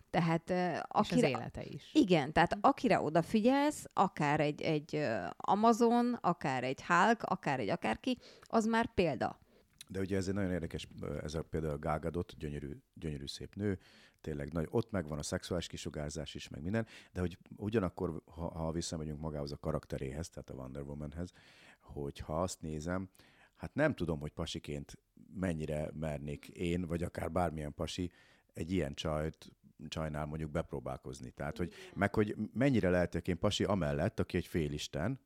Tehát 0.10 0.52
akire, 0.88 1.28
és 1.28 1.34
az 1.34 1.40
élete 1.40 1.64
is. 1.64 1.90
Igen, 1.94 2.34
tehát 2.34 2.58
akire 2.62 3.00
odafigyelsz, 3.00 3.86
akár 3.94 4.40
egy, 4.40 4.62
egy 4.62 5.08
Amazon, 5.38 6.18
akár 6.22 6.64
egy 6.64 6.84
Hulk, 6.84 7.24
akár 7.24 7.60
egy 7.60 7.70
akárki, 7.70 8.18
az 8.42 8.66
már 8.66 8.94
példa. 8.94 9.40
De 9.88 10.00
ugye 10.00 10.18
ez 10.18 10.28
egy 10.28 10.34
nagyon 10.34 10.52
érdekes, 10.52 10.88
ez 11.24 11.34
a 11.34 11.44
például 11.44 11.78
Gal 11.78 12.00
Gadot, 12.00 12.38
gyönyörű, 12.38 12.78
gyönyörű 12.94 13.28
szép 13.28 13.56
nő, 13.56 13.78
tényleg 14.22 14.54
nagy, 14.54 14.68
ott 14.70 14.92
megvan 14.92 15.18
a 15.18 15.24
szexuális 15.24 15.68
kisugárzás 15.68 16.36
is, 16.36 16.50
meg 16.50 16.62
minden, 16.62 16.86
de 17.12 17.20
hogy 17.20 17.38
ugyanakkor, 17.56 18.22
ha, 18.26 18.50
ha 18.50 18.72
visszamegyünk 18.72 19.20
magához 19.20 19.52
a 19.52 19.58
karakteréhez, 19.58 20.30
tehát 20.30 20.50
a 20.50 20.54
Wonder 20.54 20.82
Womanhez, 20.82 21.32
hogy 21.80 22.20
ha 22.20 22.42
azt 22.42 22.62
nézem, 22.62 23.10
hát 23.56 23.74
nem 23.74 23.94
tudom, 23.94 24.20
hogy 24.20 24.32
pasiként 24.32 24.98
mennyire 25.34 25.90
mernék 25.94 26.48
én, 26.48 26.86
vagy 26.86 27.04
akár 27.04 27.32
bármilyen 27.32 27.74
pasi 27.74 28.12
egy 28.54 28.72
ilyen 28.72 28.94
csajt 28.94 29.52
csajnál 29.88 30.26
mondjuk 30.26 30.52
bepróbálkozni. 30.52 31.32
Tehát, 31.32 31.58
hogy 31.58 31.74
meg 31.94 32.14
hogy 32.14 32.36
mennyire 32.54 32.90
lehetek 32.90 33.28
én 33.28 33.40
pasi 33.40 33.64
amellett, 33.64 34.20
aki 34.20 34.38
egy 34.38 34.48
félisten, 34.48 35.20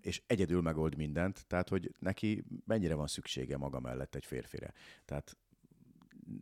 és 0.00 0.22
egyedül 0.26 0.60
megold 0.62 0.96
mindent, 0.96 1.46
tehát, 1.46 1.68
hogy 1.68 1.94
neki 1.98 2.44
mennyire 2.64 2.94
van 2.94 3.06
szüksége 3.06 3.56
maga 3.56 3.80
mellett 3.80 4.14
egy 4.14 4.24
férfire. 4.24 4.72
Tehát 5.04 5.36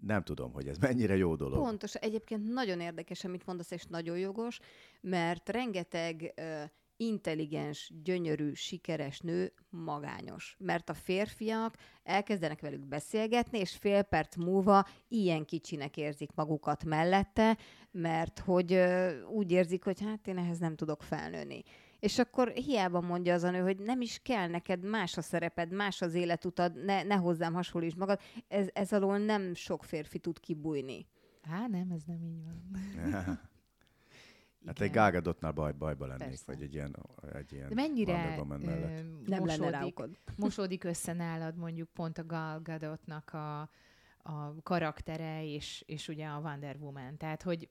nem 0.07 0.22
tudom, 0.22 0.53
hogy 0.53 0.68
ez 0.68 0.79
mennyire 0.79 1.16
jó 1.16 1.37
dolog. 1.37 1.59
Pontos. 1.59 1.94
Egyébként 1.94 2.53
nagyon 2.53 2.81
érdekes, 2.81 3.25
amit 3.25 3.46
mondasz, 3.46 3.70
és 3.70 3.85
nagyon 3.85 4.18
jogos, 4.18 4.59
mert 5.01 5.49
rengeteg 5.49 6.35
intelligens, 6.96 7.92
gyönyörű, 8.03 8.53
sikeres 8.53 9.20
nő 9.20 9.53
magányos. 9.70 10.57
Mert 10.59 10.88
a 10.88 10.94
férfiak 10.94 11.75
elkezdenek 12.03 12.61
velük 12.61 12.87
beszélgetni, 12.87 13.59
és 13.59 13.77
fél 13.77 14.03
perc 14.03 14.37
múlva 14.37 14.87
ilyen 15.09 15.44
kicsinek 15.44 15.96
érzik 15.96 16.31
magukat 16.35 16.85
mellette, 16.85 17.59
mert 17.90 18.38
hogy 18.38 18.72
uh, 18.72 19.11
úgy 19.31 19.53
érzik, 19.53 19.85
hogy 19.85 20.01
hát 20.01 20.27
én 20.27 20.38
ehhez 20.38 20.59
nem 20.59 20.77
tudok 20.77 21.03
felnőni. 21.03 21.62
És 22.00 22.18
akkor 22.18 22.48
hiába 22.48 23.00
mondja 23.00 23.35
az 23.35 23.42
a 23.42 23.50
nő, 23.50 23.61
hogy 23.61 23.78
nem 23.78 24.00
is 24.00 24.20
kell 24.22 24.48
neked 24.48 24.85
más 24.85 25.16
a 25.16 25.22
szereped, 25.22 25.72
más 25.72 26.02
az 26.02 26.14
életutad, 26.14 26.85
ne, 26.85 27.02
ne 27.02 27.14
hozzám 27.14 27.52
hasonlíts 27.52 27.96
magad. 27.96 28.20
Ez, 28.48 28.68
ez 28.72 28.92
alól 28.92 29.18
nem 29.18 29.54
sok 29.54 29.85
férfi 29.85 30.18
tud 30.18 30.40
kibújni. 30.40 31.06
Há, 31.42 31.66
nem, 31.66 31.90
ez 31.90 32.02
nem 32.06 32.22
így 32.22 32.42
van. 32.42 32.70
Hát 34.66 34.80
egy 34.80 34.90
gágadotnál 34.90 35.52
baj, 35.52 35.72
bajba 35.72 36.06
lennék, 36.06 36.26
Persze. 36.26 36.44
vagy 36.46 36.62
egy 36.62 36.74
ilyen, 36.74 36.96
egy 37.32 37.52
ilyen 37.52 37.68
De 37.68 37.74
mennyire 37.74 38.37
ö, 38.38 38.42
nem 39.26 39.42
mosódik, 39.42 39.98
mosódik 40.37 40.85
össze 40.85 41.12
nálad 41.12 41.56
mondjuk 41.56 41.88
pont 41.88 42.18
a 42.18 42.26
Gal 42.26 42.61
Gadotnak 42.61 43.32
a, 43.32 43.61
a 44.22 44.62
karaktere 44.62 45.44
és, 45.44 45.85
és 45.87 46.09
ugye 46.09 46.26
a 46.26 46.38
Wonder 46.38 46.76
Woman. 46.76 47.16
Tehát, 47.16 47.42
hogy 47.42 47.68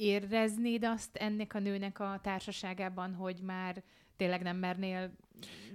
éreznéd 0.00 0.84
azt 0.84 1.16
ennek 1.16 1.54
a 1.54 1.58
nőnek 1.58 2.00
a 2.00 2.20
társaságában, 2.22 3.14
hogy 3.14 3.40
már 3.42 3.82
tényleg 4.16 4.42
nem 4.42 4.56
mernél 4.56 5.12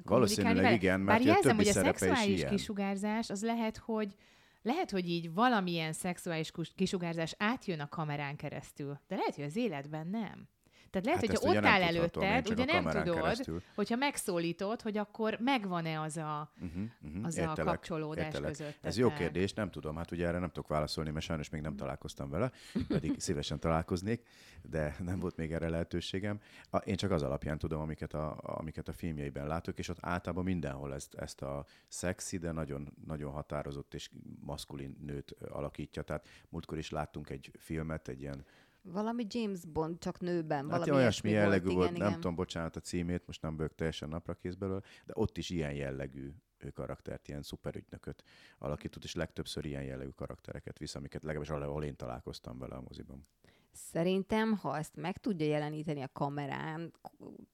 Valószínűleg 0.03 0.55
vele? 0.55 0.73
igen, 0.73 0.99
mert 0.99 1.17
Bár 1.17 1.27
jelzem, 1.27 1.55
hogy 1.55 1.67
a 1.67 1.71
szexuális 1.71 2.45
kisugárzás 2.45 3.29
az 3.29 3.43
lehet, 3.43 3.77
hogy 3.77 4.15
lehet, 4.61 4.91
hogy 4.91 5.09
így 5.09 5.33
valamilyen 5.33 5.93
szexuális 5.93 6.51
kisugárzás 6.75 7.35
átjön 7.38 7.79
a 7.79 7.89
kamerán 7.89 8.35
keresztül, 8.35 8.99
de 9.07 9.15
lehet, 9.15 9.35
hogy 9.35 9.43
az 9.43 9.55
életben 9.55 10.07
nem. 10.07 10.47
Tehát 10.95 11.05
lehet, 11.05 11.29
hát 11.29 11.38
hogyha 11.38 11.58
ott 11.60 11.65
áll 11.65 11.81
előtted, 11.81 12.49
ugye 12.49 12.65
nem 12.65 12.84
tudod, 12.84 13.15
keresztül. 13.15 13.62
hogyha 13.75 13.95
megszólítod, 13.95 14.81
hogy 14.81 14.97
akkor 14.97 15.38
megvan-e 15.39 16.01
az 16.01 16.17
a, 16.17 16.51
uh-huh, 16.62 16.84
uh-huh, 17.01 17.25
az 17.25 17.38
értelek, 17.38 17.60
a 17.60 17.63
kapcsolódás 17.63 18.25
értelek. 18.25 18.49
között. 18.49 18.77
Ez 18.81 18.97
jó 18.97 19.13
kérdés, 19.13 19.53
nem 19.53 19.69
tudom, 19.71 19.95
hát 19.95 20.12
ugye 20.12 20.27
erre 20.27 20.39
nem 20.39 20.47
tudok 20.47 20.67
válaszolni, 20.67 21.12
mert 21.12 21.25
sajnos 21.25 21.49
még 21.49 21.62
nem 21.62 21.75
találkoztam 21.75 22.29
vele, 22.29 22.51
pedig 22.88 23.19
szívesen 23.19 23.60
találkoznék, 23.60 24.27
de 24.62 24.95
nem 24.99 25.19
volt 25.19 25.36
még 25.36 25.53
erre 25.53 25.69
lehetőségem. 25.69 26.39
Én 26.84 26.95
csak 26.95 27.12
az 27.12 27.23
alapján 27.23 27.58
tudom, 27.58 27.81
amiket 27.81 28.13
a, 28.13 28.38
amiket 28.41 28.88
a 28.88 28.93
filmjeiben 28.93 29.47
látok, 29.47 29.79
és 29.79 29.89
ott 29.89 29.99
általában 30.01 30.43
mindenhol 30.43 30.93
ezt, 30.93 31.13
ezt 31.13 31.41
a 31.41 31.65
szexi, 31.88 32.38
de 32.38 32.51
nagyon, 32.51 32.93
nagyon 33.05 33.31
határozott 33.31 33.93
és 33.93 34.10
maszkulin 34.39 34.97
nőt 35.05 35.36
alakítja. 35.49 36.01
Tehát 36.01 36.27
múltkor 36.49 36.77
is 36.77 36.89
láttunk 36.89 37.29
egy 37.29 37.51
filmet, 37.58 38.08
egy 38.08 38.21
ilyen 38.21 38.45
valami 38.86 39.26
James 39.30 39.65
Bond, 39.65 40.00
csak 40.00 40.19
nőben. 40.19 40.69
Hát 40.69 40.80
valami 40.80 40.91
olyasmi 40.91 41.30
jellegű 41.30 41.65
volt, 41.65 41.76
volt 41.76 41.88
igen, 41.89 42.00
nem 42.00 42.08
igen. 42.08 42.19
tudom, 42.19 42.36
bocsánat 42.36 42.76
a 42.76 42.80
címét, 42.80 43.28
most 43.28 43.41
nem 43.41 43.56
bők 43.56 43.76
teljesen 43.76 44.10
napra 44.10 44.34
kész 44.34 44.54
belőle, 44.54 44.82
de 45.06 45.13
ott 45.15 45.38
is 45.38 45.50
ilyen 45.50 45.74
jellegű 45.74 46.32
karaktert, 46.74 47.28
ilyen 47.28 47.41
szuperügynököt 47.41 48.24
alakított, 48.58 49.04
és 49.04 49.15
legtöbbször 49.15 49.65
ilyen 49.65 49.84
jellegű 49.84 50.10
karaktereket 50.10 50.78
visz, 50.78 50.95
amiket 50.95 51.24
legalábbis 51.24 51.50
ahol 51.50 51.84
én 51.84 51.95
találkoztam 51.95 52.60
vele 52.60 52.76
a 52.76 52.82
moziban. 52.82 53.28
Szerintem, 53.75 54.57
ha 54.57 54.77
ezt 54.77 54.95
meg 54.95 55.17
tudja 55.17 55.45
jeleníteni 55.45 56.01
a 56.01 56.09
kamerán, 56.13 56.93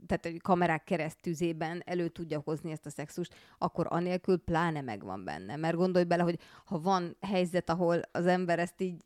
tehát 0.08 0.26
a 0.26 0.42
kamerák 0.42 0.84
keresztüzében 0.84 1.82
elő 1.86 2.08
tudja 2.08 2.42
hozni 2.46 2.72
ezt 2.72 2.86
a 2.86 2.90
szexust, 2.90 3.36
akkor 3.58 3.86
anélkül 3.90 4.38
pláne 4.38 4.82
megvan 4.82 5.24
benne. 5.24 5.56
Mert 5.56 5.76
gondolj 5.76 6.06
bele, 6.06 6.24
hogy 6.24 6.40
ha 6.66 6.80
van 6.80 7.18
helyzet, 7.22 7.70
ahol 7.70 8.02
az 8.12 8.26
ember 8.26 8.60
ezt 8.60 8.82
így 8.82 9.04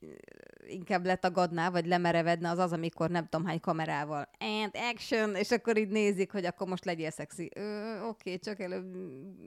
inkább 0.68 1.06
letagadná, 1.06 1.70
vagy 1.70 1.86
lemerevedne, 1.86 2.50
az 2.50 2.58
az, 2.58 2.72
amikor 2.72 3.10
nem 3.10 3.28
tudom 3.28 3.46
hány 3.46 3.60
kamerával 3.60 4.30
and 4.40 4.72
action, 4.74 5.36
és 5.36 5.52
akkor 5.52 5.78
így 5.78 5.90
nézik, 5.90 6.32
hogy 6.32 6.46
akkor 6.46 6.68
most 6.68 6.86
legyél 6.86 7.12
szexi. 7.12 7.50
Oké, 7.56 8.08
okay, 8.08 8.40
csak 8.40 8.60
előbb 8.60 8.96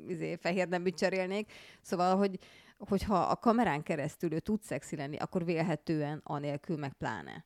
izé, 0.06 0.36
fehér 0.36 0.68
nem 0.68 0.84
cserélnék. 0.84 1.52
Szóval, 1.80 2.16
hogy 2.16 2.38
hogyha 2.78 3.18
a 3.18 3.36
kamerán 3.36 3.82
keresztül 3.82 4.32
ő 4.32 4.38
tud 4.38 4.62
szexi 4.62 4.96
lenni, 4.96 5.16
akkor 5.16 5.44
vélhetően 5.44 6.20
anélkül 6.24 6.76
meg 6.76 6.92
pláne. 6.92 7.44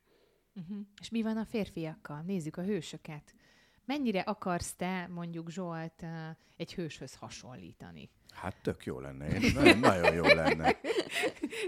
Uh-huh. 0.55 0.85
És 1.01 1.09
mi 1.09 1.21
van 1.21 1.37
a 1.37 1.45
férfiakkal? 1.45 2.21
Nézzük 2.21 2.57
a 2.57 2.63
hősöket. 2.63 3.33
Mennyire 3.85 4.19
akarsz 4.19 4.73
te, 4.75 5.07
mondjuk 5.07 5.49
Zsolt, 5.49 6.05
egy 6.57 6.73
hőshöz 6.73 7.15
hasonlítani? 7.15 8.09
Hát 8.33 8.55
tök 8.61 8.85
jó 8.85 8.99
lenne. 8.99 9.27
Én, 9.27 9.51
nagyon, 9.53 9.79
nagyon 9.79 10.13
jó 10.13 10.23
lenne. 10.23 10.79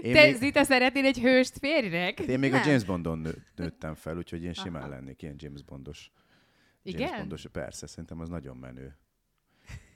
Én 0.02 0.12
Te 0.12 0.22
még... 0.22 0.34
Zita 0.34 0.64
szeretnél 0.64 1.04
egy 1.04 1.18
hőst 1.18 1.58
férjnek? 1.58 2.18
Hát 2.18 2.28
én 2.28 2.38
még 2.38 2.50
Nem. 2.50 2.60
a 2.60 2.66
James 2.66 2.84
Bondon 2.84 3.18
nő, 3.18 3.46
nőttem 3.56 3.94
fel, 3.94 4.16
úgyhogy 4.16 4.42
én 4.42 4.52
simán 4.52 4.82
Aha. 4.82 4.90
lennék 4.90 5.22
ilyen 5.22 5.34
James 5.38 5.62
Bondos. 5.62 6.10
James 6.82 7.00
Igen? 7.00 7.18
Bondos, 7.18 7.46
persze, 7.52 7.86
szerintem 7.86 8.20
az 8.20 8.28
nagyon 8.28 8.56
menő. 8.56 8.96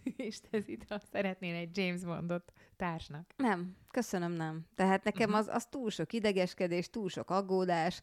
És 0.17 0.41
te 0.41 0.61
Zita 0.61 1.01
szeretnél 1.13 1.55
egy 1.55 1.77
James 1.77 2.03
Bondot 2.03 2.53
társnak? 2.77 3.33
Nem, 3.37 3.77
köszönöm, 3.91 4.33
nem. 4.33 4.67
Tehát 4.75 5.05
nekem 5.05 5.31
uh-huh. 5.31 5.47
az, 5.47 5.55
az 5.55 5.67
túl 5.67 5.91
sok 5.91 6.13
idegeskedés, 6.13 6.91
túl 6.91 7.09
sok 7.09 7.31
aggódás 7.31 8.03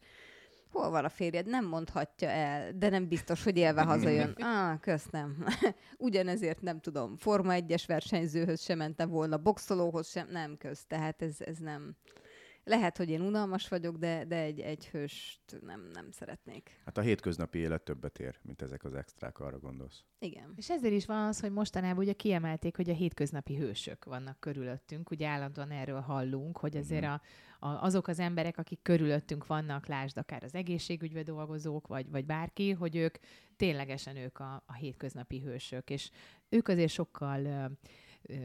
hol 0.70 0.90
van 0.90 1.04
a 1.04 1.08
férjed? 1.08 1.46
Nem 1.46 1.66
mondhatja 1.66 2.28
el, 2.28 2.72
de 2.72 2.88
nem 2.88 3.08
biztos, 3.08 3.44
hogy 3.44 3.56
élve 3.56 3.82
hazajön. 3.82 4.36
Ah, 4.48 4.80
kösz 4.80 5.06
nem. 5.10 5.44
Ugyanezért 5.96 6.60
nem 6.62 6.80
tudom, 6.80 7.16
Forma 7.16 7.52
egyes 7.52 7.86
versenyzőhöz 7.86 8.62
sem 8.62 8.78
mentem 8.78 9.08
volna, 9.08 9.36
boxolóhoz 9.36 10.08
sem, 10.08 10.28
nem 10.30 10.56
kösz. 10.56 10.84
Tehát 10.86 11.22
ez, 11.22 11.36
ez 11.38 11.56
nem... 11.58 11.96
Lehet, 12.68 12.96
hogy 12.96 13.10
én 13.10 13.20
unalmas 13.20 13.68
vagyok, 13.68 13.96
de, 13.96 14.24
de 14.24 14.36
egy, 14.36 14.60
egy 14.60 14.86
hőst 14.86 15.40
nem, 15.60 15.90
nem 15.92 16.10
szeretnék. 16.10 16.80
Hát 16.84 16.98
a 16.98 17.00
hétköznapi 17.00 17.58
élet 17.58 17.82
többet 17.82 18.18
ér, 18.18 18.38
mint 18.42 18.62
ezek 18.62 18.84
az 18.84 18.94
extrák, 18.94 19.38
arra 19.38 19.58
gondolsz. 19.58 20.04
Igen. 20.18 20.52
És 20.56 20.70
ezért 20.70 20.94
is 20.94 21.06
van 21.06 21.26
az, 21.26 21.40
hogy 21.40 21.52
mostanában 21.52 22.04
ugye 22.04 22.12
kiemelték, 22.12 22.76
hogy 22.76 22.90
a 22.90 22.94
hétköznapi 22.94 23.56
hősök 23.56 24.04
vannak 24.04 24.40
körülöttünk. 24.40 25.10
Ugye 25.10 25.26
állandóan 25.26 25.70
erről 25.70 26.00
hallunk, 26.00 26.58
hogy 26.58 26.76
azért 26.76 27.04
mm-hmm. 27.04 27.12
a 27.12 27.20
a, 27.58 27.68
azok 27.68 28.08
az 28.08 28.18
emberek, 28.18 28.58
akik 28.58 28.78
körülöttünk 28.82 29.46
vannak, 29.46 29.86
lásd 29.86 30.18
akár 30.18 30.44
az 30.44 30.54
egészségügybe 30.54 31.22
dolgozók, 31.22 31.86
vagy, 31.86 32.10
vagy 32.10 32.24
bárki, 32.24 32.70
hogy 32.70 32.96
ők 32.96 33.16
ténylegesen 33.56 34.16
ők 34.16 34.38
a, 34.38 34.62
a 34.66 34.72
hétköznapi 34.72 35.40
hősök, 35.40 35.90
és 35.90 36.10
ők 36.48 36.68
azért 36.68 36.92
sokkal 36.92 37.70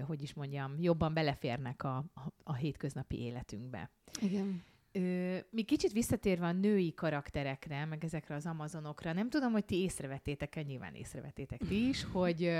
hogy 0.08 0.22
is 0.22 0.34
mondjam, 0.34 0.76
jobban 0.80 1.14
beleférnek 1.14 1.84
a, 1.84 1.96
a, 1.96 2.34
a 2.44 2.54
hétköznapi 2.54 3.20
életünkbe. 3.20 3.92
Igen. 4.22 4.64
Ö, 4.92 5.38
mi 5.50 5.64
kicsit 5.64 5.92
visszatérve 5.92 6.46
a 6.46 6.52
női 6.52 6.94
karakterekre, 6.94 7.86
meg 7.86 8.04
ezekre 8.04 8.36
az 8.36 8.46
amazonokra, 8.46 9.14
nem 9.14 9.30
tudom, 9.30 9.52
hogy 9.52 9.66
ti 9.66 9.76
észrevettétek-e, 9.76 10.62
nyilván 10.62 10.94
észrevettétek 10.94 11.62
ti 11.68 11.88
is, 11.88 12.04
hogy 12.12 12.52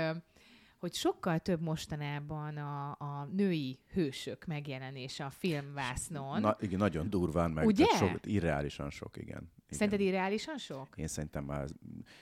hogy 0.84 0.94
sokkal 0.94 1.38
több 1.38 1.60
mostanában 1.60 2.56
a, 2.56 2.90
a 2.90 3.28
női 3.32 3.78
hősök 3.92 4.44
megjelenése 4.44 5.24
a 5.24 5.30
filmvásznon. 5.30 6.40
Na, 6.40 6.56
igen, 6.60 6.78
nagyon 6.78 7.10
durván, 7.10 7.50
meg 7.50 7.66
Ugye? 7.66 7.86
Sok, 7.86 8.18
irreálisan 8.22 8.90
sok, 8.90 9.16
igen. 9.16 9.52
Igen. 9.74 9.88
Szerinted 9.88 10.00
irreálisan 10.00 10.58
sok? 10.58 10.88
Én 10.96 11.06
szerintem 11.06 11.44
már... 11.44 11.68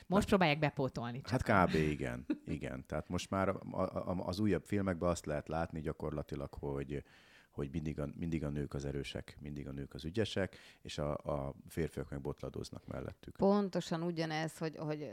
Most 0.06 0.28
próbálják 0.28 0.58
bepótolni. 0.58 1.20
Csak. 1.20 1.46
Hát 1.46 1.68
kb. 1.68 1.74
igen. 1.74 2.26
igen. 2.46 2.84
Tehát 2.86 3.08
most 3.08 3.30
már 3.30 3.48
a, 3.48 3.58
a, 3.70 4.26
az 4.26 4.38
újabb 4.38 4.64
filmekben 4.64 5.08
azt 5.08 5.26
lehet 5.26 5.48
látni 5.48 5.80
gyakorlatilag, 5.80 6.54
hogy 6.54 7.04
hogy 7.52 7.68
mindig 7.72 8.00
a, 8.00 8.08
mindig 8.18 8.44
a 8.44 8.48
nők 8.48 8.74
az 8.74 8.84
erősek, 8.84 9.36
mindig 9.40 9.68
a 9.68 9.72
nők 9.72 9.94
az 9.94 10.04
ügyesek, 10.04 10.56
és 10.82 10.98
a, 10.98 11.16
a 11.16 11.54
férfiak 11.68 12.10
meg 12.10 12.20
botladoznak 12.20 12.86
mellettük. 12.86 13.36
Pontosan 13.36 14.02
ugyanez, 14.02 14.58
hogy, 14.58 14.76
hogy 14.76 15.08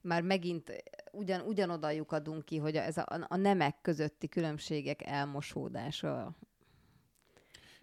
már 0.00 0.22
megint 0.22 0.82
ugyan, 1.12 1.40
ugyanoda 1.40 1.90
lyukadunk 1.90 2.44
ki, 2.44 2.58
hogy 2.58 2.76
ez 2.76 2.96
a, 2.96 3.26
a 3.28 3.36
nemek 3.36 3.80
közötti 3.80 4.28
különbségek 4.28 5.02
elmosódása. 5.06 6.36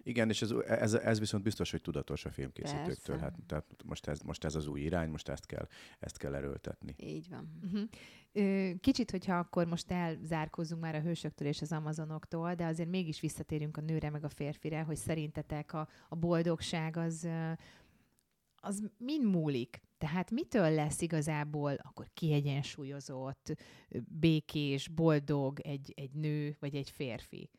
Igen, 0.04 0.28
és 0.28 0.42
ez, 0.42 0.50
ez, 0.66 0.94
ez 0.94 1.18
viszont 1.18 1.42
biztos, 1.42 1.70
hogy 1.70 1.80
tudatos 1.80 2.24
a 2.24 2.30
filmkészítőktől. 2.30 3.18
Hát, 3.18 3.34
tehát 3.46 3.64
most 3.84 4.06
ez, 4.06 4.20
most 4.20 4.44
ez 4.44 4.54
az 4.54 4.66
új 4.66 4.80
irány, 4.80 5.10
most 5.10 5.28
ezt 5.28 5.46
kell, 5.46 5.68
ezt 5.98 6.16
kell 6.18 6.34
erőltetni. 6.34 6.94
Így 6.98 7.28
van. 7.28 7.60
Uh-huh. 7.64 7.88
Kicsit, 8.80 9.10
hogyha 9.10 9.38
akkor 9.38 9.66
most 9.66 9.90
elzárkózunk 9.90 10.82
már 10.82 10.94
a 10.94 11.00
hősöktől 11.00 11.48
és 11.48 11.60
az 11.62 11.72
amazonoktól, 11.72 12.54
de 12.54 12.66
azért 12.66 12.88
mégis 12.88 13.20
visszatérünk 13.20 13.76
a 13.76 13.80
nőre 13.80 14.10
meg 14.10 14.24
a 14.24 14.28
férfire, 14.28 14.82
hogy 14.82 14.96
szerintetek 14.96 15.72
a, 15.72 15.88
a 16.08 16.14
boldogság 16.14 16.96
az, 16.96 17.28
az 18.56 18.82
mind 18.96 19.24
múlik? 19.24 19.80
Tehát 19.98 20.30
mitől 20.30 20.70
lesz 20.70 21.00
igazából 21.00 21.74
akkor 21.82 22.10
kiegyensúlyozott, 22.14 23.54
békés, 24.08 24.88
boldog 24.88 25.60
egy, 25.60 25.92
egy 25.96 26.12
nő 26.12 26.56
vagy 26.60 26.74
egy 26.74 26.90
férfi? 26.90 27.50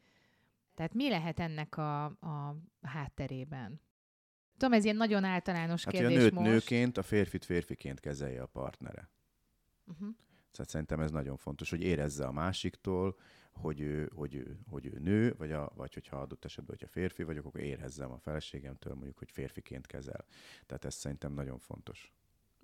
Tehát 0.75 0.93
mi 0.93 1.09
lehet 1.09 1.39
ennek 1.39 1.77
a, 1.77 2.05
a 2.05 2.55
hátterében? 2.81 3.81
Tudom, 4.57 4.73
ez 4.73 4.83
ilyen 4.83 4.95
nagyon 4.95 5.23
általános 5.23 5.83
hát, 5.83 5.93
kérdés 5.93 6.17
a 6.17 6.21
nőt 6.21 6.33
most. 6.33 6.49
nőként, 6.49 6.97
a 6.97 7.03
férfit 7.03 7.45
férfiként 7.45 7.99
kezelje 7.99 8.41
a 8.41 8.45
partnere. 8.45 9.09
Uh-huh. 9.86 10.15
Tehát 10.51 10.69
szerintem 10.69 10.99
ez 10.99 11.12
nagyon 11.12 11.38
fontos, 11.38 11.69
hogy 11.69 11.81
érezze 11.81 12.25
a 12.25 12.31
másiktól, 12.31 13.19
hogy 13.51 13.79
ő, 13.79 14.12
hogy 14.15 14.36
ő, 14.36 14.59
hogy 14.69 14.86
ő 14.86 14.99
nő, 14.99 15.36
vagy, 15.38 15.51
a, 15.51 15.71
vagy 15.75 15.93
hogyha 15.93 16.17
adott 16.17 16.45
esetben, 16.45 16.75
hogyha 16.79 16.99
férfi 16.99 17.23
vagyok, 17.23 17.45
akkor 17.45 17.62
érezzem 17.62 18.12
a 18.12 18.17
feleségemtől 18.17 18.93
mondjuk, 18.93 19.17
hogy 19.17 19.31
férfiként 19.31 19.88
kezel. 19.88 20.25
Tehát 20.65 20.86
ez 20.86 20.93
szerintem 20.93 21.33
nagyon 21.33 21.57
fontos. 21.59 22.13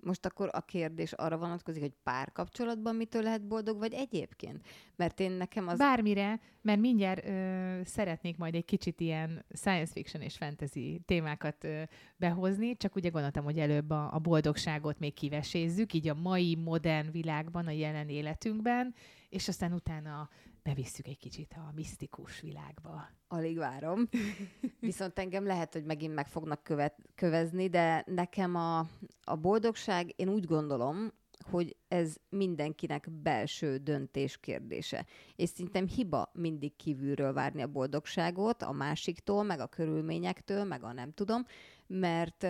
Most 0.02 0.26
akkor 0.26 0.48
a 0.52 0.60
kérdés 0.60 1.12
arra 1.12 1.36
vonatkozik, 1.36 1.82
hogy 1.82 1.92
párkapcsolatban 2.02 2.96
mitől 2.96 3.22
lehet 3.22 3.46
boldog, 3.46 3.78
vagy 3.78 3.92
egyébként? 3.92 4.66
Mert 4.96 5.20
én 5.20 5.30
nekem 5.30 5.68
az... 5.68 5.78
Bármire, 5.78 6.40
mert 6.62 6.80
mindjárt 6.80 7.24
ö, 7.24 7.80
szeretnék 7.84 8.36
majd 8.36 8.54
egy 8.54 8.64
kicsit 8.64 9.00
ilyen 9.00 9.44
science 9.54 9.92
fiction 9.92 10.22
és 10.22 10.36
fantasy 10.36 11.00
témákat 11.06 11.64
ö, 11.64 11.82
behozni, 12.16 12.76
csak 12.76 12.94
ugye 12.94 13.08
gondoltam, 13.08 13.44
hogy 13.44 13.58
előbb 13.58 13.90
a, 13.90 14.14
a 14.14 14.18
boldogságot 14.18 14.98
még 14.98 15.14
kivesézzük, 15.14 15.92
így 15.92 16.08
a 16.08 16.14
mai 16.14 16.54
modern 16.54 17.10
világban, 17.10 17.66
a 17.66 17.70
jelen 17.70 18.08
életünkben, 18.08 18.94
és 19.28 19.48
aztán 19.48 19.72
utána 19.72 20.28
bevisszük 20.62 21.06
egy 21.06 21.18
kicsit 21.18 21.52
a 21.56 21.72
misztikus 21.74 22.40
világba. 22.40 23.08
Alig 23.28 23.56
várom. 23.58 24.08
Viszont 24.80 25.18
engem 25.18 25.46
lehet, 25.46 25.72
hogy 25.72 25.84
megint 25.84 26.14
meg 26.14 26.28
fognak 26.28 26.62
követ, 26.62 26.96
kövezni, 27.14 27.68
de 27.68 28.04
nekem 28.06 28.54
a, 28.54 28.78
a 29.24 29.36
boldogság, 29.36 30.12
én 30.16 30.28
úgy 30.28 30.44
gondolom, 30.44 31.12
hogy 31.50 31.76
ez 31.88 32.16
mindenkinek 32.28 33.10
belső 33.10 33.76
döntés 33.76 34.38
kérdése. 34.40 35.06
És 35.36 35.48
szerintem 35.48 35.86
hiba 35.86 36.30
mindig 36.32 36.76
kívülről 36.76 37.32
várni 37.32 37.62
a 37.62 37.66
boldogságot, 37.66 38.62
a 38.62 38.72
másiktól, 38.72 39.42
meg 39.42 39.60
a 39.60 39.66
körülményektől, 39.66 40.64
meg 40.64 40.84
a 40.84 40.92
nem 40.92 41.12
tudom, 41.12 41.46
mert 41.92 42.46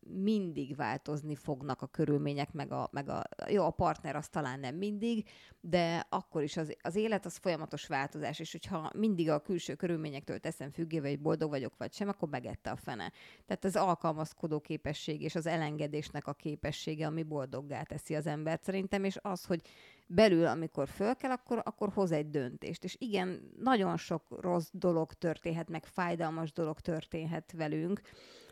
mindig 0.00 0.76
változni 0.76 1.34
fognak 1.34 1.82
a 1.82 1.86
körülmények, 1.86 2.52
meg 2.52 2.72
a, 2.72 2.88
meg 2.92 3.08
a 3.08 3.22
jó, 3.48 3.64
a 3.64 3.70
partner 3.70 4.16
az 4.16 4.28
talán 4.28 4.60
nem 4.60 4.74
mindig, 4.74 5.28
de 5.60 6.06
akkor 6.08 6.42
is 6.42 6.56
az, 6.56 6.76
az 6.82 6.96
élet 6.96 7.24
az 7.24 7.36
folyamatos 7.36 7.86
változás, 7.86 8.38
és 8.38 8.52
hogyha 8.52 8.90
mindig 8.96 9.30
a 9.30 9.40
külső 9.40 9.74
körülményektől 9.74 10.38
teszem 10.38 10.70
függővé, 10.70 11.08
hogy 11.08 11.20
boldog 11.20 11.50
vagyok 11.50 11.76
vagy 11.76 11.92
sem, 11.92 12.08
akkor 12.08 12.28
megette 12.28 12.70
a 12.70 12.76
fene. 12.76 13.12
Tehát 13.46 13.64
az 13.64 13.76
alkalmazkodó 13.76 14.60
képesség 14.60 15.22
és 15.22 15.34
az 15.34 15.46
elengedésnek 15.46 16.26
a 16.26 16.34
képessége, 16.34 17.06
ami 17.06 17.22
boldoggá 17.22 17.82
teszi 17.82 18.14
az 18.14 18.26
embert 18.26 18.64
szerintem, 18.64 19.04
és 19.04 19.18
az, 19.22 19.44
hogy 19.44 19.62
belül, 20.06 20.46
amikor 20.46 20.88
föl 20.88 21.14
kell, 21.14 21.30
akkor, 21.30 21.62
akkor 21.64 21.88
hoz 21.92 22.12
egy 22.12 22.30
döntést. 22.30 22.84
És 22.84 22.96
igen, 22.98 23.52
nagyon 23.58 23.96
sok 23.96 24.40
rossz 24.40 24.68
dolog 24.72 25.12
történhet, 25.12 25.68
meg 25.68 25.84
fájdalmas 25.84 26.52
dolog 26.52 26.80
történhet 26.80 27.52
velünk, 27.52 28.00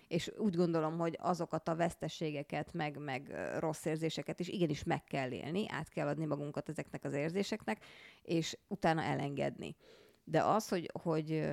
és 0.08 0.32
úgy 0.36 0.56
gondolom, 0.56 0.98
hogy 0.98 1.18
azokat 1.20 1.68
a 1.68 1.74
veszteségeket, 1.74 2.72
meg, 2.72 2.98
meg 2.98 3.34
rossz 3.58 3.84
érzéseket 3.84 4.40
is 4.40 4.48
igenis 4.48 4.84
meg 4.84 5.04
kell 5.04 5.30
élni, 5.30 5.64
át 5.68 5.88
kell 5.88 6.06
adni 6.06 6.24
magunkat 6.24 6.68
ezeknek 6.68 7.04
az 7.04 7.12
érzéseknek, 7.12 7.84
és 8.22 8.58
utána 8.68 9.02
elengedni. 9.02 9.76
De 10.24 10.42
az, 10.42 10.68
hogy, 10.68 10.90
hogy 11.02 11.48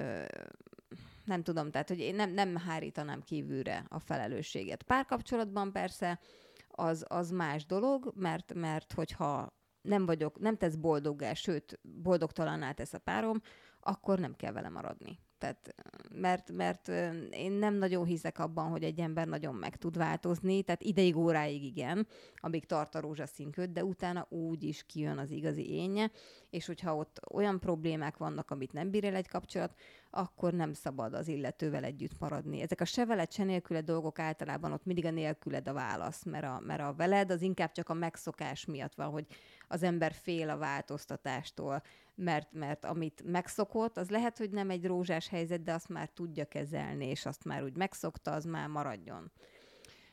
nem 1.25 1.43
tudom, 1.43 1.71
tehát, 1.71 1.87
hogy 1.87 1.99
én 1.99 2.15
nem, 2.15 2.31
nem 2.31 2.57
hárítanám 2.57 3.21
kívülre 3.21 3.85
a 3.89 3.99
felelősséget. 3.99 4.83
Párkapcsolatban 4.83 5.71
persze 5.71 6.19
az, 6.67 7.05
az 7.07 7.31
más 7.31 7.65
dolog, 7.65 8.13
mert, 8.15 8.53
mert 8.53 8.93
hogyha 8.93 9.53
nem 9.81 10.05
vagyok, 10.05 10.39
nem 10.39 10.57
tesz 10.57 10.75
boldoggá, 10.75 11.33
sőt, 11.33 11.79
boldogtalanná 11.81 12.71
tesz 12.71 12.93
a 12.93 12.99
párom, 12.99 13.41
akkor 13.79 14.19
nem 14.19 14.35
kell 14.35 14.51
vele 14.51 14.69
maradni. 14.69 15.19
Tehát, 15.43 15.75
mert, 16.15 16.51
mert 16.51 16.87
én 17.31 17.51
nem 17.51 17.75
nagyon 17.75 18.05
hiszek 18.05 18.39
abban, 18.39 18.69
hogy 18.69 18.83
egy 18.83 18.99
ember 18.99 19.27
nagyon 19.27 19.55
meg 19.55 19.75
tud 19.75 19.97
változni, 19.97 20.63
tehát 20.63 20.83
ideig, 20.83 21.17
óráig 21.17 21.63
igen, 21.63 22.07
amíg 22.35 22.65
tart 22.65 22.95
a 22.95 22.99
rózsaszín 22.99 23.49
de 23.69 23.83
utána 23.83 24.25
úgy 24.29 24.63
is 24.63 24.85
kijön 24.85 25.17
az 25.17 25.31
igazi 25.31 25.73
énje, 25.73 26.11
és 26.49 26.65
hogyha 26.65 26.95
ott 26.95 27.19
olyan 27.31 27.59
problémák 27.59 28.17
vannak, 28.17 28.51
amit 28.51 28.73
nem 28.73 28.89
bír 28.89 29.05
el 29.05 29.15
egy 29.15 29.27
kapcsolat, 29.27 29.73
akkor 30.09 30.53
nem 30.53 30.73
szabad 30.73 31.13
az 31.13 31.27
illetővel 31.27 31.83
együtt 31.83 32.19
maradni. 32.19 32.61
Ezek 32.61 32.81
a 32.81 32.85
se 32.85 33.05
veled, 33.05 33.31
se 33.31 33.43
nélküled 33.43 33.85
dolgok 33.85 34.19
általában 34.19 34.71
ott 34.71 34.85
mindig 34.85 35.05
a 35.05 35.11
nélküled 35.11 35.67
a 35.67 35.73
válasz, 35.73 36.23
mert 36.23 36.45
a, 36.45 36.61
mert 36.65 36.81
a 36.81 36.93
veled 36.93 37.31
az 37.31 37.41
inkább 37.41 37.71
csak 37.71 37.89
a 37.89 37.93
megszokás 37.93 38.65
miatt 38.65 38.95
van, 38.95 39.09
hogy 39.09 39.25
az 39.73 39.83
ember 39.83 40.13
fél 40.13 40.49
a 40.49 40.57
változtatástól, 40.57 41.83
mert, 42.15 42.51
mert 42.51 42.85
amit 42.85 43.23
megszokott, 43.25 43.97
az 43.97 44.09
lehet, 44.09 44.37
hogy 44.37 44.49
nem 44.49 44.69
egy 44.69 44.85
rózsás 44.85 45.27
helyzet, 45.27 45.63
de 45.63 45.73
azt 45.73 45.89
már 45.89 46.09
tudja 46.09 46.45
kezelni, 46.45 47.05
és 47.05 47.25
azt 47.25 47.45
már 47.45 47.63
úgy 47.63 47.75
megszokta, 47.75 48.31
az 48.31 48.45
már 48.45 48.67
maradjon. 48.67 49.31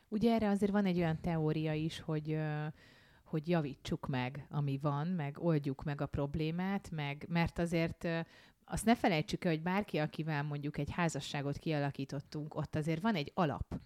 Ugye 0.09 0.35
erre 0.35 0.49
azért 0.49 0.73
van 0.73 0.85
egy 0.85 0.97
olyan 0.97 1.21
teória 1.21 1.73
is, 1.73 2.01
hogy 2.01 2.39
hogy 3.25 3.49
javítsuk 3.49 4.07
meg, 4.07 4.47
ami 4.51 4.79
van, 4.83 5.07
meg 5.07 5.37
oldjuk 5.39 5.85
meg 5.85 6.01
a 6.01 6.07
problémát, 6.07 6.91
meg, 6.91 7.25
mert 7.29 7.59
azért 7.59 8.09
azt 8.65 8.85
ne 8.85 8.95
felejtsük 8.95 9.45
el, 9.45 9.51
hogy 9.51 9.63
bárki, 9.63 9.99
akivel 9.99 10.43
mondjuk 10.43 10.79
egy 10.79 10.91
házasságot 10.91 11.59
kialakítottunk, 11.59 12.55
ott 12.55 12.75
azért 12.75 13.01
van 13.01 13.15
egy 13.15 13.33
alap. 13.35 13.81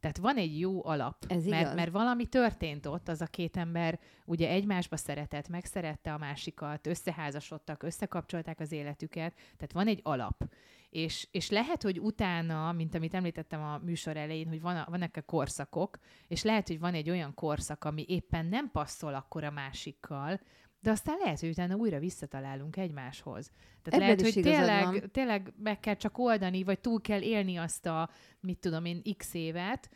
Tehát 0.00 0.18
van 0.18 0.36
egy 0.36 0.60
jó 0.60 0.84
alap, 0.86 1.24
Ez 1.28 1.44
mert, 1.44 1.62
igaz. 1.62 1.74
mert 1.74 1.90
valami 1.90 2.26
történt 2.26 2.86
ott, 2.86 3.08
az 3.08 3.20
a 3.20 3.26
két 3.26 3.56
ember 3.56 3.98
ugye 4.24 4.48
egymásba 4.48 4.96
szeretett, 4.96 5.48
megszerette 5.48 6.12
a 6.12 6.18
másikat, 6.18 6.86
összeházasodtak, 6.86 7.82
összekapcsolták 7.82 8.60
az 8.60 8.72
életüket, 8.72 9.34
tehát 9.34 9.72
van 9.72 9.86
egy 9.86 10.00
alap. 10.02 10.44
És, 10.90 11.28
és 11.30 11.50
lehet, 11.50 11.82
hogy 11.82 12.00
utána, 12.00 12.72
mint 12.72 12.94
amit 12.94 13.14
említettem 13.14 13.62
a 13.62 13.78
műsor 13.78 14.16
elején, 14.16 14.48
hogy 14.48 14.60
van, 14.60 14.86
vannak-e 14.88 15.20
korszakok, 15.20 15.98
és 16.28 16.42
lehet, 16.42 16.68
hogy 16.68 16.78
van 16.78 16.94
egy 16.94 17.10
olyan 17.10 17.34
korszak, 17.34 17.84
ami 17.84 18.04
éppen 18.08 18.46
nem 18.46 18.70
passzol 18.70 19.14
akkor 19.14 19.44
a 19.44 19.50
másikkal, 19.50 20.40
de 20.80 20.90
aztán 20.90 21.16
lehet, 21.18 21.40
hogy 21.40 21.48
utána 21.48 21.74
újra 21.74 21.98
visszatalálunk 21.98 22.76
egymáshoz. 22.76 23.50
Tehát 23.82 23.86
Ebben 23.86 24.00
lehet, 24.00 24.20
is 24.20 24.34
hogy 24.34 24.42
tényleg, 24.42 24.84
van. 24.84 25.10
tényleg 25.10 25.52
meg 25.56 25.80
kell 25.80 25.96
csak 25.96 26.18
oldani, 26.18 26.62
vagy 26.62 26.80
túl 26.80 27.00
kell 27.00 27.20
élni 27.20 27.56
azt 27.56 27.86
a, 27.86 28.10
mit 28.40 28.58
tudom 28.58 28.84
én, 28.84 29.02
x 29.16 29.34
évet, 29.34 29.90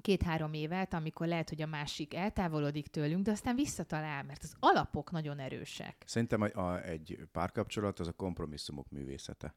két-három 0.00 0.52
évet, 0.52 0.94
amikor 0.94 1.26
lehet, 1.26 1.48
hogy 1.48 1.62
a 1.62 1.66
másik 1.66 2.14
eltávolodik 2.14 2.86
tőlünk, 2.86 3.24
de 3.24 3.30
aztán 3.30 3.54
visszatalál, 3.54 4.22
mert 4.22 4.42
az 4.42 4.54
alapok 4.58 5.10
nagyon 5.10 5.38
erősek. 5.38 6.02
Szerintem 6.06 6.40
a, 6.40 6.46
a, 6.46 6.82
egy 6.82 7.18
párkapcsolat 7.32 8.00
az 8.00 8.06
a 8.06 8.12
kompromisszumok 8.12 8.90
művészete. 8.90 9.54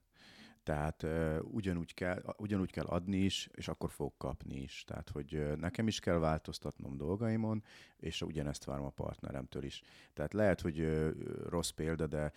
Tehát 0.63 1.03
uh, 1.03 1.37
ugyanúgy, 1.43 1.93
kell, 1.93 2.23
ugyanúgy 2.37 2.71
kell 2.71 2.85
adni 2.85 3.17
is, 3.17 3.49
és 3.51 3.67
akkor 3.67 3.91
fog 3.91 4.13
kapni 4.17 4.61
is. 4.61 4.83
Tehát, 4.87 5.09
hogy 5.09 5.35
uh, 5.35 5.55
nekem 5.55 5.87
is 5.87 5.99
kell 5.99 6.17
változtatnom 6.17 6.97
dolgaimon, 6.97 7.63
és 7.97 8.21
ugyanezt 8.21 8.63
várom 8.63 8.85
a 8.85 8.89
partneremtől 8.89 9.63
is. 9.63 9.81
Tehát 10.13 10.33
lehet, 10.33 10.61
hogy 10.61 10.79
uh, 10.79 11.09
rossz 11.49 11.69
példa, 11.69 12.07
de 12.07 12.31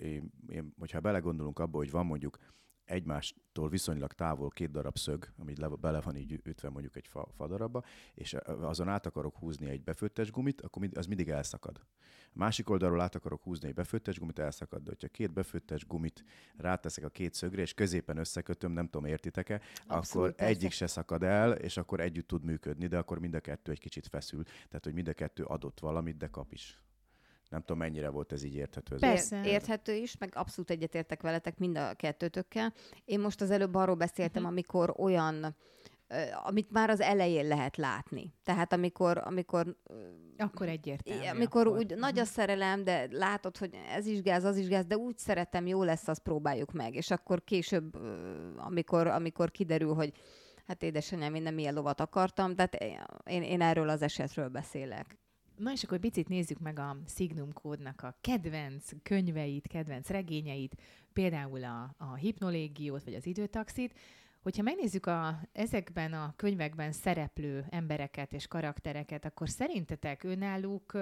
én, 0.00 0.32
én, 0.48 0.74
hogyha 0.78 1.00
belegondolunk 1.00 1.58
abba, 1.58 1.76
hogy 1.76 1.90
van 1.90 2.06
mondjuk 2.06 2.38
egymástól 2.88 3.68
viszonylag 3.68 4.12
távol 4.12 4.48
két 4.48 4.70
darab 4.70 4.96
szög, 4.96 5.32
ami 5.38 5.56
le, 5.56 5.68
bele 5.68 6.00
van 6.00 6.16
így 6.16 6.40
ütve 6.44 6.70
mondjuk 6.70 6.96
egy 6.96 7.06
fa, 7.06 7.28
fadarabba, 7.36 7.84
és 8.14 8.34
azon 8.44 8.88
át 8.88 9.06
akarok 9.06 9.36
húzni 9.36 9.68
egy 9.68 9.82
befőttes 9.82 10.30
gumit, 10.30 10.60
akkor 10.60 10.88
az 10.94 11.06
mindig 11.06 11.28
elszakad. 11.28 11.80
A 12.32 12.38
másik 12.38 12.70
oldalról 12.70 13.00
át 13.00 13.14
akarok 13.14 13.42
húzni 13.42 13.68
egy 13.68 13.74
befőttes 13.74 14.18
gumit, 14.18 14.38
elszakad. 14.38 14.82
De 14.82 14.90
hogyha 14.90 15.08
két 15.08 15.32
befőttes 15.32 15.86
gumit 15.86 16.24
ráteszek 16.56 17.04
a 17.04 17.08
két 17.08 17.34
szögre, 17.34 17.62
és 17.62 17.74
középen 17.74 18.16
összekötöm, 18.16 18.72
nem 18.72 18.84
tudom, 18.84 19.04
értitek-e, 19.04 19.60
Abszolút, 19.86 20.30
akkor 20.30 20.46
egyik 20.46 20.70
se 20.70 20.86
szakad 20.86 21.22
el, 21.22 21.52
és 21.52 21.76
akkor 21.76 22.00
együtt 22.00 22.26
tud 22.26 22.44
működni, 22.44 22.86
de 22.86 22.98
akkor 22.98 23.18
mind 23.18 23.34
a 23.34 23.40
kettő 23.40 23.72
egy 23.72 23.80
kicsit 23.80 24.06
feszül. 24.06 24.42
Tehát, 24.42 24.84
hogy 24.84 24.94
mind 24.94 25.08
a 25.08 25.12
kettő 25.12 25.44
adott 25.44 25.80
valamit, 25.80 26.16
de 26.16 26.26
kap 26.26 26.52
is. 26.52 26.82
Nem 27.48 27.60
tudom, 27.60 27.78
mennyire 27.78 28.08
volt 28.08 28.32
ez 28.32 28.42
így 28.42 28.54
érthető. 28.54 28.94
Ez 28.94 29.00
Persze. 29.00 29.44
Érthető 29.44 29.94
is, 29.94 30.16
meg 30.16 30.32
abszolút 30.34 30.70
egyetértek 30.70 31.22
veletek 31.22 31.58
mind 31.58 31.78
a 31.78 31.94
kettőtökkel. 31.94 32.72
Én 33.04 33.20
most 33.20 33.40
az 33.40 33.50
előbb 33.50 33.74
arról 33.74 33.94
beszéltem, 33.94 34.42
uh-huh. 34.42 34.50
amikor 34.50 34.94
olyan 34.96 35.56
amit 36.42 36.70
már 36.70 36.90
az 36.90 37.00
elején 37.00 37.46
lehet 37.46 37.76
látni. 37.76 38.34
Tehát 38.44 38.72
amikor... 38.72 39.18
amikor 39.24 39.76
akkor 40.36 40.68
egyértelmű. 40.68 41.26
Amikor 41.26 41.66
akkor. 41.66 41.78
úgy 41.78 41.96
nagy 41.96 42.18
a 42.18 42.24
szerelem, 42.24 42.84
de 42.84 43.08
látod, 43.10 43.56
hogy 43.56 43.74
ez 43.88 44.06
is 44.06 44.22
gáz, 44.22 44.44
az 44.44 44.56
is 44.56 44.68
gáz, 44.68 44.86
de 44.86 44.96
úgy 44.96 45.18
szeretem, 45.18 45.66
jó 45.66 45.82
lesz, 45.82 46.08
azt 46.08 46.22
próbáljuk 46.22 46.72
meg. 46.72 46.94
És 46.94 47.10
akkor 47.10 47.44
később, 47.44 47.96
amikor, 48.56 49.06
amikor 49.06 49.50
kiderül, 49.50 49.94
hogy 49.94 50.12
hát 50.66 50.82
édesanyám, 50.82 51.34
én 51.34 51.42
nem 51.42 51.58
ilyen 51.58 51.74
lovat 51.74 52.00
akartam, 52.00 52.54
tehát 52.54 52.74
én, 53.24 53.42
én 53.42 53.60
erről 53.60 53.88
az 53.88 54.02
esetről 54.02 54.48
beszélek. 54.48 55.18
Na 55.58 55.72
és 55.72 55.82
akkor 55.82 55.98
picit 55.98 56.28
nézzük 56.28 56.58
meg 56.58 56.78
a 56.78 56.96
Signum 57.06 57.52
kódnak 57.52 58.02
a 58.02 58.16
kedvenc 58.20 58.90
könyveit, 59.02 59.66
kedvenc 59.66 60.08
regényeit, 60.08 60.74
például 61.12 61.64
a, 61.64 61.94
a 61.96 62.14
hipnolégiót, 62.14 63.04
vagy 63.04 63.14
az 63.14 63.26
időtaxit. 63.26 63.98
Hogyha 64.42 64.62
megnézzük 64.62 65.06
a, 65.06 65.40
ezekben 65.52 66.12
a 66.12 66.32
könyvekben 66.36 66.92
szereplő 66.92 67.66
embereket 67.70 68.32
és 68.32 68.46
karaktereket, 68.46 69.24
akkor 69.24 69.48
szerintetek 69.48 70.22
önállók 70.22 70.92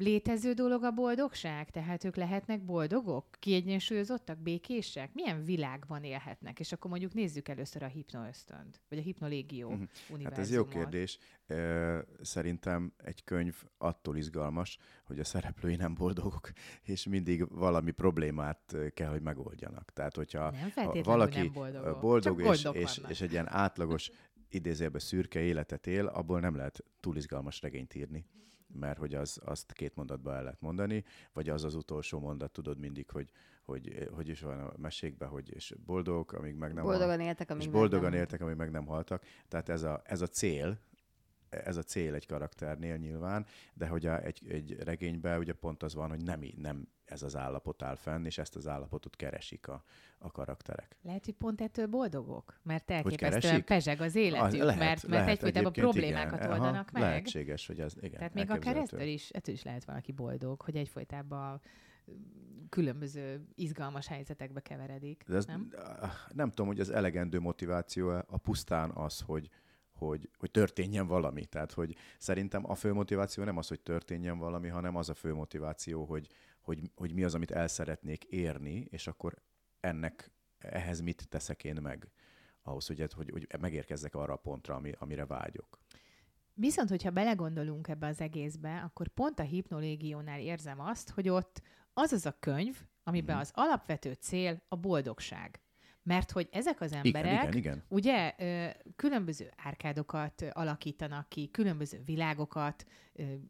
létező 0.00 0.52
dolog 0.52 0.84
a 0.84 0.90
boldogság? 0.90 1.70
Tehát 1.70 2.04
ők 2.04 2.16
lehetnek 2.16 2.64
boldogok, 2.64 3.26
kiegyensúlyozottak, 3.38 4.38
békések? 4.38 5.14
Milyen 5.14 5.44
világban 5.44 6.04
élhetnek? 6.04 6.60
És 6.60 6.72
akkor 6.72 6.90
mondjuk 6.90 7.14
nézzük 7.14 7.48
először 7.48 7.82
a 7.82 7.86
hipnoösztönt, 7.86 8.80
vagy 8.88 8.98
a 8.98 9.02
hipnolégió 9.02 9.68
uh-huh. 9.68 9.88
univerzumot. 10.10 10.32
Hát 10.32 10.38
ez 10.38 10.52
jó 10.52 10.64
kérdés. 10.64 11.18
Szerintem 12.20 12.92
egy 12.96 13.24
könyv 13.24 13.62
attól 13.78 14.16
izgalmas, 14.16 14.78
hogy 15.04 15.18
a 15.18 15.24
szereplői 15.24 15.76
nem 15.76 15.94
boldogok, 15.94 16.50
és 16.82 17.06
mindig 17.06 17.48
valami 17.48 17.90
problémát 17.90 18.76
kell, 18.94 19.08
hogy 19.08 19.22
megoldjanak. 19.22 19.90
Tehát, 19.92 20.16
hogyha 20.16 20.50
nem 20.50 21.02
valaki 21.02 21.38
nem 21.38 21.52
boldogok, 21.52 22.00
boldog 22.00 22.40
és, 22.40 22.68
és, 22.72 23.00
és 23.08 23.20
egy 23.20 23.32
ilyen 23.32 23.48
átlagos 23.48 24.10
idézőjelben 24.48 25.00
szürke 25.00 25.40
életet 25.40 25.86
él, 25.86 26.06
abból 26.06 26.40
nem 26.40 26.56
lehet 26.56 26.84
túl 27.00 27.16
izgalmas 27.16 27.60
regényt 27.60 27.94
írni 27.94 28.26
mert 28.72 28.98
hogy 28.98 29.14
az, 29.14 29.40
azt 29.44 29.72
két 29.72 29.94
mondatban 29.94 30.34
el 30.34 30.42
lehet 30.42 30.60
mondani, 30.60 31.04
vagy 31.32 31.48
az 31.48 31.64
az 31.64 31.74
utolsó 31.74 32.18
mondat, 32.18 32.50
tudod 32.50 32.78
mindig, 32.78 33.10
hogy, 33.10 33.30
hogy, 33.62 34.08
hogy 34.14 34.28
is 34.28 34.40
van 34.40 34.58
a 34.58 34.72
mesékben, 34.76 35.28
hogy 35.28 35.54
és 35.54 35.74
boldog, 35.86 36.34
amíg 36.34 36.54
meg 36.54 36.74
nem 36.74 36.84
Boldogan 36.84 37.16
hal, 37.16 37.26
éltek, 37.26 37.50
amíg 37.50 37.66
és 37.66 37.72
boldogan 37.72 38.10
nem. 38.10 38.18
éltek, 38.18 38.40
amíg 38.40 38.56
meg 38.56 38.70
nem 38.70 38.86
haltak. 38.86 39.22
Tehát 39.48 39.68
ez 39.68 39.82
a, 39.82 40.02
ez 40.04 40.20
a 40.20 40.26
cél, 40.26 40.78
ez 41.50 41.76
a 41.76 41.82
cél 41.82 42.14
egy 42.14 42.26
karakternél 42.26 42.96
nyilván, 42.96 43.46
de 43.74 43.86
hogy 43.86 44.06
a, 44.06 44.22
egy, 44.22 44.40
egy 44.48 44.76
regényben 44.82 45.38
ugye 45.38 45.52
pont 45.52 45.82
az 45.82 45.94
van, 45.94 46.08
hogy 46.08 46.22
nem, 46.22 46.40
nem 46.56 46.88
ez 47.04 47.22
az 47.22 47.36
állapot 47.36 47.82
áll 47.82 47.94
fenn, 47.94 48.24
és 48.24 48.38
ezt 48.38 48.56
az 48.56 48.68
állapotot 48.68 49.16
keresik 49.16 49.68
a, 49.68 49.84
a 50.18 50.30
karakterek. 50.30 50.96
Lehet, 51.02 51.24
hogy 51.24 51.34
pont 51.34 51.60
ettől 51.60 51.86
boldogok? 51.86 52.60
Mert 52.62 52.90
elképesztően 52.90 53.64
pezseg 53.64 54.00
az 54.00 54.14
életük, 54.14 54.44
az, 54.44 54.52
lehet, 54.52 54.78
mert, 54.78 55.06
mert 55.06 55.28
egyfolytában 55.28 55.72
problémákat 55.72 56.38
igen. 56.38 56.50
oldanak 56.50 56.88
Aha, 56.88 56.90
meg. 56.92 57.02
Lehetséges, 57.02 57.66
hogy 57.66 57.80
ez 57.80 57.94
igen. 58.00 58.18
Tehát 58.18 58.34
még 58.34 58.50
a 58.50 58.58
keresztül 58.58 59.00
is, 59.00 59.30
ettől 59.30 59.54
is 59.54 59.62
lehet 59.62 59.84
valaki 59.84 60.12
boldog, 60.12 60.60
hogy 60.60 60.76
egyfolytában 60.76 61.60
különböző 62.68 63.44
izgalmas 63.54 64.06
helyzetekbe 64.06 64.60
keveredik. 64.60 65.24
De 65.26 65.36
ez, 65.36 65.46
nem? 65.46 65.72
nem 66.34 66.48
tudom, 66.48 66.66
hogy 66.66 66.80
az 66.80 66.90
elegendő 66.90 67.40
motiváció 67.40 68.08
a 68.08 68.36
pusztán 68.36 68.90
az, 68.90 69.20
hogy, 69.20 69.50
hogy, 70.06 70.30
hogy 70.38 70.50
történjen 70.50 71.06
valami. 71.06 71.44
Tehát, 71.44 71.72
hogy 71.72 71.96
szerintem 72.18 72.70
a 72.70 72.74
fő 72.74 72.92
motiváció 72.92 73.44
nem 73.44 73.56
az, 73.56 73.68
hogy 73.68 73.80
történjen 73.80 74.38
valami, 74.38 74.68
hanem 74.68 74.96
az 74.96 75.08
a 75.08 75.14
fő 75.14 75.34
motiváció, 75.34 76.04
hogy, 76.04 76.28
hogy, 76.60 76.90
hogy 76.94 77.12
mi 77.14 77.24
az, 77.24 77.34
amit 77.34 77.50
el 77.50 77.68
szeretnék 77.68 78.24
érni, 78.24 78.86
és 78.90 79.06
akkor 79.06 79.34
ennek, 79.80 80.30
ehhez 80.58 81.00
mit 81.00 81.28
teszek 81.28 81.64
én 81.64 81.78
meg, 81.82 82.10
ahhoz, 82.62 82.86
hogy, 82.86 83.12
hogy, 83.14 83.30
hogy 83.30 83.46
megérkezzek 83.60 84.14
arra 84.14 84.32
a 84.32 84.36
pontra, 84.36 84.74
ami, 84.74 84.92
amire 84.98 85.26
vágyok. 85.26 85.78
Viszont, 86.54 86.88
hogyha 86.88 87.10
belegondolunk 87.10 87.88
ebbe 87.88 88.06
az 88.06 88.20
egészbe, 88.20 88.80
akkor 88.80 89.08
pont 89.08 89.38
a 89.38 89.42
hipnolégiónál 89.42 90.40
érzem 90.40 90.80
azt, 90.80 91.10
hogy 91.10 91.28
ott 91.28 91.62
az 91.92 92.12
az 92.12 92.26
a 92.26 92.36
könyv, 92.40 92.82
amiben 93.02 93.36
mm. 93.36 93.40
az 93.40 93.50
alapvető 93.54 94.12
cél 94.12 94.62
a 94.68 94.76
boldogság. 94.76 95.60
Mert 96.10 96.30
hogy 96.30 96.48
ezek 96.52 96.80
az 96.80 96.92
emberek 96.92 97.32
igen, 97.32 97.46
igen, 97.46 97.56
igen. 97.56 97.82
ugye 97.88 98.34
különböző 98.96 99.50
árkádokat 99.56 100.44
alakítanak 100.52 101.28
ki, 101.28 101.48
különböző 101.50 102.00
világokat 102.04 102.86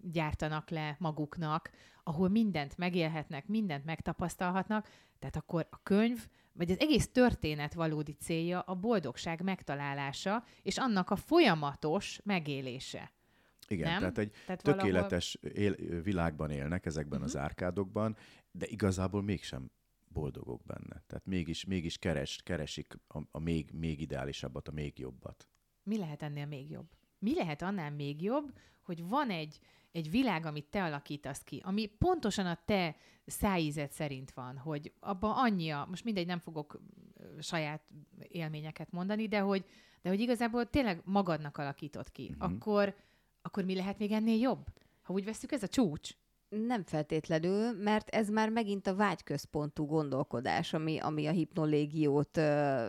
gyártanak 0.03 0.71
le 0.71 0.97
maguknak, 0.99 1.71
ahol 2.05 2.29
mindent 2.29 2.77
megélhetnek, 2.77 3.47
mindent 3.47 3.85
megtapasztalhatnak, 3.85 4.89
tehát 5.19 5.37
akkor 5.37 5.67
a 5.71 5.83
könyv, 5.83 6.27
vagy 6.53 6.71
az 6.71 6.81
egész 6.81 7.09
történet 7.09 7.75
valódi 7.75 8.13
célja 8.13 8.61
a 8.61 8.75
boldogság 8.75 9.43
megtalálása, 9.43 10.45
és 10.63 10.79
annak 10.79 11.11
a 11.11 11.17
folyamatos 11.17 12.21
megélése. 12.25 13.13
Igen, 13.69 13.91
nem? 13.91 13.99
tehát 13.99 14.19
egy 14.19 14.33
tehát 14.47 14.63
tökéletes 14.63 15.39
valahol... 15.41 15.63
él, 15.63 16.03
világban 16.03 16.51
élnek 16.51 16.87
ezekben 16.87 17.19
uh-huh. 17.19 17.25
az 17.25 17.35
mhm. 17.35 17.43
árkádokban, 17.43 18.17
de 18.51 18.67
igazából 18.67 19.23
mégsem 19.23 19.71
boldogok 20.13 20.65
benne. 20.65 21.03
Tehát 21.07 21.27
mégis, 21.27 21.65
mégis 21.65 21.99
keres, 21.99 22.43
keresik 22.43 22.99
a, 23.09 23.19
a 23.31 23.39
még, 23.39 23.71
még 23.73 24.01
ideálisabbat, 24.01 24.69
a 24.69 24.73
még 24.73 24.99
jobbat. 24.99 25.49
Mi 25.83 25.99
lehet 25.99 26.23
ennél 26.23 26.47
még 26.47 26.71
jobb? 26.71 26.89
Mi 27.19 27.35
lehet 27.35 27.63
annál 27.63 27.91
még 27.91 28.23
jobb, 28.23 28.53
hogy 28.83 29.09
van 29.09 29.31
egy, 29.31 29.59
egy 29.93 30.11
világ, 30.11 30.47
amit 30.47 30.71
te 30.71 30.85
alakítasz 30.85 31.43
ki, 31.43 31.61
ami 31.65 31.87
pontosan 31.87 32.47
a 32.47 32.59
te 32.65 32.97
szájízet 33.27 33.93
szerint 33.93 34.31
van, 34.31 34.57
hogy 34.57 34.93
abban 35.01 35.33
annyi 35.37 35.71
a, 35.71 35.87
most 35.89 36.05
mindegy, 36.05 36.27
nem 36.27 36.39
fogok 36.39 36.81
saját 37.39 37.83
élményeket 38.29 38.91
mondani, 38.91 39.29
de 39.29 39.39
hogy, 39.41 39.65
de 40.03 40.09
hogy 40.09 40.21
igazából 40.21 40.71
tényleg 40.71 41.03
magadnak 41.05 41.59
alakított 41.59 42.13
ki, 42.13 42.29
uh-huh. 42.31 42.53
akkor, 42.53 42.97
akkor 43.43 43.65
mi 43.65 43.75
lehet 43.75 43.99
még 43.99 44.13
ennél 44.13 44.39
jobb? 44.39 44.67
Ha 45.03 45.13
úgy 45.13 45.25
veszük, 45.25 45.53
ez 45.53 45.63
a 45.63 45.69
csúcs. 45.69 46.17
Nem 46.51 46.85
feltétlenül, 46.85 47.73
mert 47.73 48.09
ez 48.09 48.29
már 48.29 48.49
megint 48.49 48.87
a 48.87 48.95
vágyközpontú 48.95 49.87
gondolkodás, 49.87 50.73
ami, 50.73 50.99
ami 50.99 51.27
a 51.27 51.31
hipnolégiót 51.31 52.37
ö, 52.37 52.89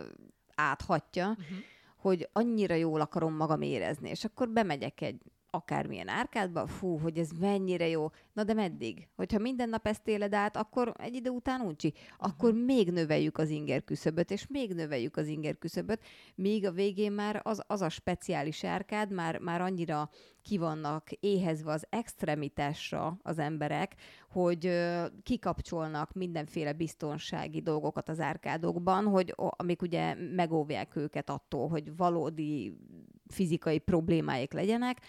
áthatja, 0.54 1.28
uh-huh. 1.28 1.56
hogy 1.96 2.28
annyira 2.32 2.74
jól 2.74 3.00
akarom 3.00 3.34
magam 3.34 3.62
érezni, 3.62 4.08
és 4.08 4.24
akkor 4.24 4.48
bemegyek 4.48 5.00
egy 5.00 5.22
akármilyen 5.54 6.08
árkádba, 6.08 6.66
fú, 6.66 6.98
hogy 6.98 7.18
ez 7.18 7.30
mennyire 7.40 7.88
jó. 7.88 8.10
Na 8.32 8.44
de 8.44 8.54
meddig? 8.54 9.08
Hogyha 9.16 9.38
minden 9.38 9.68
nap 9.68 9.86
ezt 9.86 10.08
éled 10.08 10.34
át, 10.34 10.56
akkor 10.56 10.92
egy 10.98 11.14
idő 11.14 11.30
után 11.30 11.60
uncsi. 11.60 11.92
Akkor 12.18 12.50
uh-huh. 12.50 12.64
még 12.64 12.90
növeljük 12.90 13.38
az 13.38 13.48
inger 13.48 13.84
küszöböt, 13.84 14.30
és 14.30 14.46
még 14.46 14.74
növeljük 14.74 15.16
az 15.16 15.26
inger 15.26 15.58
küszöböt, 15.58 16.00
még 16.34 16.66
a 16.66 16.70
végén 16.70 17.12
már 17.12 17.40
az, 17.44 17.62
az 17.66 17.80
a 17.80 17.88
speciális 17.88 18.64
árkád 18.64 19.12
már, 19.12 19.38
már 19.38 19.60
annyira 19.60 20.10
ki 20.42 20.58
vannak 20.58 21.10
éhezve 21.10 21.72
az 21.72 21.86
extremitásra 21.88 23.18
az 23.22 23.38
emberek, 23.38 23.94
hogy 24.30 24.66
ö, 24.66 25.06
kikapcsolnak 25.22 26.12
mindenféle 26.12 26.72
biztonsági 26.72 27.60
dolgokat 27.60 28.08
az 28.08 28.20
árkádokban, 28.20 29.04
hogy 29.04 29.34
amik 29.36 29.82
ugye 29.82 30.14
megóvják 30.14 30.96
őket 30.96 31.30
attól, 31.30 31.68
hogy 31.68 31.96
valódi 31.96 32.76
fizikai 33.32 33.78
problémáik 33.78 34.52
legyenek, 34.52 35.00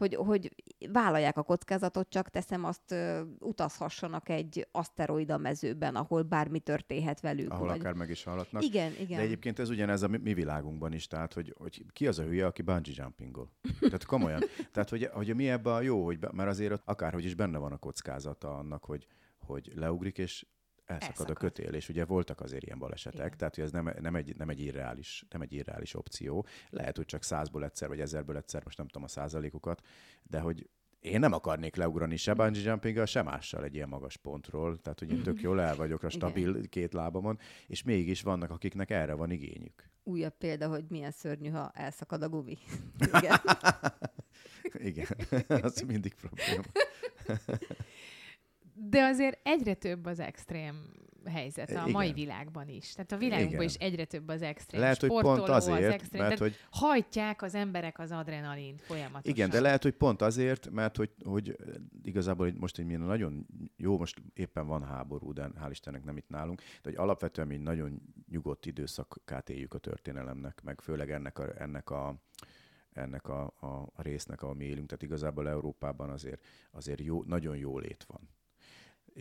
hogy, 0.00 0.14
hogy 0.14 0.54
vállalják 0.92 1.36
a 1.36 1.42
kockázatot, 1.42 2.08
csak 2.08 2.28
teszem 2.28 2.64
azt 2.64 2.90
ö, 2.92 3.22
utazhassanak 3.38 4.28
egy 4.28 4.68
aszteroida 4.72 5.36
mezőben, 5.36 5.96
ahol 5.96 6.22
bármi 6.22 6.58
történhet 6.58 7.20
velük. 7.20 7.52
Ahol 7.52 7.66
vagy... 7.66 7.78
akár 7.78 7.92
meg 7.92 8.10
is 8.10 8.24
hallatnak. 8.24 8.62
Igen, 8.62 8.92
igen. 9.00 9.18
De 9.18 9.24
egyébként 9.24 9.58
ez 9.58 9.70
ugyanez 9.70 10.02
a 10.02 10.08
mi, 10.08 10.16
mi 10.16 10.34
világunkban 10.34 10.92
is, 10.92 11.06
tehát 11.06 11.32
hogy, 11.32 11.54
hogy 11.58 11.84
ki 11.92 12.06
az 12.06 12.18
a 12.18 12.22
hülye, 12.22 12.46
aki 12.46 12.62
bungee 12.62 12.94
jumpingol. 12.96 13.50
Tehát 13.80 14.04
komolyan. 14.04 14.40
tehát 14.72 14.88
hogy, 14.88 15.08
hogy 15.12 15.34
mi 15.34 15.50
ebben 15.50 15.74
a 15.74 15.80
jó, 15.80 16.04
hogy 16.04 16.18
be, 16.18 16.30
mert 16.32 16.48
azért 16.48 16.82
akárhogy 16.84 17.24
is 17.24 17.34
benne 17.34 17.58
van 17.58 17.72
a 17.72 17.76
kockázata 17.76 18.58
annak, 18.58 18.84
hogy, 18.84 19.06
hogy 19.38 19.72
leugrik, 19.74 20.18
és 20.18 20.46
elszakad, 20.90 21.10
Elszakad. 21.10 21.36
a 21.36 21.38
kötél, 21.38 21.74
és 21.74 21.88
ugye 21.88 22.04
voltak 22.04 22.40
azért 22.40 22.64
ilyen 22.64 22.78
balesetek, 22.78 23.26
Igen. 23.26 23.38
tehát 23.38 23.54
hogy 23.54 23.64
ez 23.64 23.70
nem, 23.70 23.94
nem, 24.00 24.14
egy, 24.14 24.36
nem, 24.36 24.48
egy 24.48 24.60
irreális, 24.60 25.24
nem 25.30 25.40
egy 25.40 25.52
irreális 25.52 25.94
opció. 25.94 26.46
Lehet, 26.70 26.96
hogy 26.96 27.06
csak 27.06 27.22
százból 27.22 27.64
egyszer, 27.64 27.88
vagy 27.88 28.00
ezerből 28.00 28.36
egyszer, 28.36 28.64
most 28.64 28.78
nem 28.78 28.86
tudom 28.86 29.02
a 29.02 29.08
százalékokat, 29.08 29.82
de 30.22 30.40
hogy 30.40 30.68
én 31.00 31.20
nem 31.20 31.32
akarnék 31.32 31.76
leugrani 31.76 32.16
se 32.16 32.34
bungee 32.34 32.62
jumpinggal, 32.62 33.06
se 33.06 33.22
mással 33.22 33.64
egy 33.64 33.74
ilyen 33.74 33.88
magas 33.88 34.16
pontról, 34.16 34.78
tehát 34.78 34.98
hogy 34.98 35.10
én 35.10 35.22
tök 35.22 35.40
jól 35.40 35.60
el 35.60 35.76
vagyok 35.76 36.02
a 36.02 36.06
Igen. 36.06 36.18
stabil 36.18 36.68
két 36.68 36.92
lábamon, 36.92 37.38
és 37.66 37.82
mégis 37.82 38.22
vannak, 38.22 38.50
akiknek 38.50 38.90
erre 38.90 39.14
van 39.14 39.30
igényük. 39.30 39.88
Újabb 40.02 40.36
példa, 40.38 40.68
hogy 40.68 40.84
milyen 40.88 41.10
szörnyű, 41.10 41.48
ha 41.48 41.70
elszakad 41.74 42.22
a 42.22 42.28
gumi. 42.28 42.58
Igen. 43.12 43.40
Igen, 44.72 45.06
az 45.62 45.80
mindig 45.86 46.14
probléma. 46.14 46.62
De 48.88 49.02
azért 49.02 49.38
egyre 49.42 49.74
több 49.74 50.06
az 50.06 50.20
extrém 50.20 50.98
helyzet 51.24 51.68
a 51.68 51.72
Igen. 51.72 51.90
mai 51.90 52.12
világban 52.12 52.68
is. 52.68 52.92
Tehát 52.92 53.12
a 53.12 53.16
világunkban 53.16 53.54
Igen. 53.54 53.66
is 53.66 53.74
egyre 53.74 54.04
több 54.04 54.28
az 54.28 54.42
extrém 54.42 54.80
Lehet, 54.80 55.00
hogy 55.00 55.10
pont 55.10 55.48
az 55.48 55.68
azért, 55.68 55.92
extrém, 55.92 56.22
mert 56.22 56.38
hogy 56.38 56.56
hajtják 56.70 57.42
az 57.42 57.54
emberek 57.54 57.98
az 57.98 58.10
adrenalin 58.10 58.76
folyamatosan. 58.76 59.32
Igen, 59.34 59.50
de 59.50 59.60
lehet, 59.60 59.82
hogy 59.82 59.94
pont 59.94 60.22
azért, 60.22 60.70
mert 60.70 60.96
hogy, 60.96 61.10
hogy 61.24 61.56
igazából 62.02 62.46
hogy 62.46 62.58
most 62.58 62.78
egy 62.78 62.84
milyen 62.84 63.00
nagyon 63.00 63.46
jó, 63.76 63.98
most 63.98 64.22
éppen 64.34 64.66
van 64.66 64.84
háború, 64.84 65.32
de 65.32 65.50
hál' 65.60 65.68
Istennek 65.70 66.04
nem 66.04 66.16
itt 66.16 66.28
nálunk, 66.28 66.60
de 66.60 66.80
hogy 66.82 66.96
alapvetően 66.96 67.46
mi 67.46 67.56
nagyon 67.56 68.02
nyugodt 68.30 68.66
időszakát 68.66 69.50
éljük 69.50 69.74
a 69.74 69.78
történelemnek, 69.78 70.60
meg 70.62 70.80
főleg 70.80 71.10
ennek 71.10 71.38
a, 71.38 71.44
ennek 71.58 71.90
a 71.90 72.14
ennek 72.92 73.28
a, 73.28 73.52
a, 73.60 73.66
a 73.66 74.02
résznek, 74.02 74.42
ahol 74.42 74.54
mi 74.54 74.64
élünk. 74.64 74.86
Tehát 74.86 75.02
igazából 75.02 75.48
Európában 75.48 76.10
azért, 76.10 76.44
azért 76.70 77.00
jó, 77.00 77.22
nagyon 77.22 77.56
jó 77.56 77.78
lét 77.78 78.04
van. 78.08 78.28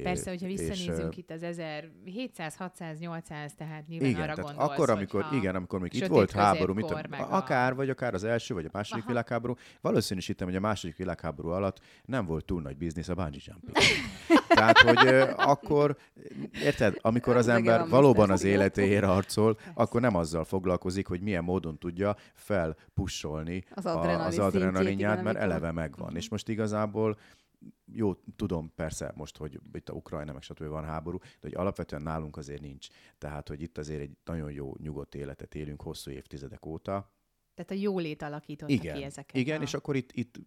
Persze, 0.03 0.29
hogyha 0.29 0.47
És, 0.47 0.59
visszanézünk 0.59 1.13
ö, 1.13 1.17
itt 1.17 1.31
az 1.31 1.43
1700, 1.43 2.55
600, 2.55 2.99
800, 2.99 3.53
tehát 3.53 3.87
nyilván 3.87 4.09
igen, 4.09 4.21
arra 4.21 4.33
tehát 4.33 4.51
gondolsz, 4.51 4.71
akkor, 4.71 4.89
amikor, 4.89 5.25
igen, 5.31 5.55
amikor 5.55 5.79
még 5.79 5.93
itt 5.93 6.05
volt 6.05 6.31
háború, 6.31 6.73
meg 6.73 7.19
a, 7.21 7.35
akár, 7.35 7.75
vagy 7.75 7.89
akár 7.89 8.13
az 8.13 8.23
első, 8.23 8.53
vagy 8.53 8.65
a 8.65 8.69
második 8.71 9.03
Aha. 9.03 9.11
világháború, 9.11 9.53
valószínűsítem, 9.81 10.47
hogy 10.47 10.55
a 10.55 10.59
második 10.59 10.95
világháború 10.95 11.49
alatt 11.49 11.79
nem 12.05 12.25
volt 12.25 12.45
túl 12.45 12.61
nagy 12.61 12.77
biznisz 12.77 13.09
a 13.09 13.13
bungee 13.13 13.41
jumping. 13.45 13.77
Tehát, 14.47 14.77
hogy 14.77 15.07
akkor, 15.35 15.97
érted, 16.63 16.97
amikor 17.01 17.35
az 17.35 17.47
ember 17.47 17.87
valóban 17.87 18.29
az 18.29 18.43
életéért 18.43 19.05
harcol, 19.05 19.57
akkor 19.73 20.01
nem 20.01 20.15
azzal 20.15 20.43
foglalkozik, 20.43 21.07
hogy 21.07 21.21
milyen 21.21 21.43
módon 21.43 21.77
tudja 21.77 22.15
felpussolni 22.33 23.63
Az 23.69 23.85
adrenalin 23.85 24.39
adrenalinját, 24.39 25.23
mert 25.23 25.37
eleve 25.37 25.71
megvan. 25.71 26.15
És 26.15 26.29
most 26.29 26.49
igazából 26.49 27.17
jó, 27.85 28.13
tudom 28.35 28.71
persze 28.75 29.11
most, 29.15 29.37
hogy 29.37 29.59
itt 29.73 29.89
a 29.89 29.93
Ukrajna, 29.93 30.33
meg 30.33 30.41
stb. 30.41 30.63
van 30.63 30.83
háború, 30.83 31.17
de 31.17 31.27
hogy 31.41 31.55
alapvetően 31.55 32.01
nálunk 32.01 32.37
azért 32.37 32.61
nincs. 32.61 32.87
Tehát, 33.17 33.47
hogy 33.47 33.61
itt 33.61 33.77
azért 33.77 34.01
egy 34.01 34.17
nagyon 34.23 34.51
jó, 34.51 34.75
nyugodt 34.77 35.15
életet 35.15 35.55
élünk 35.55 35.81
hosszú 35.81 36.11
évtizedek 36.11 36.65
óta. 36.65 37.13
Tehát 37.53 37.71
a 37.71 37.83
jólét 37.83 38.21
alakította 38.21 38.73
Igen, 38.73 38.95
ki 38.95 39.03
ezeket. 39.03 39.35
igen 39.35 39.59
a... 39.59 39.63
és 39.63 39.73
akkor 39.73 39.95
itt, 39.95 40.11
itt 40.11 40.39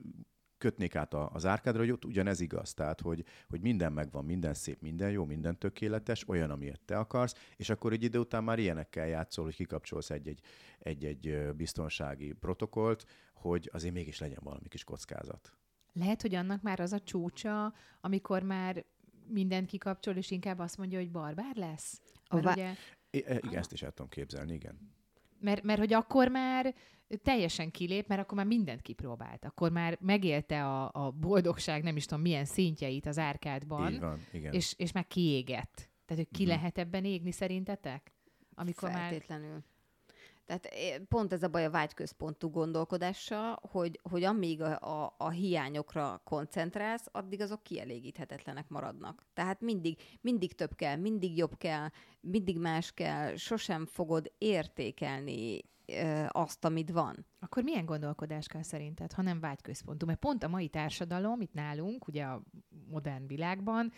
kötnék 0.62 0.94
át 0.94 1.14
az 1.14 1.46
árkádra, 1.46 1.80
hogy 1.80 1.90
ott 1.90 2.04
ugyanez 2.04 2.40
igaz. 2.40 2.74
Tehát, 2.74 3.00
hogy, 3.00 3.24
hogy 3.48 3.60
minden 3.60 3.92
megvan, 3.92 4.24
minden 4.24 4.54
szép, 4.54 4.80
minden 4.80 5.10
jó, 5.10 5.24
minden 5.24 5.58
tökéletes, 5.58 6.28
olyan, 6.28 6.50
amilyet 6.50 6.80
te 6.80 6.98
akarsz, 6.98 7.34
és 7.56 7.70
akkor 7.70 7.92
egy 7.92 8.02
idő 8.02 8.18
után 8.18 8.44
már 8.44 8.58
ilyenekkel 8.58 9.06
játszol, 9.06 9.44
hogy 9.44 9.54
kikapcsolsz 9.54 10.10
egy-egy, 10.10 10.40
egy-egy 10.78 11.26
ö, 11.26 11.52
biztonsági 11.52 12.32
protokollt, 12.32 13.04
hogy 13.34 13.70
azért 13.72 13.94
mégis 13.94 14.18
legyen 14.18 14.40
valami 14.42 14.68
kis 14.68 14.84
kockázat. 14.84 15.52
Lehet, 15.92 16.22
hogy 16.22 16.34
annak 16.34 16.62
már 16.62 16.80
az 16.80 16.92
a 16.92 17.00
csúcsa, 17.00 17.74
amikor 18.00 18.42
már 18.42 18.84
mindent 19.26 19.66
kikapcsol, 19.66 20.16
és 20.16 20.30
inkább 20.30 20.58
azt 20.58 20.76
mondja, 20.78 20.98
hogy 20.98 21.10
barbár 21.10 21.56
lesz? 21.56 22.00
A 22.24 22.34
Mert, 22.34 22.46
vá- 22.46 22.56
ugye, 22.56 22.74
I- 23.10 23.18
igen, 23.46 23.54
ezt 23.58 23.72
is 23.72 23.82
el 23.82 23.90
tudom 23.90 24.10
képzelni, 24.10 24.54
igen. 24.54 24.78
mert, 25.40 25.62
mert 25.62 25.78
hogy 25.78 25.92
akkor 25.92 26.28
már 26.28 26.74
teljesen 27.22 27.70
kilép, 27.70 28.06
mert 28.06 28.20
akkor 28.20 28.36
már 28.36 28.46
mindent 28.46 28.82
kipróbált. 28.82 29.44
Akkor 29.44 29.70
már 29.70 29.98
megélte 30.00 30.66
a, 30.66 30.90
a 31.06 31.10
boldogság, 31.10 31.82
nem 31.82 31.96
is 31.96 32.04
tudom 32.06 32.22
milyen 32.22 32.44
szintjeit 32.44 33.06
az 33.06 33.18
árkádban, 33.18 33.92
Így 33.92 34.00
van, 34.00 34.18
igen. 34.32 34.52
és, 34.52 34.74
és 34.76 34.92
már 34.92 35.06
kiégett. 35.06 35.90
Tehát, 36.04 36.24
hogy 36.24 36.28
ki 36.38 36.42
Mhm. 36.42 36.52
lehet 36.52 36.78
ebben 36.78 37.04
égni 37.04 37.30
szerintetek? 37.32 38.12
Amikor 38.54 38.90
már... 38.90 39.22
Tehát 40.52 40.66
eh, 40.66 41.04
pont 41.08 41.32
ez 41.32 41.42
a 41.42 41.48
baj 41.48 41.64
a 41.64 41.70
vágyközpontú 41.70 42.50
gondolkodással, 42.50 43.58
hogy, 43.70 44.00
hogy 44.10 44.24
amíg 44.24 44.62
a, 44.62 44.78
a, 44.80 45.14
a 45.18 45.30
hiányokra 45.30 46.20
koncentrálsz, 46.24 47.06
addig 47.12 47.40
azok 47.40 47.62
kielégíthetetlenek 47.62 48.68
maradnak. 48.68 49.26
Tehát 49.34 49.60
mindig, 49.60 49.98
mindig 50.20 50.54
több 50.54 50.74
kell, 50.74 50.96
mindig 50.96 51.36
jobb 51.36 51.56
kell, 51.56 51.88
mindig 52.20 52.58
más 52.58 52.92
kell, 52.92 53.36
sosem 53.36 53.86
fogod 53.86 54.32
értékelni 54.38 55.60
ö, 55.86 56.24
azt, 56.28 56.64
amit 56.64 56.90
van. 56.90 57.26
Akkor 57.40 57.62
milyen 57.62 57.84
gondolkodás 57.84 58.46
kell 58.46 58.62
szerinted, 58.62 59.12
ha 59.12 59.22
nem 59.22 59.40
vágyközpontú? 59.40 60.06
Mert 60.06 60.18
pont 60.18 60.42
a 60.42 60.48
mai 60.48 60.68
társadalom, 60.68 61.40
itt 61.40 61.52
nálunk, 61.52 62.06
ugye 62.06 62.24
a 62.24 62.42
modern 62.88 63.26
világban, 63.26 63.92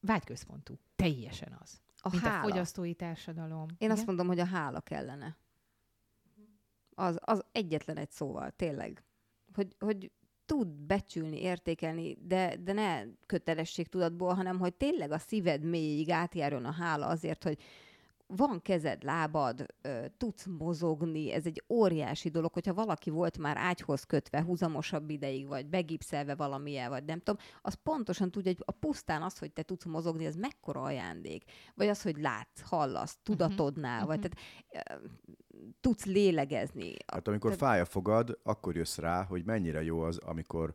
vágyközpontú. 0.00 0.74
Teljesen 0.96 1.58
az. 1.60 1.80
A 2.04 2.08
mint 2.10 2.22
hála. 2.22 2.38
a 2.38 2.42
fogyasztói 2.42 2.94
társadalom. 2.94 3.66
Én 3.68 3.76
Igen? 3.78 3.90
azt 3.90 4.06
mondom, 4.06 4.26
hogy 4.26 4.38
a 4.38 4.46
hála 4.46 4.80
kellene. 4.80 5.36
Az, 6.94 7.18
az 7.20 7.44
egyetlen 7.52 7.96
egy 7.96 8.10
szóval, 8.10 8.50
tényleg. 8.50 9.04
Hogy, 9.54 9.76
hogy 9.78 10.10
tud 10.46 10.68
becsülni, 10.68 11.42
értékelni, 11.42 12.16
de, 12.20 12.56
de 12.56 12.72
ne 12.72 13.02
kötelességtudatból, 13.26 14.34
hanem 14.34 14.58
hogy 14.58 14.74
tényleg 14.74 15.10
a 15.10 15.18
szíved 15.18 15.64
mélyig 15.64 16.10
átjárjon 16.10 16.64
a 16.64 16.72
hála 16.72 17.06
azért, 17.06 17.44
hogy 17.44 17.58
van 18.36 18.62
kezed, 18.62 19.02
lábad, 19.02 19.66
tudsz 20.16 20.46
mozogni, 20.58 21.32
ez 21.32 21.46
egy 21.46 21.64
óriási 21.68 22.28
dolog, 22.28 22.52
hogyha 22.52 22.74
valaki 22.74 23.10
volt 23.10 23.38
már 23.38 23.56
ágyhoz 23.56 24.04
kötve 24.04 24.42
húzamosabb 24.42 25.10
ideig, 25.10 25.46
vagy 25.46 25.66
begipszelve 25.66 26.34
valamilyen, 26.34 26.90
vagy 26.90 27.04
nem 27.04 27.18
tudom, 27.18 27.40
az 27.62 27.74
pontosan 27.74 28.30
tudja, 28.30 28.52
hogy 28.52 28.62
a 28.66 28.72
pusztán 28.72 29.22
az, 29.22 29.38
hogy 29.38 29.52
te 29.52 29.62
tudsz 29.62 29.84
mozogni, 29.84 30.24
ez 30.24 30.36
mekkora 30.36 30.82
ajándék. 30.82 31.44
Vagy 31.74 31.88
az, 31.88 32.02
hogy 32.02 32.16
látsz, 32.16 32.60
hallasz, 32.60 33.18
tudatodnál, 33.22 34.06
vagy 34.06 34.20
tehát 34.20 34.38
ö, 34.90 35.06
tudsz 35.80 36.04
lélegezni. 36.04 36.94
Hát 37.06 37.28
amikor 37.28 37.50
Tehát- 37.50 37.66
fáj 37.68 37.80
a 37.80 37.84
fogad, 37.84 38.38
akkor 38.42 38.76
jössz 38.76 38.98
rá, 38.98 39.24
hogy 39.24 39.44
mennyire 39.44 39.82
jó 39.82 40.00
az, 40.00 40.18
amikor 40.18 40.74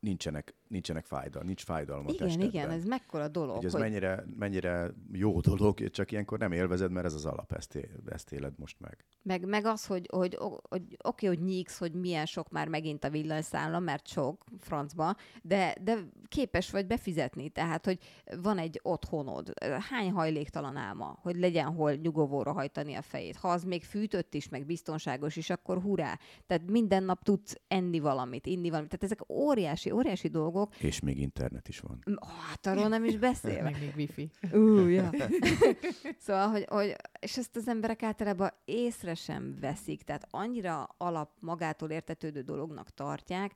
nincsenek, 0.00 0.54
nincsenek 0.68 1.04
fájdal, 1.04 1.42
nincs 1.42 1.64
fájdalom 1.64 2.06
a 2.06 2.10
Igen, 2.10 2.26
testedben. 2.26 2.48
igen, 2.48 2.70
ez 2.70 2.84
mekkora 2.84 3.28
dolog, 3.28 3.56
hogy 3.56 3.64
ez 3.64 3.72
hogy 3.72 3.80
mennyire, 3.80 4.24
mennyire 4.38 4.90
jó 5.12 5.40
dolog, 5.50 5.90
csak 5.90 6.12
ilyenkor 6.12 6.38
nem 6.38 6.52
élvezed, 6.52 6.90
mert 6.90 7.06
ez 7.06 7.14
az 7.14 7.24
alap, 7.24 7.52
ezt, 7.52 7.74
é- 7.74 7.90
ezt 8.06 8.32
éled 8.32 8.52
most 8.58 8.80
meg. 8.80 9.04
Meg, 9.22 9.46
meg 9.46 9.64
az, 9.64 9.86
hogy, 9.86 10.08
hogy, 10.12 10.34
hogy, 10.34 10.58
hogy 10.68 10.96
oké, 11.04 11.26
hogy 11.26 11.42
nyíksz, 11.42 11.78
hogy 11.78 11.92
milyen 11.92 12.26
sok 12.26 12.50
már 12.50 12.68
megint 12.68 13.04
a 13.04 13.10
villanyszámla, 13.10 13.78
mert 13.78 14.06
sok, 14.06 14.44
francba, 14.60 15.16
de, 15.42 15.74
de 15.82 15.98
képes 16.28 16.70
vagy 16.70 16.86
befizetni. 16.86 17.48
Tehát, 17.48 17.84
hogy 17.84 17.98
van 18.40 18.58
egy 18.58 18.80
otthonod. 18.82 19.52
Hány 19.90 20.10
hajléktalan 20.10 20.76
álma, 20.76 21.18
hogy 21.22 21.36
legyen 21.36 21.74
hol 21.74 21.92
nyugovóra 21.92 22.52
hajtani 22.52 22.94
a 22.94 23.02
fejét. 23.02 23.36
Ha 23.36 23.48
az 23.48 23.64
még 23.64 23.84
fűtött 23.84 24.34
is, 24.34 24.48
meg 24.48 24.66
biztonságos 24.66 25.36
is, 25.36 25.50
akkor 25.50 25.82
hurrá. 25.82 26.18
Tehát 26.46 26.70
minden 26.70 27.02
nap 27.02 27.22
tudsz 27.22 27.60
enni 27.68 27.98
valamit, 27.98 28.46
inni 28.46 28.68
valamit. 28.68 28.90
Tehát 28.90 29.04
ezek 29.04 29.30
óriási, 29.30 29.90
óriási 29.90 30.28
dolgok. 30.28 30.55
És 30.78 31.00
még 31.00 31.18
internet 31.18 31.68
is 31.68 31.80
van. 31.80 32.04
Ó, 32.10 32.26
Hát 32.48 32.66
arról 32.66 32.88
nem 32.88 33.04
is 33.04 33.16
beszélve. 33.16 33.62
Meg 33.62 33.80
még 33.80 33.92
wifi. 33.96 34.30
Ú, 34.52 34.86
ja. 34.86 35.10
szóval, 36.24 36.48
hogy, 36.48 36.64
hogy, 36.68 36.96
és 37.20 37.36
ezt 37.36 37.56
az 37.56 37.68
emberek 37.68 38.02
általában 38.02 38.50
észre 38.64 39.14
sem 39.14 39.56
veszik, 39.60 40.02
tehát 40.02 40.26
annyira 40.30 40.88
alap 40.96 41.30
magától 41.40 41.90
értetődő 41.90 42.40
dolognak 42.40 42.90
tartják, 42.90 43.52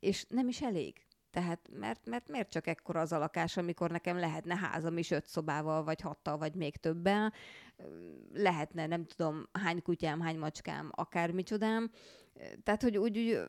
és 0.00 0.24
nem 0.28 0.48
is 0.48 0.62
elég. 0.62 0.94
Tehát, 1.30 1.68
mert, 1.78 2.08
mert 2.08 2.28
miért 2.28 2.50
csak 2.50 2.66
ekkora 2.66 3.00
az 3.00 3.12
a 3.12 3.18
lakás, 3.18 3.56
amikor 3.56 3.90
nekem 3.90 4.18
lehetne 4.18 4.56
házam 4.56 4.98
is 4.98 5.10
öt 5.10 5.26
szobával, 5.26 5.84
vagy 5.84 6.00
hattal, 6.00 6.38
vagy 6.38 6.54
még 6.54 6.76
többen, 6.76 7.32
lehetne, 8.34 8.86
nem 8.86 9.06
tudom, 9.06 9.48
hány 9.52 9.82
kutyám, 9.82 10.20
hány 10.20 10.38
macskám, 10.38 10.90
akármicsodám. 10.94 11.90
Tehát, 12.62 12.82
hogy 12.82 12.96
úgy, 12.96 13.18
úgy 13.18 13.40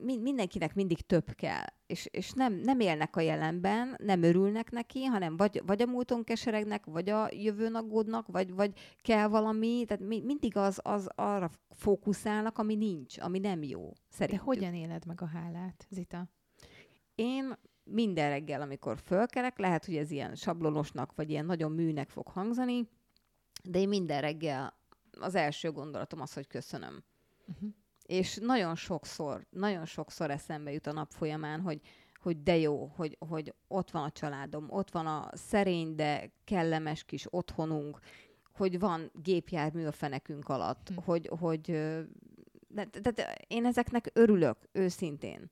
mindenkinek 0.00 0.74
mindig 0.74 1.00
több 1.00 1.32
kell, 1.32 1.64
és, 1.86 2.08
és 2.10 2.32
nem, 2.32 2.52
nem 2.54 2.80
élnek 2.80 3.16
a 3.16 3.20
jelenben, 3.20 3.96
nem 3.98 4.22
örülnek 4.22 4.70
neki, 4.70 5.04
hanem 5.04 5.36
vagy, 5.36 5.62
vagy 5.66 5.82
a 5.82 5.86
múlton 5.86 6.24
keseregnek, 6.24 6.84
vagy 6.84 7.08
a 7.08 7.28
jövőn 7.30 7.74
aggódnak, 7.74 8.26
vagy, 8.26 8.52
vagy 8.54 8.72
kell 9.02 9.28
valami, 9.28 9.84
tehát 9.86 10.02
mi, 10.02 10.20
mindig 10.20 10.56
az, 10.56 10.80
az 10.82 11.08
arra 11.14 11.50
fókuszálnak, 11.70 12.58
ami 12.58 12.74
nincs, 12.74 13.18
ami 13.18 13.38
nem 13.38 13.62
jó, 13.62 13.88
De 13.88 13.94
szerintük. 14.08 14.46
hogyan 14.46 14.74
éled 14.74 15.06
meg 15.06 15.22
a 15.22 15.26
hálát, 15.26 15.86
Zita? 15.90 16.28
Én 17.14 17.58
minden 17.84 18.30
reggel, 18.30 18.60
amikor 18.60 18.98
fölkelek, 18.98 19.58
lehet, 19.58 19.84
hogy 19.84 19.96
ez 19.96 20.10
ilyen 20.10 20.34
sablonosnak, 20.34 21.14
vagy 21.14 21.30
ilyen 21.30 21.46
nagyon 21.46 21.72
műnek 21.72 22.10
fog 22.10 22.28
hangzani, 22.28 22.88
de 23.64 23.78
én 23.78 23.88
minden 23.88 24.20
reggel 24.20 24.76
az 25.20 25.34
első 25.34 25.70
gondolatom 25.70 26.20
az, 26.20 26.32
hogy 26.32 26.46
köszönöm. 26.46 27.04
Uh-huh. 27.46 27.70
És 28.08 28.38
nagyon 28.40 28.74
sokszor, 28.74 29.46
nagyon 29.50 29.84
sokszor 29.84 30.30
eszembe 30.30 30.72
jut 30.72 30.86
a 30.86 30.92
nap 30.92 31.10
folyamán, 31.10 31.60
hogy, 31.60 31.80
hogy 32.20 32.42
de 32.42 32.56
jó, 32.56 32.86
hogy, 32.86 33.16
hogy 33.28 33.54
ott 33.66 33.90
van 33.90 34.02
a 34.02 34.10
családom, 34.10 34.66
ott 34.70 34.90
van 34.90 35.06
a 35.06 35.30
szerény, 35.32 35.94
de 35.94 36.32
kellemes 36.44 37.04
kis 37.04 37.26
otthonunk, 37.30 37.98
hogy 38.52 38.78
van 38.78 39.10
gépjármű 39.22 39.86
a 39.86 39.92
fenekünk 39.92 40.48
alatt, 40.48 40.88
hm. 40.88 40.94
hogy, 41.04 41.30
hogy 41.38 41.70
de, 42.68 42.84
de, 43.02 43.10
de 43.10 43.34
én 43.46 43.66
ezeknek 43.66 44.10
örülök, 44.12 44.56
őszintén. 44.72 45.50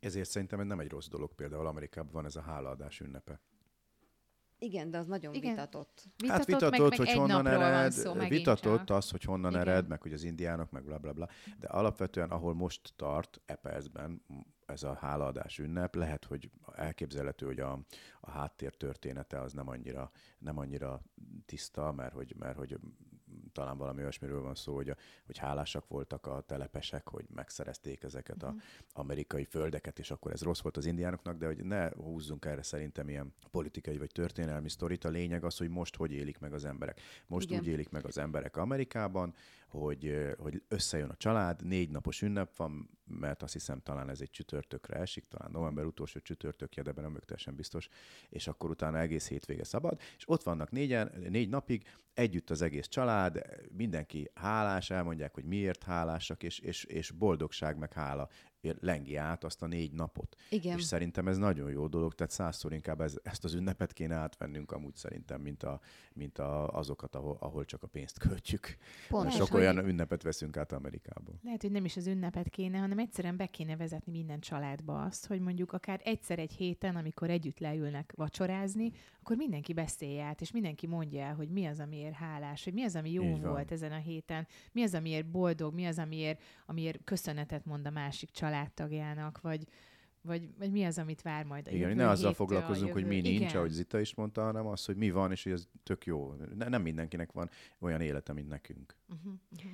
Ezért 0.00 0.28
szerintem 0.28 0.60
ez 0.60 0.66
nem 0.66 0.80
egy 0.80 0.90
rossz 0.90 1.08
dolog. 1.08 1.34
Például 1.34 1.66
Amerikában 1.66 2.12
van 2.12 2.24
ez 2.24 2.36
a 2.36 2.40
hálaadás 2.40 3.00
ünnepe. 3.00 3.40
Igen, 4.58 4.90
de 4.90 4.98
az 4.98 5.06
nagyon 5.06 5.34
Igen. 5.34 5.50
vitatott. 5.50 6.02
vitatott. 6.16 6.36
Hát 6.36 6.46
vitatott, 6.46 6.70
meg, 6.70 6.98
hogy 6.98 7.06
meg 7.06 7.16
honnan 7.16 7.46
ered, 7.46 7.92
szó, 7.92 8.12
vitatott 8.12 8.84
csak. 8.84 8.96
az, 8.96 9.10
hogy 9.10 9.22
honnan 9.22 9.50
Igen. 9.50 9.68
ered, 9.68 9.88
meg 9.88 10.02
hogy 10.02 10.12
az 10.12 10.22
indiánok, 10.22 10.70
meg 10.70 10.84
bla 10.84 10.98
bla 10.98 11.12
bla. 11.12 11.28
De 11.58 11.66
alapvetően, 11.66 12.30
ahol 12.30 12.54
most 12.54 12.92
tart 12.96 13.40
e 13.46 13.54
percben 13.54 14.22
ez 14.66 14.82
a 14.82 14.94
hálaadás 14.94 15.58
ünnep, 15.58 15.94
lehet, 15.94 16.24
hogy 16.24 16.50
elképzelhető, 16.74 17.46
hogy 17.46 17.60
a, 17.60 17.80
a 18.20 18.30
háttér 18.30 18.74
története 18.74 19.40
az 19.40 19.52
nem 19.52 19.68
annyira, 19.68 20.10
nem 20.38 20.58
annyira 20.58 21.02
tiszta, 21.46 21.92
mert 21.92 22.12
hogy, 22.12 22.34
mert 22.38 22.56
hogy 22.56 22.78
talán 23.52 23.78
valami 23.78 24.00
olyasmiről 24.00 24.42
van 24.42 24.54
szó, 24.54 24.74
hogy, 24.74 24.88
a, 24.88 24.96
hogy 25.26 25.38
hálásak 25.38 25.88
voltak 25.88 26.26
a 26.26 26.40
telepesek, 26.40 27.08
hogy 27.08 27.24
megszerezték 27.34 28.02
ezeket 28.02 28.46
mm. 28.46 28.56
amerikai 28.92 29.44
földeket, 29.44 29.98
és 29.98 30.10
akkor 30.10 30.32
ez 30.32 30.42
rossz 30.42 30.60
volt 30.60 30.76
az 30.76 30.86
indiánoknak, 30.86 31.36
de 31.36 31.46
hogy 31.46 31.64
ne 31.64 31.90
húzzunk 31.94 32.44
erre 32.44 32.62
szerintem 32.62 33.08
ilyen 33.08 33.34
politikai 33.50 33.98
vagy 33.98 34.10
történelmi 34.12 34.68
sztorit. 34.68 35.04
A 35.04 35.08
lényeg 35.08 35.44
az, 35.44 35.56
hogy 35.56 35.68
most 35.68 35.96
hogy 35.96 36.12
élik 36.12 36.38
meg 36.38 36.52
az 36.52 36.64
emberek. 36.64 37.00
Most 37.26 37.46
Igen. 37.48 37.60
úgy 37.60 37.66
élik 37.66 37.88
meg 37.88 38.04
az 38.04 38.18
emberek 38.18 38.56
Amerikában, 38.56 39.34
hogy, 39.68 40.34
hogy 40.38 40.62
összejön 40.68 41.08
a 41.08 41.16
család, 41.16 41.66
négy 41.66 41.90
napos 41.90 42.22
ünnep 42.22 42.56
van, 42.56 42.90
mert 43.04 43.42
azt 43.42 43.52
hiszem 43.52 43.80
talán 43.80 44.08
ez 44.08 44.20
egy 44.20 44.30
csütörtökre 44.30 44.98
esik, 44.98 45.24
talán 45.28 45.50
november 45.50 45.84
utolsó 45.84 46.20
csütörtökje, 46.20 46.82
de 46.82 46.92
nem 47.00 47.16
teljesen 47.24 47.54
biztos, 47.54 47.88
és 48.28 48.46
akkor 48.46 48.70
utána 48.70 48.98
egész 48.98 49.28
hétvége 49.28 49.64
szabad, 49.64 50.00
és 50.16 50.28
ott 50.28 50.42
vannak 50.42 50.70
négyen, 50.70 51.12
négy 51.28 51.48
napig, 51.48 51.82
együtt 52.14 52.50
az 52.50 52.62
egész 52.62 52.86
család, 52.86 53.42
mindenki 53.72 54.30
hálás, 54.34 54.90
elmondják, 54.90 55.34
hogy 55.34 55.44
miért 55.44 55.82
hálásak, 55.82 56.42
és, 56.42 56.58
és, 56.58 56.84
és 56.84 57.10
boldogság 57.10 57.76
meg 57.76 57.92
hála 57.92 58.28
lengi 58.60 59.16
át 59.16 59.44
azt 59.44 59.62
a 59.62 59.66
négy 59.66 59.92
napot. 59.92 60.36
Igen. 60.50 60.78
És 60.78 60.84
szerintem 60.84 61.28
ez 61.28 61.36
nagyon 61.36 61.70
jó 61.70 61.86
dolog, 61.86 62.14
tehát 62.14 62.32
százszor 62.32 62.72
inkább 62.72 63.00
ez, 63.00 63.14
ezt 63.22 63.44
az 63.44 63.54
ünnepet 63.54 63.92
kéne 63.92 64.14
átvennünk 64.14 64.72
amúgy 64.72 64.94
szerintem, 64.94 65.40
mint, 65.40 65.62
a, 65.62 65.80
mint 66.12 66.38
a, 66.38 66.68
azokat, 66.68 67.14
ahol, 67.14 67.36
ahol 67.40 67.64
csak 67.64 67.82
a 67.82 67.86
pénzt 67.86 68.18
költjük. 68.18 68.76
Pont. 69.08 69.32
Sok 69.32 69.48
hogy... 69.48 69.60
olyan 69.60 69.78
ünnepet 69.78 70.22
veszünk 70.22 70.56
át 70.56 70.72
Amerikából. 70.72 71.34
Lehet, 71.42 71.62
hogy 71.62 71.70
nem 71.70 71.84
is 71.84 71.96
az 71.96 72.06
ünnepet 72.06 72.48
kéne, 72.48 72.78
hanem 72.78 72.98
egyszerűen 72.98 73.36
be 73.36 73.46
kéne 73.46 73.76
vezetni 73.76 74.12
minden 74.12 74.40
családba 74.40 75.02
azt, 75.02 75.26
hogy 75.26 75.40
mondjuk 75.40 75.72
akár 75.72 76.00
egyszer 76.04 76.38
egy 76.38 76.52
héten, 76.52 76.96
amikor 76.96 77.30
együtt 77.30 77.58
leülnek 77.58 78.12
vacsorázni, 78.16 78.92
akkor 79.20 79.36
mindenki 79.36 79.72
beszélje 79.72 80.24
át, 80.24 80.40
és 80.40 80.50
mindenki 80.50 80.86
mondja 80.86 81.22
el, 81.22 81.34
hogy 81.34 81.48
mi 81.48 81.66
az, 81.66 81.80
amiért 81.80 82.14
hálás, 82.14 82.64
hogy 82.64 82.72
mi 82.72 82.82
az, 82.82 82.96
ami 82.96 83.12
jó 83.12 83.22
Így 83.22 83.42
volt 83.42 83.54
van. 83.54 83.66
ezen 83.68 83.92
a 83.92 83.96
héten, 83.96 84.46
mi 84.72 84.82
az, 84.82 84.94
amiért 84.94 85.26
boldog, 85.26 85.74
mi 85.74 85.86
az, 85.86 85.98
amiért, 85.98 86.42
amiért 86.66 87.04
köszönetet 87.04 87.64
mond 87.64 87.86
a 87.86 87.90
másik 87.90 88.30
családtagjának, 88.46 89.40
vagy, 89.40 89.66
vagy, 90.20 90.48
vagy 90.58 90.70
mi 90.70 90.84
az, 90.84 90.98
amit 90.98 91.22
vár 91.22 91.44
majd 91.44 91.66
a 91.66 91.70
Igen, 91.70 91.88
jövő 91.88 91.94
ne 91.94 92.08
azzal 92.08 92.34
foglalkozunk, 92.34 92.92
hogy 92.92 93.06
mi 93.06 93.20
nincs, 93.20 93.40
Igen. 93.40 93.56
ahogy 93.56 93.70
Zita 93.70 94.00
is 94.00 94.14
mondta, 94.14 94.42
hanem 94.42 94.66
az, 94.66 94.84
hogy 94.84 94.96
mi 94.96 95.10
van, 95.10 95.30
és 95.30 95.42
hogy 95.42 95.52
ez 95.52 95.68
tök 95.82 96.06
jó. 96.06 96.34
Ne, 96.54 96.68
nem 96.68 96.82
mindenkinek 96.82 97.32
van 97.32 97.50
olyan 97.78 98.00
élete, 98.00 98.32
mint 98.32 98.48
nekünk. 98.48 98.96
Uh-huh, 99.08 99.32
uh-huh. 99.56 99.72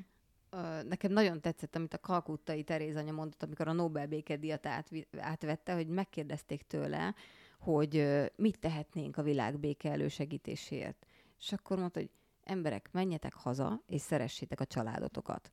Nekem 0.89 1.13
nagyon 1.13 1.41
tetszett, 1.41 1.77
amit 1.77 1.95
a 1.95 1.99
kalkuttai 1.99 2.63
Teréz 2.63 2.97
anya 2.97 3.13
mondott, 3.13 3.43
amikor 3.43 3.69
a 3.69 3.73
Nobel 3.73 4.07
békedíjat 4.07 4.67
át, 4.67 4.91
átvette, 5.19 5.75
hogy 5.75 5.89
megkérdezték 5.89 6.63
tőle, 6.63 7.15
hogy 7.59 8.07
mit 8.37 8.59
tehetnénk 8.59 9.17
a 9.17 9.23
világ 9.23 9.59
béke 9.59 9.91
elősegítéséért. 9.91 11.07
És 11.39 11.53
akkor 11.53 11.79
mondta, 11.79 11.99
hogy 11.99 12.11
emberek, 12.45 12.89
menjetek 12.93 13.35
haza, 13.35 13.83
és 13.87 14.01
szeressétek 14.01 14.61
a 14.61 14.65
családotokat. 14.65 15.53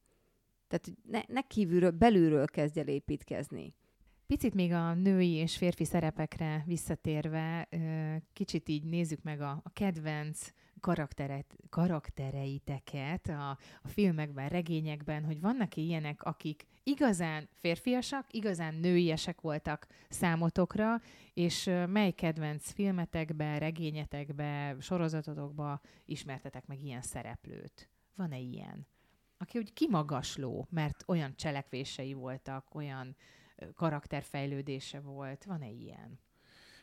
Tehát 0.70 0.98
ne, 1.10 1.22
ne 1.28 1.42
kívülről, 1.42 1.92
belülről 1.92 2.46
kezdj 2.46 2.80
el 2.80 2.88
építkezni. 2.88 3.74
Picit 4.28 4.54
még 4.54 4.72
a 4.72 4.94
női 4.94 5.32
és 5.32 5.58
férfi 5.58 5.86
szerepekre 5.86 6.64
visszatérve, 6.66 7.68
kicsit 8.34 8.70
így 8.70 8.84
nézzük 8.84 9.22
meg 9.22 9.42
a, 9.42 9.62
a 9.64 9.70
kedvenc 9.74 10.52
karakteret, 10.80 11.56
karaktereiteket 11.70 13.28
a, 13.28 13.50
a 13.82 13.88
filmekben, 13.88 14.50
regényekben, 14.50 15.26
hogy 15.26 15.42
vannak-e 15.42 15.82
ilyenek, 15.82 16.24
akik 16.24 16.66
igazán 16.84 17.50
férfiasak, 17.52 18.34
igazán 18.34 18.76
nőiesek 18.76 19.42
voltak 19.42 19.88
számotokra, 20.10 21.02
és 21.34 21.70
mely 21.88 22.12
kedvenc 22.12 22.72
filmetekbe, 22.72 23.58
regényetekbe, 23.58 24.76
sorozatotokba 24.80 25.82
ismertetek 26.06 26.66
meg 26.66 26.84
ilyen 26.84 27.02
szereplőt? 27.02 27.90
Van-e 28.16 28.40
ilyen? 28.40 28.88
Aki 29.42 29.58
úgy 29.58 29.74
kimagasló, 29.74 30.68
mert 30.70 31.04
olyan 31.08 31.36
cselekvései 31.36 32.14
voltak, 32.14 32.76
olyan 32.76 33.16
karakterfejlődése 33.76 35.00
volt. 35.00 35.44
Van-e 35.44 35.70
ilyen? 35.70 36.20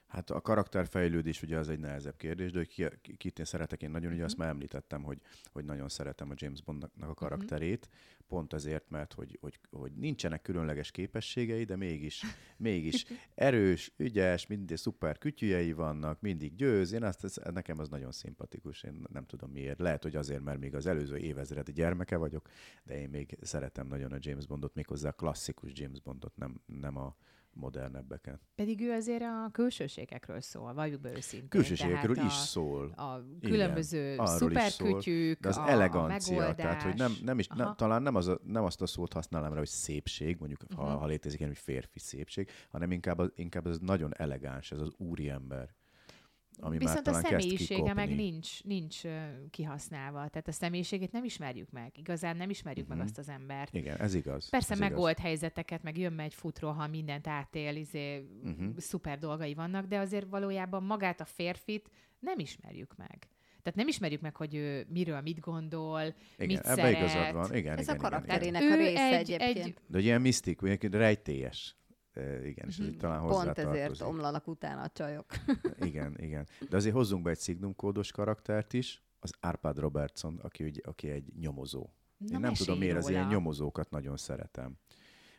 Hát 0.06 0.30
a 0.30 0.40
karakterfejlődés 0.40 1.42
ugye 1.42 1.58
az 1.58 1.68
egy 1.68 1.78
nehezebb 1.78 2.16
kérdés, 2.16 2.52
de 2.52 2.58
hogy 2.58 2.68
ki, 2.68 3.16
kit 3.16 3.38
én 3.38 3.44
szeretek, 3.44 3.82
én 3.82 3.90
nagyon, 3.90 4.02
uh-huh. 4.04 4.16
ugye 4.16 4.24
azt 4.24 4.34
mhm. 4.34 4.42
már 4.42 4.52
említettem, 4.52 5.02
hogy, 5.02 5.20
hogy 5.52 5.64
nagyon 5.64 5.88
szeretem 5.88 6.30
a 6.30 6.34
James 6.36 6.62
Bondnak 6.62 6.90
a 7.00 7.04
mhm. 7.04 7.10
karakterét, 7.10 7.86
uh-huh. 7.86 8.26
pont 8.26 8.52
azért, 8.52 8.90
mert 8.90 9.12
hogy, 9.12 9.38
hogy, 9.40 9.58
hogy 9.70 9.92
nincsenek 9.92 10.42
különleges 10.42 10.90
képességei, 10.90 11.64
de 11.64 11.76
mégis, 11.76 12.22
mégis 12.56 13.04
erős, 13.34 13.92
ügyes, 13.96 14.46
mindig 14.46 14.76
szuper 14.76 15.18
kütyüjei 15.18 15.72
vannak, 15.72 16.20
mindig 16.20 16.54
győz, 16.54 16.92
én 16.92 17.02
azt, 17.02 17.24
ez, 17.24 17.36
nekem 17.52 17.78
az 17.78 17.88
nagyon 17.88 18.12
szimpatikus, 18.12 18.82
én 18.82 19.04
nem 19.12 19.26
tudom 19.26 19.50
miért. 19.50 19.78
Lehet, 19.78 20.02
hogy 20.02 20.16
azért, 20.16 20.42
mert 20.42 20.58
még 20.58 20.74
az 20.74 20.86
előző 20.86 21.16
évezred 21.16 21.70
gyermeke 21.70 22.16
vagyok, 22.16 22.48
de 22.84 23.00
én 23.00 23.08
még 23.08 23.38
szeretem 23.40 23.86
nagyon 23.86 24.12
a 24.12 24.18
James 24.20 24.46
Bondot, 24.46 24.74
méghozzá 24.74 25.08
a 25.08 25.12
klasszikus 25.12 25.70
James 25.74 26.00
Bondot, 26.00 26.36
nem, 26.36 26.60
nem 26.66 26.96
a 26.96 27.16
modernebbeket. 27.56 28.40
Pedig 28.54 28.80
ő 28.80 28.92
azért 28.92 29.22
a 29.22 29.48
külsőségekről 29.52 30.40
szól, 30.40 30.74
valljuk 30.74 31.00
be 31.00 31.10
őszintén. 31.10 31.48
Külsőségekről 31.48 32.16
is 32.16 32.32
szól. 32.32 32.92
A 32.96 33.20
különböző 33.40 34.12
Igen, 34.12 34.26
szuperkütyük, 34.26 35.40
de 35.40 35.48
az 35.48 35.56
a, 35.56 35.68
elegancia, 35.68 36.46
a 36.46 36.54
tehát 36.54 36.82
hogy 36.82 36.94
nem, 36.94 37.12
nem 37.24 37.38
is, 37.38 37.46
nem, 37.46 37.74
talán 37.76 38.02
nem, 38.02 38.14
az 38.14 38.26
a, 38.26 38.38
nem 38.42 38.64
azt 38.64 38.82
a 38.82 38.86
szót 38.86 39.12
használom 39.12 39.52
rá, 39.52 39.58
hogy 39.58 39.68
szépség, 39.68 40.36
mondjuk 40.38 40.62
uh-huh. 40.62 40.86
ha, 40.86 40.92
mhm. 40.92 41.00
ha 41.00 41.06
létezik 41.06 41.38
ilyen, 41.38 41.50
hogy 41.50 41.62
férfi 41.62 41.98
szépség, 41.98 42.50
hanem 42.70 42.90
inkább, 42.92 43.18
az, 43.18 43.30
inkább 43.34 43.66
ez 43.66 43.78
nagyon 43.78 44.12
elegáns, 44.16 44.72
ez 44.72 44.80
az 44.80 44.90
úriember 44.96 45.74
ami 46.60 46.78
Viszont 46.78 47.06
már 47.06 47.14
a 47.14 47.18
személyisége 47.28 47.94
meg 47.94 48.14
nincs, 48.14 48.64
nincs 48.64 49.00
kihasználva. 49.50 50.28
Tehát 50.28 50.48
a 50.48 50.52
személyiségét 50.52 51.12
nem 51.12 51.24
ismerjük 51.24 51.70
meg. 51.70 51.92
Igazán 51.98 52.36
nem 52.36 52.50
ismerjük 52.50 52.84
uh-huh. 52.84 52.98
meg 52.98 53.06
mhm. 53.06 53.18
azt 53.18 53.28
az 53.28 53.34
embert. 53.34 53.74
Igen, 53.74 54.00
ez 54.00 54.14
igaz. 54.14 54.48
Persze 54.48 54.72
ez 54.72 54.78
megold 54.78 55.10
igaz. 55.10 55.22
helyzeteket, 55.22 55.82
meg 55.82 55.98
jön 55.98 56.12
megy 56.12 56.34
futról, 56.34 56.72
ha 56.72 56.86
mindent 56.86 57.26
átél, 57.26 57.76
izé, 57.76 58.26
uh-huh. 58.44 58.76
szuper 58.76 59.18
dolgai 59.18 59.54
vannak, 59.54 59.86
de 59.86 59.98
azért 59.98 60.28
valójában 60.28 60.82
magát 60.82 61.20
a 61.20 61.24
férfit 61.24 61.90
nem 62.18 62.38
ismerjük 62.38 62.96
meg. 62.96 63.28
Tehát 63.62 63.80
nem 63.80 63.88
ismerjük 63.88 64.20
meg, 64.20 64.36
hogy 64.36 64.54
ő 64.54 64.86
miről 64.88 65.20
mit 65.20 65.40
gondol, 65.40 66.02
igen, 66.38 66.46
mit 66.46 66.64
szeret. 66.64 66.96
igazad 66.96 67.32
van. 67.32 67.54
Igen, 67.54 67.78
Ez 67.78 67.82
igen, 67.82 67.96
a 67.96 67.98
karakterének 67.98 68.62
igen, 68.62 68.80
igen. 68.80 68.86
a 68.86 68.88
része 68.88 69.16
egy, 69.16 69.30
egyébként. 69.30 69.66
Egy... 69.66 69.74
De 69.86 69.98
ilyen 69.98 70.20
misztik, 70.20 70.60
rejtélyes 70.90 71.76
igen, 72.44 72.66
és 72.68 72.78
így 72.78 72.96
talán 72.96 73.26
Pont 73.26 73.58
ezért 73.58 74.00
omlanak 74.00 74.46
utána 74.46 74.82
a 74.82 74.88
csajok. 74.88 75.26
igen, 75.78 76.14
igen. 76.18 76.46
De 76.68 76.76
azért 76.76 76.94
hozzunk 76.94 77.22
be 77.22 77.30
egy 77.30 77.40
Signum 77.40 77.74
kódos 77.74 78.12
karaktert 78.12 78.72
is, 78.72 79.02
az 79.20 79.32
Arpad 79.40 79.78
Robertson, 79.78 80.38
aki, 80.42 80.72
aki 80.84 81.10
egy 81.10 81.32
nyomozó. 81.38 81.88
Na, 82.16 82.34
Én 82.34 82.40
nem 82.40 82.52
tudom, 82.52 82.78
miért 82.78 82.96
az 82.96 83.08
ilyen 83.08 83.26
nyomozókat 83.26 83.90
nagyon 83.90 84.16
szeretem. 84.16 84.78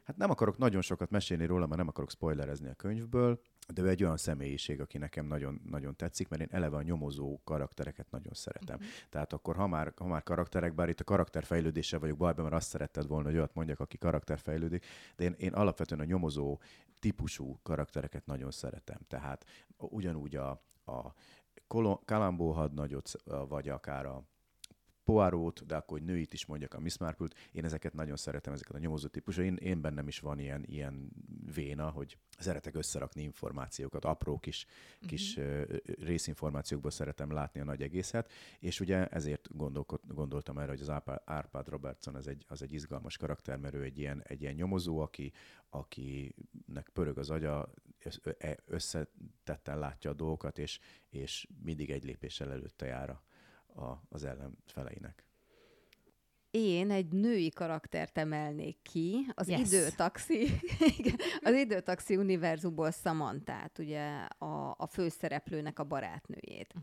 Hát 0.07 0.17
nem 0.17 0.29
akarok 0.29 0.57
nagyon 0.57 0.81
sokat 0.81 1.09
mesélni 1.09 1.45
róla, 1.45 1.65
mert 1.65 1.77
nem 1.77 1.87
akarok 1.87 2.09
spoilerezni 2.09 2.69
a 2.69 2.73
könyvből, 2.73 3.39
de 3.73 3.81
ő 3.81 3.89
egy 3.89 4.03
olyan 4.03 4.17
személyiség, 4.17 4.81
aki 4.81 4.97
nekem 4.97 5.25
nagyon, 5.25 5.61
nagyon 5.69 5.95
tetszik, 5.95 6.27
mert 6.27 6.41
én 6.41 6.47
eleve 6.51 6.77
a 6.77 6.81
nyomozó 6.81 7.41
karaktereket 7.43 8.11
nagyon 8.11 8.33
szeretem. 8.33 8.75
Uh-huh. 8.75 8.91
Tehát 9.09 9.33
akkor, 9.33 9.55
ha 9.55 9.67
már, 9.67 9.93
ha 9.95 10.07
már 10.07 10.23
karakterek, 10.23 10.75
bár 10.75 10.89
itt 10.89 10.99
a 10.99 11.03
karakterfejlődéssel 11.03 11.99
vagyok 11.99 12.17
bajban, 12.17 12.43
mert 12.43 12.55
azt 12.55 12.69
szeretted 12.69 13.07
volna, 13.07 13.27
hogy 13.27 13.37
olyat 13.37 13.53
mondjak, 13.53 13.79
aki 13.79 13.97
karakterfejlődik, 13.97 14.85
de 15.15 15.23
én, 15.23 15.35
én 15.37 15.53
alapvetően 15.53 16.01
a 16.01 16.03
nyomozó 16.03 16.59
típusú 16.99 17.59
karaktereket 17.63 18.25
nagyon 18.25 18.51
szeretem. 18.51 18.99
Tehát 19.07 19.45
ugyanúgy 19.77 20.35
a, 20.35 20.49
a 20.85 21.13
Kalambó 22.05 22.51
hadnagyot, 22.51 23.11
vagy 23.47 23.69
akár 23.69 24.05
a 24.05 24.23
Poirot, 25.07 25.65
de 25.65 25.75
akkor 25.75 25.97
hogy 25.97 26.07
nőit 26.07 26.33
is 26.33 26.45
mondjak, 26.45 26.73
a 26.73 26.79
Miss 26.79 26.97
Marple-t, 26.97 27.35
én 27.51 27.65
ezeket 27.65 27.93
nagyon 27.93 28.15
szeretem, 28.15 28.53
ezeket 28.53 28.75
a 28.75 28.77
nyomozó 28.77 29.07
típusú. 29.07 29.41
Én, 29.41 29.55
én 29.55 29.81
bennem 29.81 30.07
is 30.07 30.19
van 30.19 30.39
ilyen, 30.39 30.63
ilyen 30.65 31.11
véna, 31.53 31.89
hogy 31.89 32.17
szeretek 32.37 32.75
összerakni 32.75 33.21
információkat, 33.21 34.05
apró 34.05 34.39
kis, 34.39 34.65
uh-huh. 34.65 35.09
kis 35.09 35.35
uh, 35.35 35.63
részinformációkból 35.99 36.91
szeretem 36.91 37.31
látni 37.31 37.59
a 37.59 37.63
nagy 37.63 37.81
egészet, 37.81 38.31
és 38.59 38.79
ugye 38.79 39.07
ezért 39.07 39.47
gondoltam 40.07 40.57
erre, 40.57 40.71
hogy 40.71 40.81
az 40.81 40.89
Árpád 41.25 41.67
Robertson 41.67 42.15
az 42.15 42.27
egy, 42.27 42.45
az 42.47 42.61
egy 42.61 42.73
izgalmas 42.73 43.17
karakter, 43.17 43.57
mert 43.57 43.75
ő 43.75 43.83
egy 43.83 43.97
ilyen, 43.97 44.23
egy 44.23 44.41
ilyen 44.41 44.53
nyomozó, 44.53 44.99
aki, 44.99 45.31
akinek 45.69 46.89
pörög 46.93 47.17
az 47.17 47.29
agya, 47.29 47.73
e, 48.37 48.57
összetetten 48.65 49.79
látja 49.79 50.09
a 50.09 50.13
dolgokat, 50.13 50.57
és, 50.57 50.79
és 51.09 51.47
mindig 51.63 51.89
egy 51.89 52.03
lépéssel 52.03 52.51
előtte 52.51 52.85
jár 52.85 53.09
a, 53.09 53.21
a, 53.77 54.01
az 54.09 54.23
ellenfeleinek. 54.23 55.25
Én 56.51 56.91
egy 56.91 57.11
női 57.11 57.49
karaktert 57.49 58.17
emelnék 58.17 58.77
ki, 58.81 59.25
az 59.33 59.49
Yes. 59.49 59.59
időtaxi, 59.71 60.47
az 61.41 61.53
időtaxi 61.53 62.15
univerzumból 62.15 62.91
Samantát, 62.91 63.79
ugye 63.79 64.07
a, 64.37 64.75
a 64.77 64.87
főszereplőnek 64.87 65.79
a 65.79 65.83
barátnőjét. 65.83 66.73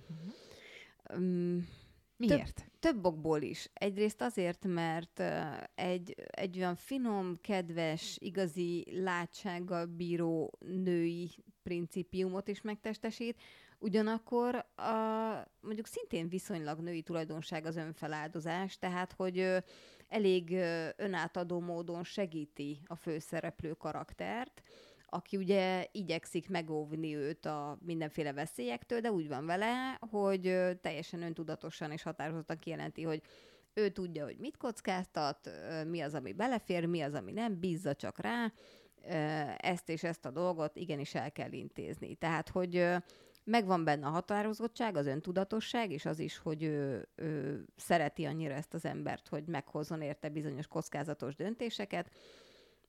Um, 1.15 1.69
Miért? 2.17 2.71
több 2.81 3.05
okból 3.05 3.43
is. 3.43 3.71
Egyrészt 3.73 4.21
azért, 4.21 4.65
mert 4.67 5.23
egy, 5.75 6.15
egy 6.27 6.59
olyan 6.59 6.77
finom, 6.77 7.35
kedves, 7.41 8.17
igazi 8.21 8.87
látsággal 9.03 9.87
bíró 9.87 10.59
női 10.59 11.31
principiumot 11.63 12.49
is 12.49 12.61
megtestesít, 12.61 13.43
ugyanakkor 13.85 14.55
a, 14.77 14.93
mondjuk 15.61 15.87
szintén 15.87 16.29
viszonylag 16.29 16.79
női 16.79 17.03
tulajdonság 17.03 17.67
az 17.67 17.77
önfeláldozás, 17.77 18.79
tehát 18.79 19.13
hogy 19.13 19.65
elég 20.09 20.57
önátadó 20.97 21.61
módon 21.61 22.05
segíti 22.05 22.81
a 22.87 22.95
főszereplő 22.95 23.73
karaktert, 23.73 24.63
aki 25.07 25.37
ugye 25.37 25.87
igyekszik 25.93 26.49
megóvni 26.49 27.17
őt 27.17 27.47
a 27.47 27.79
mindenféle 27.81 28.33
veszélyektől, 28.33 29.01
de 29.01 29.13
úgy 29.13 29.29
van 29.29 29.47
vele, 29.47 29.99
hogy 30.11 30.41
teljesen 30.81 31.23
öntudatosan 31.23 31.91
és 31.91 32.03
határozottan 32.03 32.59
kijelenti, 32.59 33.03
hogy 33.03 33.23
ő 33.75 33.89
tudja, 33.89 34.25
hogy 34.25 34.37
mit 34.39 34.57
kockáztat, 34.57 35.51
mi 35.87 36.01
az, 36.01 36.15
ami 36.15 36.33
belefér, 36.33 36.85
mi 36.85 37.01
az, 37.01 37.15
ami 37.15 37.33
nem, 37.33 37.59
bízza 37.61 37.95
csak 37.95 38.19
rá, 38.19 38.53
ezt 39.57 39.89
és 39.89 40.03
ezt 40.03 40.25
a 40.25 40.31
dolgot 40.31 40.77
igenis 40.77 41.15
el 41.15 41.33
kell 41.33 41.53
intézni. 41.53 42.15
Tehát, 42.15 42.49
hogy 42.49 42.87
megvan 43.45 43.85
benne 43.85 44.07
a 44.07 44.11
határozottság, 44.11 44.97
az 44.97 45.07
öntudatosság, 45.07 45.91
és 45.91 46.05
az 46.07 46.19
is, 46.19 46.39
hogy 46.39 46.63
ő, 46.63 47.09
ő 47.15 47.65
szereti 47.77 48.25
annyira 48.25 48.55
ezt 48.55 48.75
az 48.75 48.85
embert, 48.85 49.29
hogy 49.29 49.45
meghozzon 49.47 50.03
érte 50.03 50.29
bizonyos 50.29 50.67
kockázatos 50.67 51.35
döntéseket, 51.35 52.11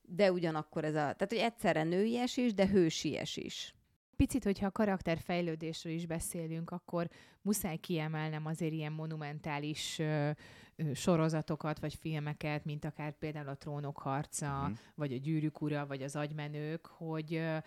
de 0.01 0.31
ugyanakkor 0.31 0.83
ez 0.83 0.93
a, 0.95 0.99
tehát 0.99 1.25
hogy 1.29 1.37
egyszerre 1.37 1.83
nőies 1.83 2.37
is, 2.37 2.53
de 2.53 2.67
hősies 2.67 3.37
is. 3.37 3.75
Picit, 4.15 4.43
hogyha 4.43 4.65
a 4.65 4.71
karakterfejlődésről 4.71 5.93
is 5.93 6.05
beszélünk, 6.05 6.71
akkor 6.71 7.09
muszáj 7.41 7.77
kiemelnem 7.77 8.45
azért 8.45 8.73
ilyen 8.73 8.91
monumentális 8.91 9.99
ö, 9.99 10.29
ö, 10.75 10.93
sorozatokat, 10.93 11.79
vagy 11.79 11.93
filmeket, 11.95 12.65
mint 12.65 12.85
akár 12.85 13.11
például 13.17 13.47
a 13.47 13.55
Trónok 13.57 13.97
harca, 13.97 14.61
Mhm. 14.61 14.71
vagy 14.95 15.13
a 15.13 15.17
Gyűrűk 15.17 15.61
ura, 15.61 15.85
vagy 15.87 16.01
az 16.01 16.15
Agymenők, 16.15 16.85
hogy 16.85 17.33
ö, 17.33 17.57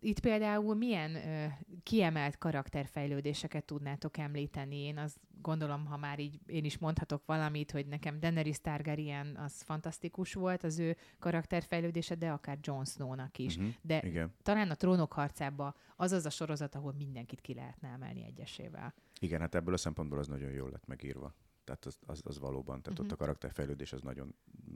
itt 0.00 0.20
például 0.20 0.74
milyen 0.74 1.14
ö, 1.14 1.46
kiemelt 1.82 2.38
karakterfejlődéseket 2.38 3.64
tudnátok 3.64 4.16
említeni? 4.18 4.76
Én 4.76 4.98
azt 4.98 5.18
gondolom, 5.42 5.86
ha 5.86 5.96
már 5.96 6.18
így 6.18 6.38
én 6.46 6.64
is 6.64 6.78
mondhatok 6.78 7.22
valamit, 7.26 7.70
hogy 7.70 7.86
nekem 7.86 8.20
Daenerys 8.20 8.60
Targaryen 8.60 9.36
az 9.36 9.62
fantasztikus 9.62 10.34
volt, 10.34 10.64
az 10.64 10.78
ő 10.78 10.96
karakterfejlődése, 11.18 12.14
de 12.14 12.30
akár 12.30 12.58
Jon 12.60 12.84
Snow-nak 12.84 13.38
is. 13.38 13.56
Mhm. 13.56 13.68
De 13.82 14.00
Igen. 14.02 14.34
talán 14.42 14.70
a 14.70 14.74
trónok 14.74 15.12
harcába 15.12 15.74
az 15.96 16.12
az 16.12 16.26
a 16.26 16.30
sorozat, 16.30 16.74
ahol 16.74 16.92
mindenkit 16.92 17.40
ki 17.40 17.54
lehetne 17.54 17.88
emelni 17.88 18.24
egyesével. 18.24 18.94
Igen, 19.20 19.40
hát 19.40 19.54
ebből 19.54 19.74
a 19.74 19.76
szempontból 19.76 20.18
az 20.18 20.28
nagyon 20.28 20.50
jól 20.50 20.70
lett 20.70 20.86
megírva. 20.86 21.34
Tehát 21.64 21.84
az, 21.84 21.98
az, 22.06 22.20
az 22.24 22.38
valóban, 22.38 22.82
tehát 22.82 22.98
uh-huh. 22.98 23.04
ott 23.06 23.12
a 23.12 23.16
karakterfejlődés 23.16 23.92
az 23.92 24.02
nagyon 24.02 24.34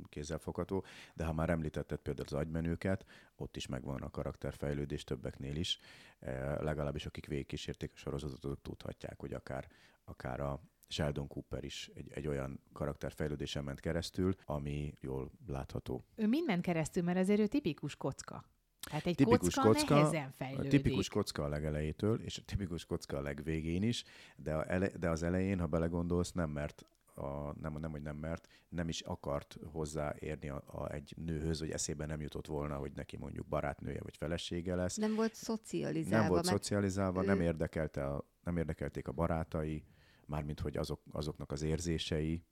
kézzelfogható, 0.09 0.85
de 1.15 1.25
ha 1.25 1.33
már 1.33 1.51
említetted 1.51 1.99
például 1.99 2.27
az 2.27 2.33
agymenőket, 2.33 3.05
ott 3.37 3.57
is 3.57 3.67
megvan 3.67 4.03
a 4.03 4.11
karakterfejlődés 4.11 5.05
többeknél 5.05 5.57
is. 5.57 5.79
E, 6.19 6.63
legalábbis 6.63 7.07
akik 7.07 7.27
végigkísérték 7.27 7.91
a 7.95 7.99
sorozatot, 7.99 8.45
azok 8.45 8.63
tudhatják, 8.63 9.21
hogy 9.21 9.33
akár, 9.33 9.69
akár 10.05 10.41
a 10.41 10.61
Sheldon 10.89 11.27
Cooper 11.27 11.65
is 11.65 11.91
egy, 11.95 12.13
egy 12.13 12.27
olyan 12.27 12.61
karakterfejlődésen 12.73 13.65
ment 13.65 13.81
keresztül, 13.81 14.35
ami 14.45 14.95
jól 15.01 15.31
látható. 15.47 16.05
Ő 16.15 16.27
mind 16.27 16.47
ment 16.47 16.63
keresztül, 16.63 17.03
mert 17.03 17.19
azért 17.19 17.41
ő 17.41 17.47
tipikus 17.47 17.97
kocka. 17.97 18.45
Hát 18.91 19.07
egy 19.07 19.15
Tipikus 19.15 19.55
kocka, 19.55 19.63
kocka, 19.63 19.95
nehezen 19.95 20.29
A 20.29 20.33
fejlődik. 20.33 20.71
tipikus 20.71 21.09
kocka 21.09 21.45
a 21.45 21.49
legelejétől, 21.49 22.21
és 22.21 22.39
a 22.39 22.43
tipikus 22.45 22.85
kocka 22.85 23.17
a 23.17 23.21
legvégén 23.21 23.83
is, 23.83 24.05
de, 24.37 24.55
a 24.55 24.71
ele, 24.71 24.89
de 24.89 25.11
az 25.11 25.23
elején, 25.23 25.59
ha 25.59 25.67
belegondolsz, 25.67 26.33
nem 26.33 26.51
mert 26.51 26.87
a, 27.15 27.59
nem, 27.61 27.79
nem, 27.81 27.91
hogy 27.91 28.03
nem 28.03 28.17
mert, 28.17 28.49
nem 28.69 28.89
is 28.89 29.01
akart 29.01 29.57
hozzáérni 29.73 30.49
a, 30.49 30.63
a, 30.67 30.93
egy 30.93 31.15
nőhöz, 31.17 31.59
hogy 31.59 31.71
eszébe 31.71 32.07
nem 32.07 32.21
jutott 32.21 32.47
volna, 32.47 32.77
hogy 32.77 32.93
neki 32.93 33.17
mondjuk 33.17 33.47
barátnője 33.47 34.01
vagy 34.03 34.17
felesége 34.17 34.75
lesz. 34.75 34.97
Nem 34.97 35.15
volt 35.15 35.35
szocializálva. 35.35 36.19
Nem 36.23 36.29
volt 36.33 36.45
szocializálva, 36.45 37.23
ő- 37.23 37.27
nem, 37.27 37.41
érdekelte 37.41 38.07
a, 38.07 38.25
nem 38.45 38.57
érdekelték 38.57 39.09
a 39.09 39.13
barátai, 39.13 39.85
mármint 40.27 40.61
hogy 40.61 40.77
azok, 40.77 41.01
azoknak 41.11 41.53
az 41.53 41.63
érzései. 41.63 42.45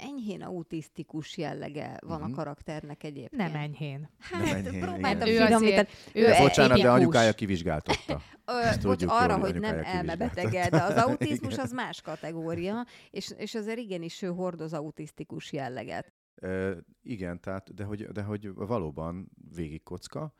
Enyhén 0.00 0.42
autisztikus 0.42 1.36
jellege 1.36 1.98
van 2.06 2.20
Mhm. 2.20 2.32
a 2.32 2.34
karakternek 2.34 3.04
egyébként. 3.04 3.42
Nem 3.42 3.54
enyhén. 3.54 4.08
Hát, 4.18 4.44
Nem 4.44 4.56
enyhén, 4.56 4.80
próbáltam 4.80 5.28
igen. 5.28 5.42
Ő 5.42 5.44
finomítani. 5.44 5.66
azért- 5.72 5.90
Ő 6.14 6.20
ő 6.22 6.26
De 6.26 6.38
bocsánat, 6.38 6.80
de 6.80 6.90
anyukája 6.90 7.32
kivizsgáltatta. 7.32 8.20
Ö, 8.46 8.52
Ezt 8.58 8.82
bocs, 8.82 8.90
tudjuk 8.90 9.10
arra, 9.10 9.36
hogy 9.38 9.60
nem 9.60 9.78
elmebetege, 9.84 10.68
de 10.68 10.82
az 10.82 10.96
autizmus 11.06 11.58
az 11.58 11.72
más 11.72 12.00
kategória, 12.00 12.86
és, 13.10 13.32
és 13.36 13.54
azért 13.54 13.78
igenis 13.78 14.22
ő 14.22 14.26
hordoz 14.28 14.72
autisztikus 14.72 15.52
jelleget. 15.52 16.12
Ö, 16.34 16.76
igen, 17.02 17.40
tehát, 17.40 17.74
de 17.74 17.84
hogy, 17.84 18.06
de 18.06 18.22
hogy 18.22 18.54
valóban 18.54 19.30
végig 19.54 19.82
kocka, 19.82 20.32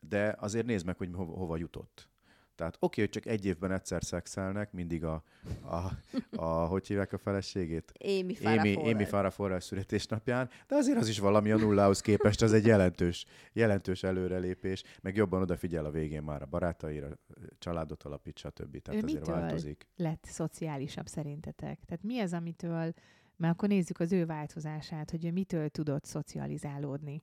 de 0.00 0.34
azért 0.38 0.66
nézd 0.66 0.86
meg, 0.86 0.96
hogy 0.96 1.08
hova, 1.12 1.32
hova 1.36 1.56
jutott. 1.56 2.08
Tehát 2.58 2.76
oké, 2.80 3.00
hogy 3.00 3.10
csak 3.10 3.26
egy 3.26 3.46
évben 3.46 3.72
egyszer 3.72 4.04
szexelnek, 4.04 4.72
mindig 4.72 5.04
a, 5.04 5.22
a, 5.62 5.90
a 6.36 6.44
hogy 6.44 6.86
hívják 6.86 7.12
a 7.12 7.18
feleségét? 7.18 7.92
Amy, 8.04 8.34
Fowler. 8.34 8.76
Amy 8.76 9.04
Farrah 9.04 9.32
Fowler 9.32 9.62
születésnapján, 9.62 10.50
de 10.66 10.74
azért 10.76 10.98
az 10.98 11.08
is 11.08 11.18
valami 11.18 11.50
a 11.50 11.56
nullához 11.56 12.00
képest, 12.00 12.42
az 12.42 12.52
egy 12.52 12.66
jelentős, 12.66 13.26
jelentős 13.52 14.02
előrelépés, 14.02 14.82
meg 15.02 15.16
jobban 15.16 15.42
odafigyel 15.42 15.84
a 15.84 15.90
végén 15.90 16.22
már 16.22 16.42
a 16.42 16.46
barátaira, 16.46 17.08
családot 17.58 18.02
alapít, 18.02 18.38
stb. 18.38 18.82
Tehát 18.82 19.02
Ő 19.02 19.04
azért 19.04 19.26
mitől? 19.26 19.40
változik. 19.40 19.86
Lett 19.96 20.24
szociálisabb 20.24 21.06
szerintetek? 21.06 21.80
Tehát 21.86 22.02
mi 22.02 22.20
az, 22.20 22.32
amitől, 22.32 22.92
mert 23.36 23.54
akkor 23.54 23.68
nézzük 23.68 24.00
az 24.00 24.12
ő 24.12 24.26
változását, 24.26 25.10
hogy 25.10 25.24
ő 25.24 25.32
mitől 25.32 25.68
tudott 25.68 26.04
szocializálódni. 26.04 27.20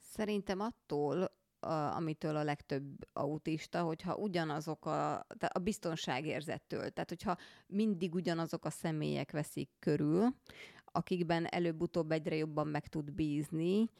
Szerintem 0.00 0.60
attól, 0.60 1.38
a, 1.60 1.94
amitől 1.96 2.36
a 2.36 2.42
legtöbb 2.42 3.08
autista, 3.12 3.82
hogyha 3.82 4.16
ugyanazok 4.16 4.86
a, 4.86 5.26
tehát 5.38 5.56
a 5.56 5.58
biztonságérzettől, 5.58 6.90
tehát 6.90 7.08
hogyha 7.08 7.36
mindig 7.66 8.14
ugyanazok 8.14 8.64
a 8.64 8.70
személyek 8.70 9.30
veszik 9.30 9.70
körül, 9.78 10.34
akikben 10.84 11.46
előbb-utóbb 11.46 12.10
egyre 12.10 12.36
jobban 12.36 12.66
meg 12.66 12.86
tud 12.86 13.12
bízni, 13.12 13.90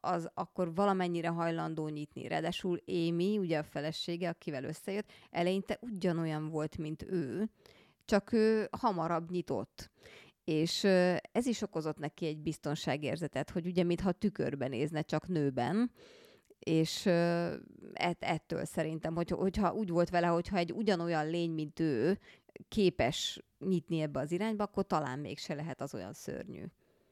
az 0.00 0.30
akkor 0.34 0.74
valamennyire 0.74 1.28
hajlandó 1.28 1.88
nyitni. 1.88 2.28
Ráadásul 2.28 2.80
Amy, 2.86 3.38
ugye 3.38 3.58
a 3.58 3.62
felesége, 3.62 4.28
akivel 4.28 4.64
összejött, 4.64 5.12
eleinte 5.30 5.78
ugyanolyan 5.80 6.48
volt, 6.48 6.78
mint 6.78 7.02
ő, 7.02 7.50
csak 8.04 8.32
ő 8.32 8.68
hamarabb 8.70 9.30
nyitott. 9.30 9.90
És 10.44 10.84
ez 11.32 11.46
is 11.46 11.62
okozott 11.62 11.98
neki 11.98 12.26
egy 12.26 12.38
biztonságérzetet, 12.38 13.50
hogy 13.50 13.66
ugye 13.66 13.82
mintha 13.82 14.12
tükörben 14.12 14.70
nézne, 14.70 15.02
csak 15.02 15.28
nőben, 15.28 15.90
és 16.58 17.06
ett, 17.92 18.22
ettől 18.22 18.64
szerintem, 18.64 19.14
hogy, 19.14 19.30
hogyha 19.30 19.72
úgy 19.72 19.88
volt 19.88 20.10
vele, 20.10 20.26
hogyha 20.26 20.56
egy 20.56 20.72
ugyanolyan 20.72 21.30
lény, 21.30 21.50
mint 21.50 21.80
ő, 21.80 22.18
képes 22.68 23.42
nyitni 23.58 24.00
ebbe 24.00 24.20
az 24.20 24.32
irányba, 24.32 24.64
akkor 24.64 24.86
talán 24.86 25.18
mégse 25.18 25.54
lehet 25.54 25.80
az 25.80 25.94
olyan 25.94 26.12
szörnyű. 26.12 26.64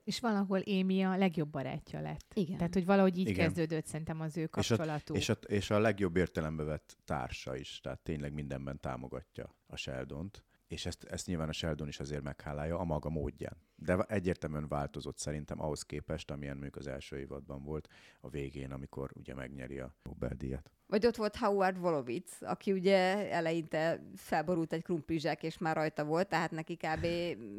És 0.04 0.20
valahol 0.20 0.58
Émi 0.58 1.02
a 1.02 1.16
legjobb 1.16 1.48
barátja 1.48 2.00
lett. 2.00 2.32
Igen. 2.34 2.56
Tehát, 2.56 2.74
hogy 2.74 2.84
valahogy 2.84 3.18
így 3.18 3.28
Igen. 3.28 3.44
kezdődött 3.44 3.86
szerintem 3.86 4.20
az 4.20 4.36
ő 4.36 4.48
És 4.56 4.70
a-. 4.70 5.12
És 5.12 5.28
a, 5.28 5.32
és 5.32 5.70
a 5.70 5.78
legjobb 5.78 6.16
értelembe 6.16 6.62
vett 6.62 6.96
társa 7.04 7.56
is, 7.56 7.80
tehát 7.80 7.98
tényleg 7.98 8.32
mindenben 8.32 8.80
támogatja 8.80 9.54
a 9.66 9.76
Sheldont, 9.76 10.44
és 10.68 10.86
ezt, 10.86 11.04
ezt 11.04 11.26
nyilván 11.26 11.48
a 11.48 11.52
Sheldon 11.52 11.88
is 11.88 12.00
azért 12.00 12.22
meghálálja 12.22 12.78
a 12.78 12.84
maga 12.84 13.08
módján. 13.08 13.56
De 13.76 13.98
egyértelműen 14.08 14.68
változott 14.68 15.18
szerintem 15.18 15.60
ahhoz 15.60 15.82
képest, 15.82 16.30
amilyen 16.30 16.54
mondjuk 16.54 16.76
az 16.76 16.86
első 16.86 17.18
évadban 17.18 17.62
volt 17.62 17.88
a 18.20 18.28
végén, 18.28 18.72
amikor 18.72 19.10
ugye 19.14 19.34
megnyeri 19.34 19.78
a 19.78 19.94
Nobel-díjat. 20.02 20.70
Vagy 20.86 21.06
ott 21.06 21.16
volt 21.16 21.36
Howard 21.36 21.78
Wolowitz, 21.78 22.32
aki 22.40 22.72
ugye 22.72 23.30
eleinte 23.30 24.02
felborult 24.16 24.72
egy 24.72 24.82
krumplizsák, 24.82 25.42
és 25.42 25.58
már 25.58 25.76
rajta 25.76 26.04
volt, 26.04 26.28
tehát 26.28 26.50
neki 26.50 26.76
kb. 26.76 27.06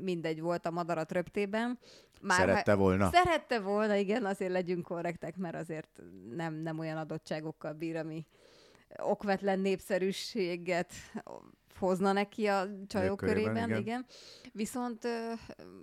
mindegy 0.03 0.41
volt 0.41 0.65
a 0.65 0.71
madarat 0.71 1.11
röptében. 1.11 1.79
Már 2.21 2.39
Szerette 2.39 2.73
volna? 2.73 3.09
Szerette 3.11 3.59
volna, 3.59 3.95
igen, 3.95 4.25
azért 4.25 4.51
legyünk 4.51 4.85
korrektek, 4.85 5.37
mert 5.37 5.55
azért 5.55 6.01
nem, 6.35 6.53
nem 6.53 6.79
olyan 6.79 6.97
adottságokkal 6.97 7.73
bír, 7.73 7.95
ami 7.95 8.25
okvetlen 8.97 9.59
népszerűséget 9.59 10.93
hozna 11.77 12.11
neki 12.11 12.45
a 12.47 12.67
csajok 12.87 13.17
körében, 13.17 13.43
körében, 13.43 13.67
igen. 13.69 13.81
igen. 13.81 14.05
Viszont 14.53 15.05
ö, 15.05 15.31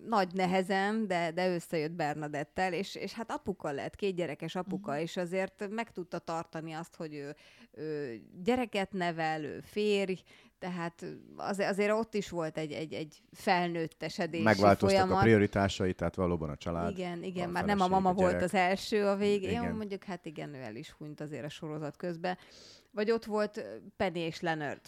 nagy 0.09 0.33
nehezen, 0.35 1.07
de, 1.07 1.31
de 1.33 1.55
összejött 1.55 1.93
Bernadettel, 1.93 2.73
és, 2.73 2.95
és 2.95 3.13
hát 3.13 3.31
apuka 3.31 3.71
lett, 3.73 3.95
két 3.97 4.15
gyerekes 4.17 4.55
apuka, 4.55 4.93
Mhm. 4.93 5.01
és 5.01 5.17
azért 5.17 5.69
meg 5.71 5.93
tudta 5.93 6.19
tartani 6.19 6.73
azt, 6.73 6.97
hogy 6.97 7.15
ő, 7.15 7.35
ő 7.73 8.21
gyereket 8.43 8.93
nevel, 8.93 9.45
ő 9.45 9.61
férj, 9.61 10.15
tehát 10.59 11.05
az, 11.37 11.59
azért 11.59 11.93
ott 11.93 12.15
is 12.15 12.29
volt 12.31 12.59
egy, 12.59 12.73
egy, 12.73 12.93
egy 12.93 13.23
felnőttesedési 13.33 14.43
Megváltoztak 14.43 15.01
folyamat. 15.01 15.19
a 15.19 15.23
prioritásai, 15.23 15.93
tehát 15.95 16.15
valóban 16.15 16.51
a 16.51 16.57
család. 16.57 16.91
Igen, 16.91 17.23
igen, 17.23 17.51
már 17.51 17.65
nem 17.65 17.81
a 17.81 17.89
mama 17.89 18.09
a 18.09 18.13
volt 18.13 18.43
az 18.43 18.55
első 18.55 19.07
a 19.07 19.17
végén. 19.17 19.51
Igen. 19.51 19.75
Mondjuk 19.75 20.05
hát 20.05 20.27
igen, 20.27 20.55
ő 20.55 20.59
el 20.63 20.77
is 20.77 20.91
hunyt 20.91 21.21
azért 21.21 21.45
a 21.45 21.49
sorozat 21.49 21.97
közben. 21.97 22.39
Vagy 22.91 23.11
ott 23.11 23.25
volt 23.25 23.65
Penny 23.97 24.17
és 24.17 24.41
Leonard. 24.41 24.81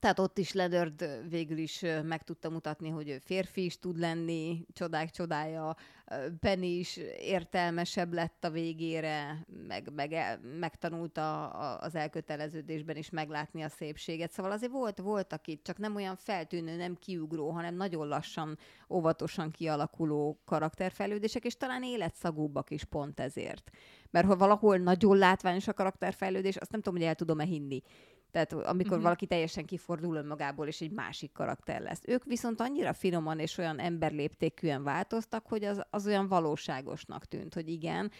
Tehát 0.00 0.18
ott 0.18 0.38
is 0.38 0.52
Leonard 0.52 1.02
ö, 1.02 1.28
végül 1.28 1.58
is 1.58 1.84
meg 2.02 2.22
tudta 2.22 2.50
mutatni, 2.50 2.88
hogy 2.88 3.18
férfi 3.24 3.64
is 3.64 3.78
tud 3.78 3.98
lenni, 3.98 4.66
csodák 4.72 5.10
csodája. 5.10 5.76
Penny 6.40 6.78
is 6.78 6.96
értelmesebb 7.18 8.12
lett 8.12 8.44
a 8.44 8.50
végére, 8.50 9.46
meg, 9.66 9.92
meg 9.94 10.38
megtanulta 10.58 11.48
az 11.76 11.94
elköteleződésben 11.94 12.96
is 12.96 13.10
meglátni 13.10 13.62
a 13.62 13.68
szépséget. 13.68 14.30
Szóval 14.30 14.52
azért 14.52 14.72
volt, 14.72 14.98
voltak 14.98 15.46
itt, 15.46 15.64
csak 15.64 15.78
nem 15.78 15.94
olyan 15.94 16.16
feltűnő, 16.16 16.76
nem 16.76 16.94
kiugró, 16.94 17.50
hanem 17.50 17.74
nagyon 17.74 18.08
lassan, 18.08 18.58
óvatosan 18.88 19.50
kialakuló 19.50 20.40
karakterfejlődések, 20.44 21.44
és 21.44 21.56
talán 21.56 21.82
életszagúbbak 21.82 22.70
is 22.70 22.84
pont 22.84 23.20
ezért. 23.20 23.70
Mert 24.10 24.26
ha 24.26 24.36
valahol 24.36 24.76
nagyon 24.76 25.16
látványos 25.16 25.68
a 25.68 25.72
karakterfejlődés, 25.72 26.56
azt 26.56 26.70
nem 26.70 26.80
tudom, 26.80 26.98
hogy 26.98 27.08
el 27.08 27.14
tudom-e 27.14 27.44
hinni. 27.44 27.82
Tehát 28.30 28.52
amikor 28.52 28.90
uh-huh. 28.90 29.02
valaki 29.02 29.26
teljesen 29.26 29.64
kifordul 29.64 30.16
önmagából, 30.16 30.66
és 30.66 30.80
egy 30.80 30.90
másik 30.90 31.32
karakter 31.32 31.80
lesz. 31.80 32.02
Ők 32.06 32.24
viszont 32.24 32.60
annyira 32.60 32.92
finoman 32.92 33.38
és 33.38 33.58
olyan 33.58 33.78
emberléptékűen 33.78 34.82
változtak, 34.82 35.46
hogy 35.46 35.64
az, 35.64 35.82
az 35.90 36.06
olyan 36.06 36.28
valóságosnak 36.28 37.24
tűnt, 37.24 37.54
hogy 37.54 37.68
igen, 37.68 38.10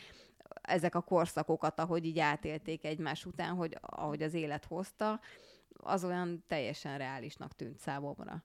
ezek 0.62 0.94
a 0.94 1.00
korszakokat, 1.00 1.78
ahogy 1.78 2.06
így 2.06 2.18
átélték 2.18 2.84
egymás 2.84 3.24
után, 3.24 3.54
hogy 3.54 3.76
ahogy 3.80 4.22
az 4.22 4.34
élet 4.34 4.64
hozta, 4.64 5.20
az 5.72 6.04
olyan 6.04 6.44
teljesen 6.46 6.98
reálisnak 6.98 7.54
tűnt 7.54 7.78
számomra. 7.78 8.44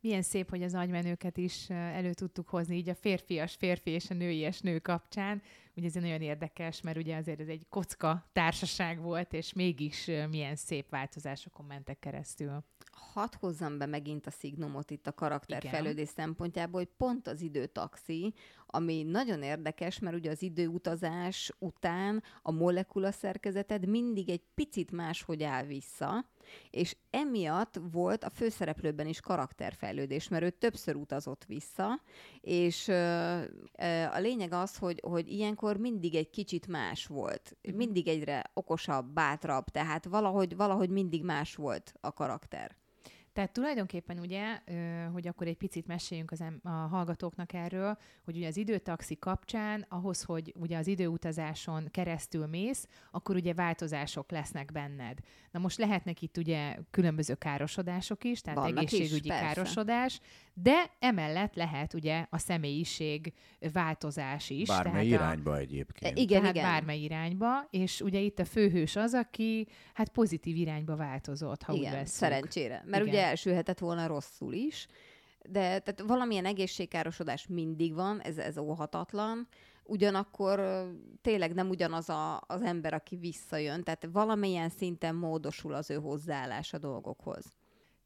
Milyen 0.00 0.22
szép, 0.22 0.50
hogy 0.50 0.62
az 0.62 0.74
agymenőket 0.74 1.36
is 1.36 1.70
elő 1.70 2.12
tudtuk 2.12 2.48
hozni, 2.48 2.76
így 2.76 2.88
a 2.88 2.94
férfias 2.94 3.54
férfi 3.54 3.90
és 3.90 4.10
a 4.10 4.14
nőies 4.14 4.60
nő 4.60 4.78
kapcsán. 4.78 5.42
Ugye 5.80 5.88
ez 5.88 6.02
nagyon 6.02 6.20
érdekes, 6.20 6.80
mert 6.80 6.96
ugye 6.96 7.16
azért 7.16 7.40
ez 7.40 7.48
egy 7.48 7.66
kocka 7.68 8.28
társaság 8.32 9.00
volt, 9.02 9.32
és 9.32 9.52
mégis 9.52 10.10
milyen 10.30 10.56
szép 10.56 10.88
változásokon 10.88 11.66
mentek 11.66 11.98
keresztül. 11.98 12.64
hadd 12.90 13.32
hozzam 13.40 13.78
be 13.78 13.86
megint 13.86 14.26
a 14.26 14.30
szignumot 14.30 14.90
itt 14.90 15.06
a 15.06 15.12
karakterfejlődés 15.12 16.08
szempontjából, 16.08 16.80
hogy 16.80 16.90
pont 16.96 17.26
az 17.26 17.40
időtaxi, 17.40 18.34
ami 18.66 19.02
nagyon 19.02 19.42
érdekes, 19.42 19.98
mert 19.98 20.16
ugye 20.16 20.30
az 20.30 20.42
időutazás 20.42 21.52
után 21.58 22.22
a 22.42 22.50
molekula 22.50 23.12
szerkezeted 23.12 23.88
mindig 23.88 24.28
egy 24.28 24.42
picit 24.54 24.92
máshogy 24.92 25.42
áll 25.42 25.64
vissza, 25.64 26.24
és 26.70 26.96
emiatt 27.10 27.80
volt 27.92 28.24
a 28.24 28.30
főszereplőben 28.30 29.06
is 29.06 29.20
karakterfejlődés, 29.20 30.28
mert 30.28 30.44
ő 30.44 30.50
többször 30.50 30.96
utazott 30.96 31.44
vissza, 31.44 32.00
és 32.40 32.88
ö, 32.88 33.42
ö, 33.78 34.02
a 34.02 34.18
lényeg 34.18 34.52
az, 34.52 34.76
hogy, 34.76 35.00
hogy 35.02 35.28
ilyenkor 35.32 35.69
mindig 35.76 36.14
egy 36.14 36.30
kicsit 36.30 36.66
más 36.66 37.06
volt. 37.06 37.56
Mindig 37.74 38.08
egyre 38.08 38.50
okosabb, 38.54 39.06
bátrabb, 39.06 39.64
tehát 39.64 40.04
valahogy, 40.04 40.56
valahogy 40.56 40.90
mindig 40.90 41.24
más 41.24 41.54
volt 41.54 41.94
a 42.00 42.12
karakter. 42.12 42.78
Tehát 43.32 43.52
tulajdonképpen 43.52 44.18
ugye, 44.18 44.58
hogy 45.12 45.28
akkor 45.28 45.46
egy 45.46 45.56
picit 45.56 45.86
meséljünk 45.86 46.30
az 46.30 46.40
em- 46.40 46.64
a 46.64 46.68
hallgatóknak 46.68 47.52
erről, 47.52 47.98
hogy 48.24 48.36
ugye 48.36 48.46
az 48.46 48.56
időtaxi 48.56 49.18
kapcsán, 49.18 49.86
ahhoz, 49.88 50.22
hogy 50.22 50.52
ugye 50.56 50.78
az 50.78 50.86
időutazáson 50.86 51.88
keresztül 51.90 52.46
mész, 52.46 52.88
akkor 53.10 53.36
ugye 53.36 53.54
változások 53.54 54.30
lesznek 54.30 54.72
benned. 54.72 55.18
Na 55.50 55.58
most 55.58 55.78
lehetnek 55.78 56.22
itt 56.22 56.36
ugye 56.36 56.76
különböző 56.90 57.34
károsodások 57.34 58.24
is, 58.24 58.40
tehát 58.40 58.58
Vannak 58.58 58.82
is, 58.82 58.92
egészségügyi 58.92 59.28
persze. 59.28 59.44
károsodás, 59.44 60.20
de 60.54 60.90
emellett 60.98 61.54
lehet 61.54 61.94
ugye 61.94 62.26
a 62.30 62.38
személyiség 62.38 63.32
változás 63.72 64.50
is. 64.50 64.68
Bármely 64.68 65.08
tehát 65.08 65.20
a- 65.20 65.24
irányba 65.24 65.56
egyébként. 65.56 66.18
Igen, 66.18 66.40
tehát 66.40 66.54
igen. 66.54 66.70
bármely 66.70 66.98
irányba, 66.98 67.66
és 67.70 68.00
ugye 68.00 68.18
itt 68.18 68.38
a 68.38 68.44
főhős 68.44 68.96
az, 68.96 69.14
aki 69.14 69.68
hát 69.94 70.08
pozitív 70.08 70.56
irányba 70.56 70.96
változott, 70.96 71.62
ha 71.62 71.72
úgy 71.72 71.78
Igen, 71.78 71.90
veszünk. 71.92 72.08
szerencsére. 72.08 72.82
Mert 72.86 73.02
Igen. 73.02 73.14
ugye 73.14 73.24
elsülhetett 73.24 73.78
volna 73.78 74.06
rosszul 74.06 74.52
is, 74.52 74.86
de 75.48 75.60
tehát 75.60 76.02
valamilyen 76.06 76.44
egészségkárosodás 76.46 77.46
mindig 77.46 77.94
van, 77.94 78.20
ez, 78.20 78.38
ez 78.38 78.58
óhatatlan, 78.58 79.48
ugyanakkor 79.84 80.86
tényleg 81.22 81.54
nem 81.54 81.68
ugyanaz 81.68 82.08
a, 82.08 82.42
az 82.46 82.62
ember, 82.62 82.94
aki 82.94 83.16
visszajön, 83.16 83.82
tehát 83.82 84.08
valamilyen 84.12 84.68
szinten 84.68 85.14
módosul 85.14 85.74
az 85.74 85.90
ő 85.90 85.94
hozzáállás 85.94 86.72
a 86.72 86.78
dolgokhoz. 86.78 87.52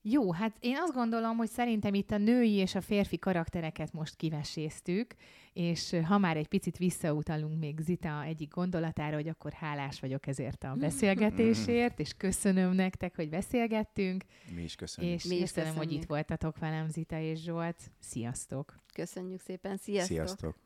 Jó, 0.06 0.32
hát 0.32 0.56
én 0.60 0.76
azt 0.76 0.92
gondolom, 0.92 1.36
hogy 1.36 1.48
szerintem 1.48 1.94
itt 1.94 2.10
a 2.10 2.18
női 2.18 2.52
és 2.52 2.74
a 2.74 2.80
férfi 2.80 3.18
karaktereket 3.18 3.92
most 3.92 4.16
kiveséztük, 4.16 5.14
és 5.52 5.96
ha 6.04 6.18
már 6.18 6.36
egy 6.36 6.48
picit 6.48 6.76
visszautalunk 6.76 7.58
még 7.58 7.80
Zita 7.80 8.22
egyik 8.22 8.54
gondolatára, 8.54 9.14
hogy 9.14 9.28
akkor 9.28 9.52
hálás 9.52 10.00
vagyok 10.00 10.26
ezért 10.26 10.64
a 10.64 10.74
beszélgetésért, 10.74 12.00
és 12.00 12.14
köszönöm 12.16 12.72
nektek, 12.72 13.16
hogy 13.16 13.28
beszélgettünk, 13.28 14.24
Mi 14.54 14.62
is 14.62 14.74
köszönjük. 14.74 15.14
és 15.14 15.24
Mi 15.24 15.34
is 15.34 15.52
köszönöm, 15.52 15.76
hogy 15.76 15.92
itt 15.92 16.04
voltatok 16.04 16.58
velem, 16.58 16.88
Zita 16.88 17.18
és 17.18 17.42
Zsolt. 17.42 17.90
Sziasztok! 17.98 18.74
Köszönjük 18.94 19.40
szépen, 19.40 19.76
sziasztok! 19.76 20.16
Sziasztok. 20.16 20.63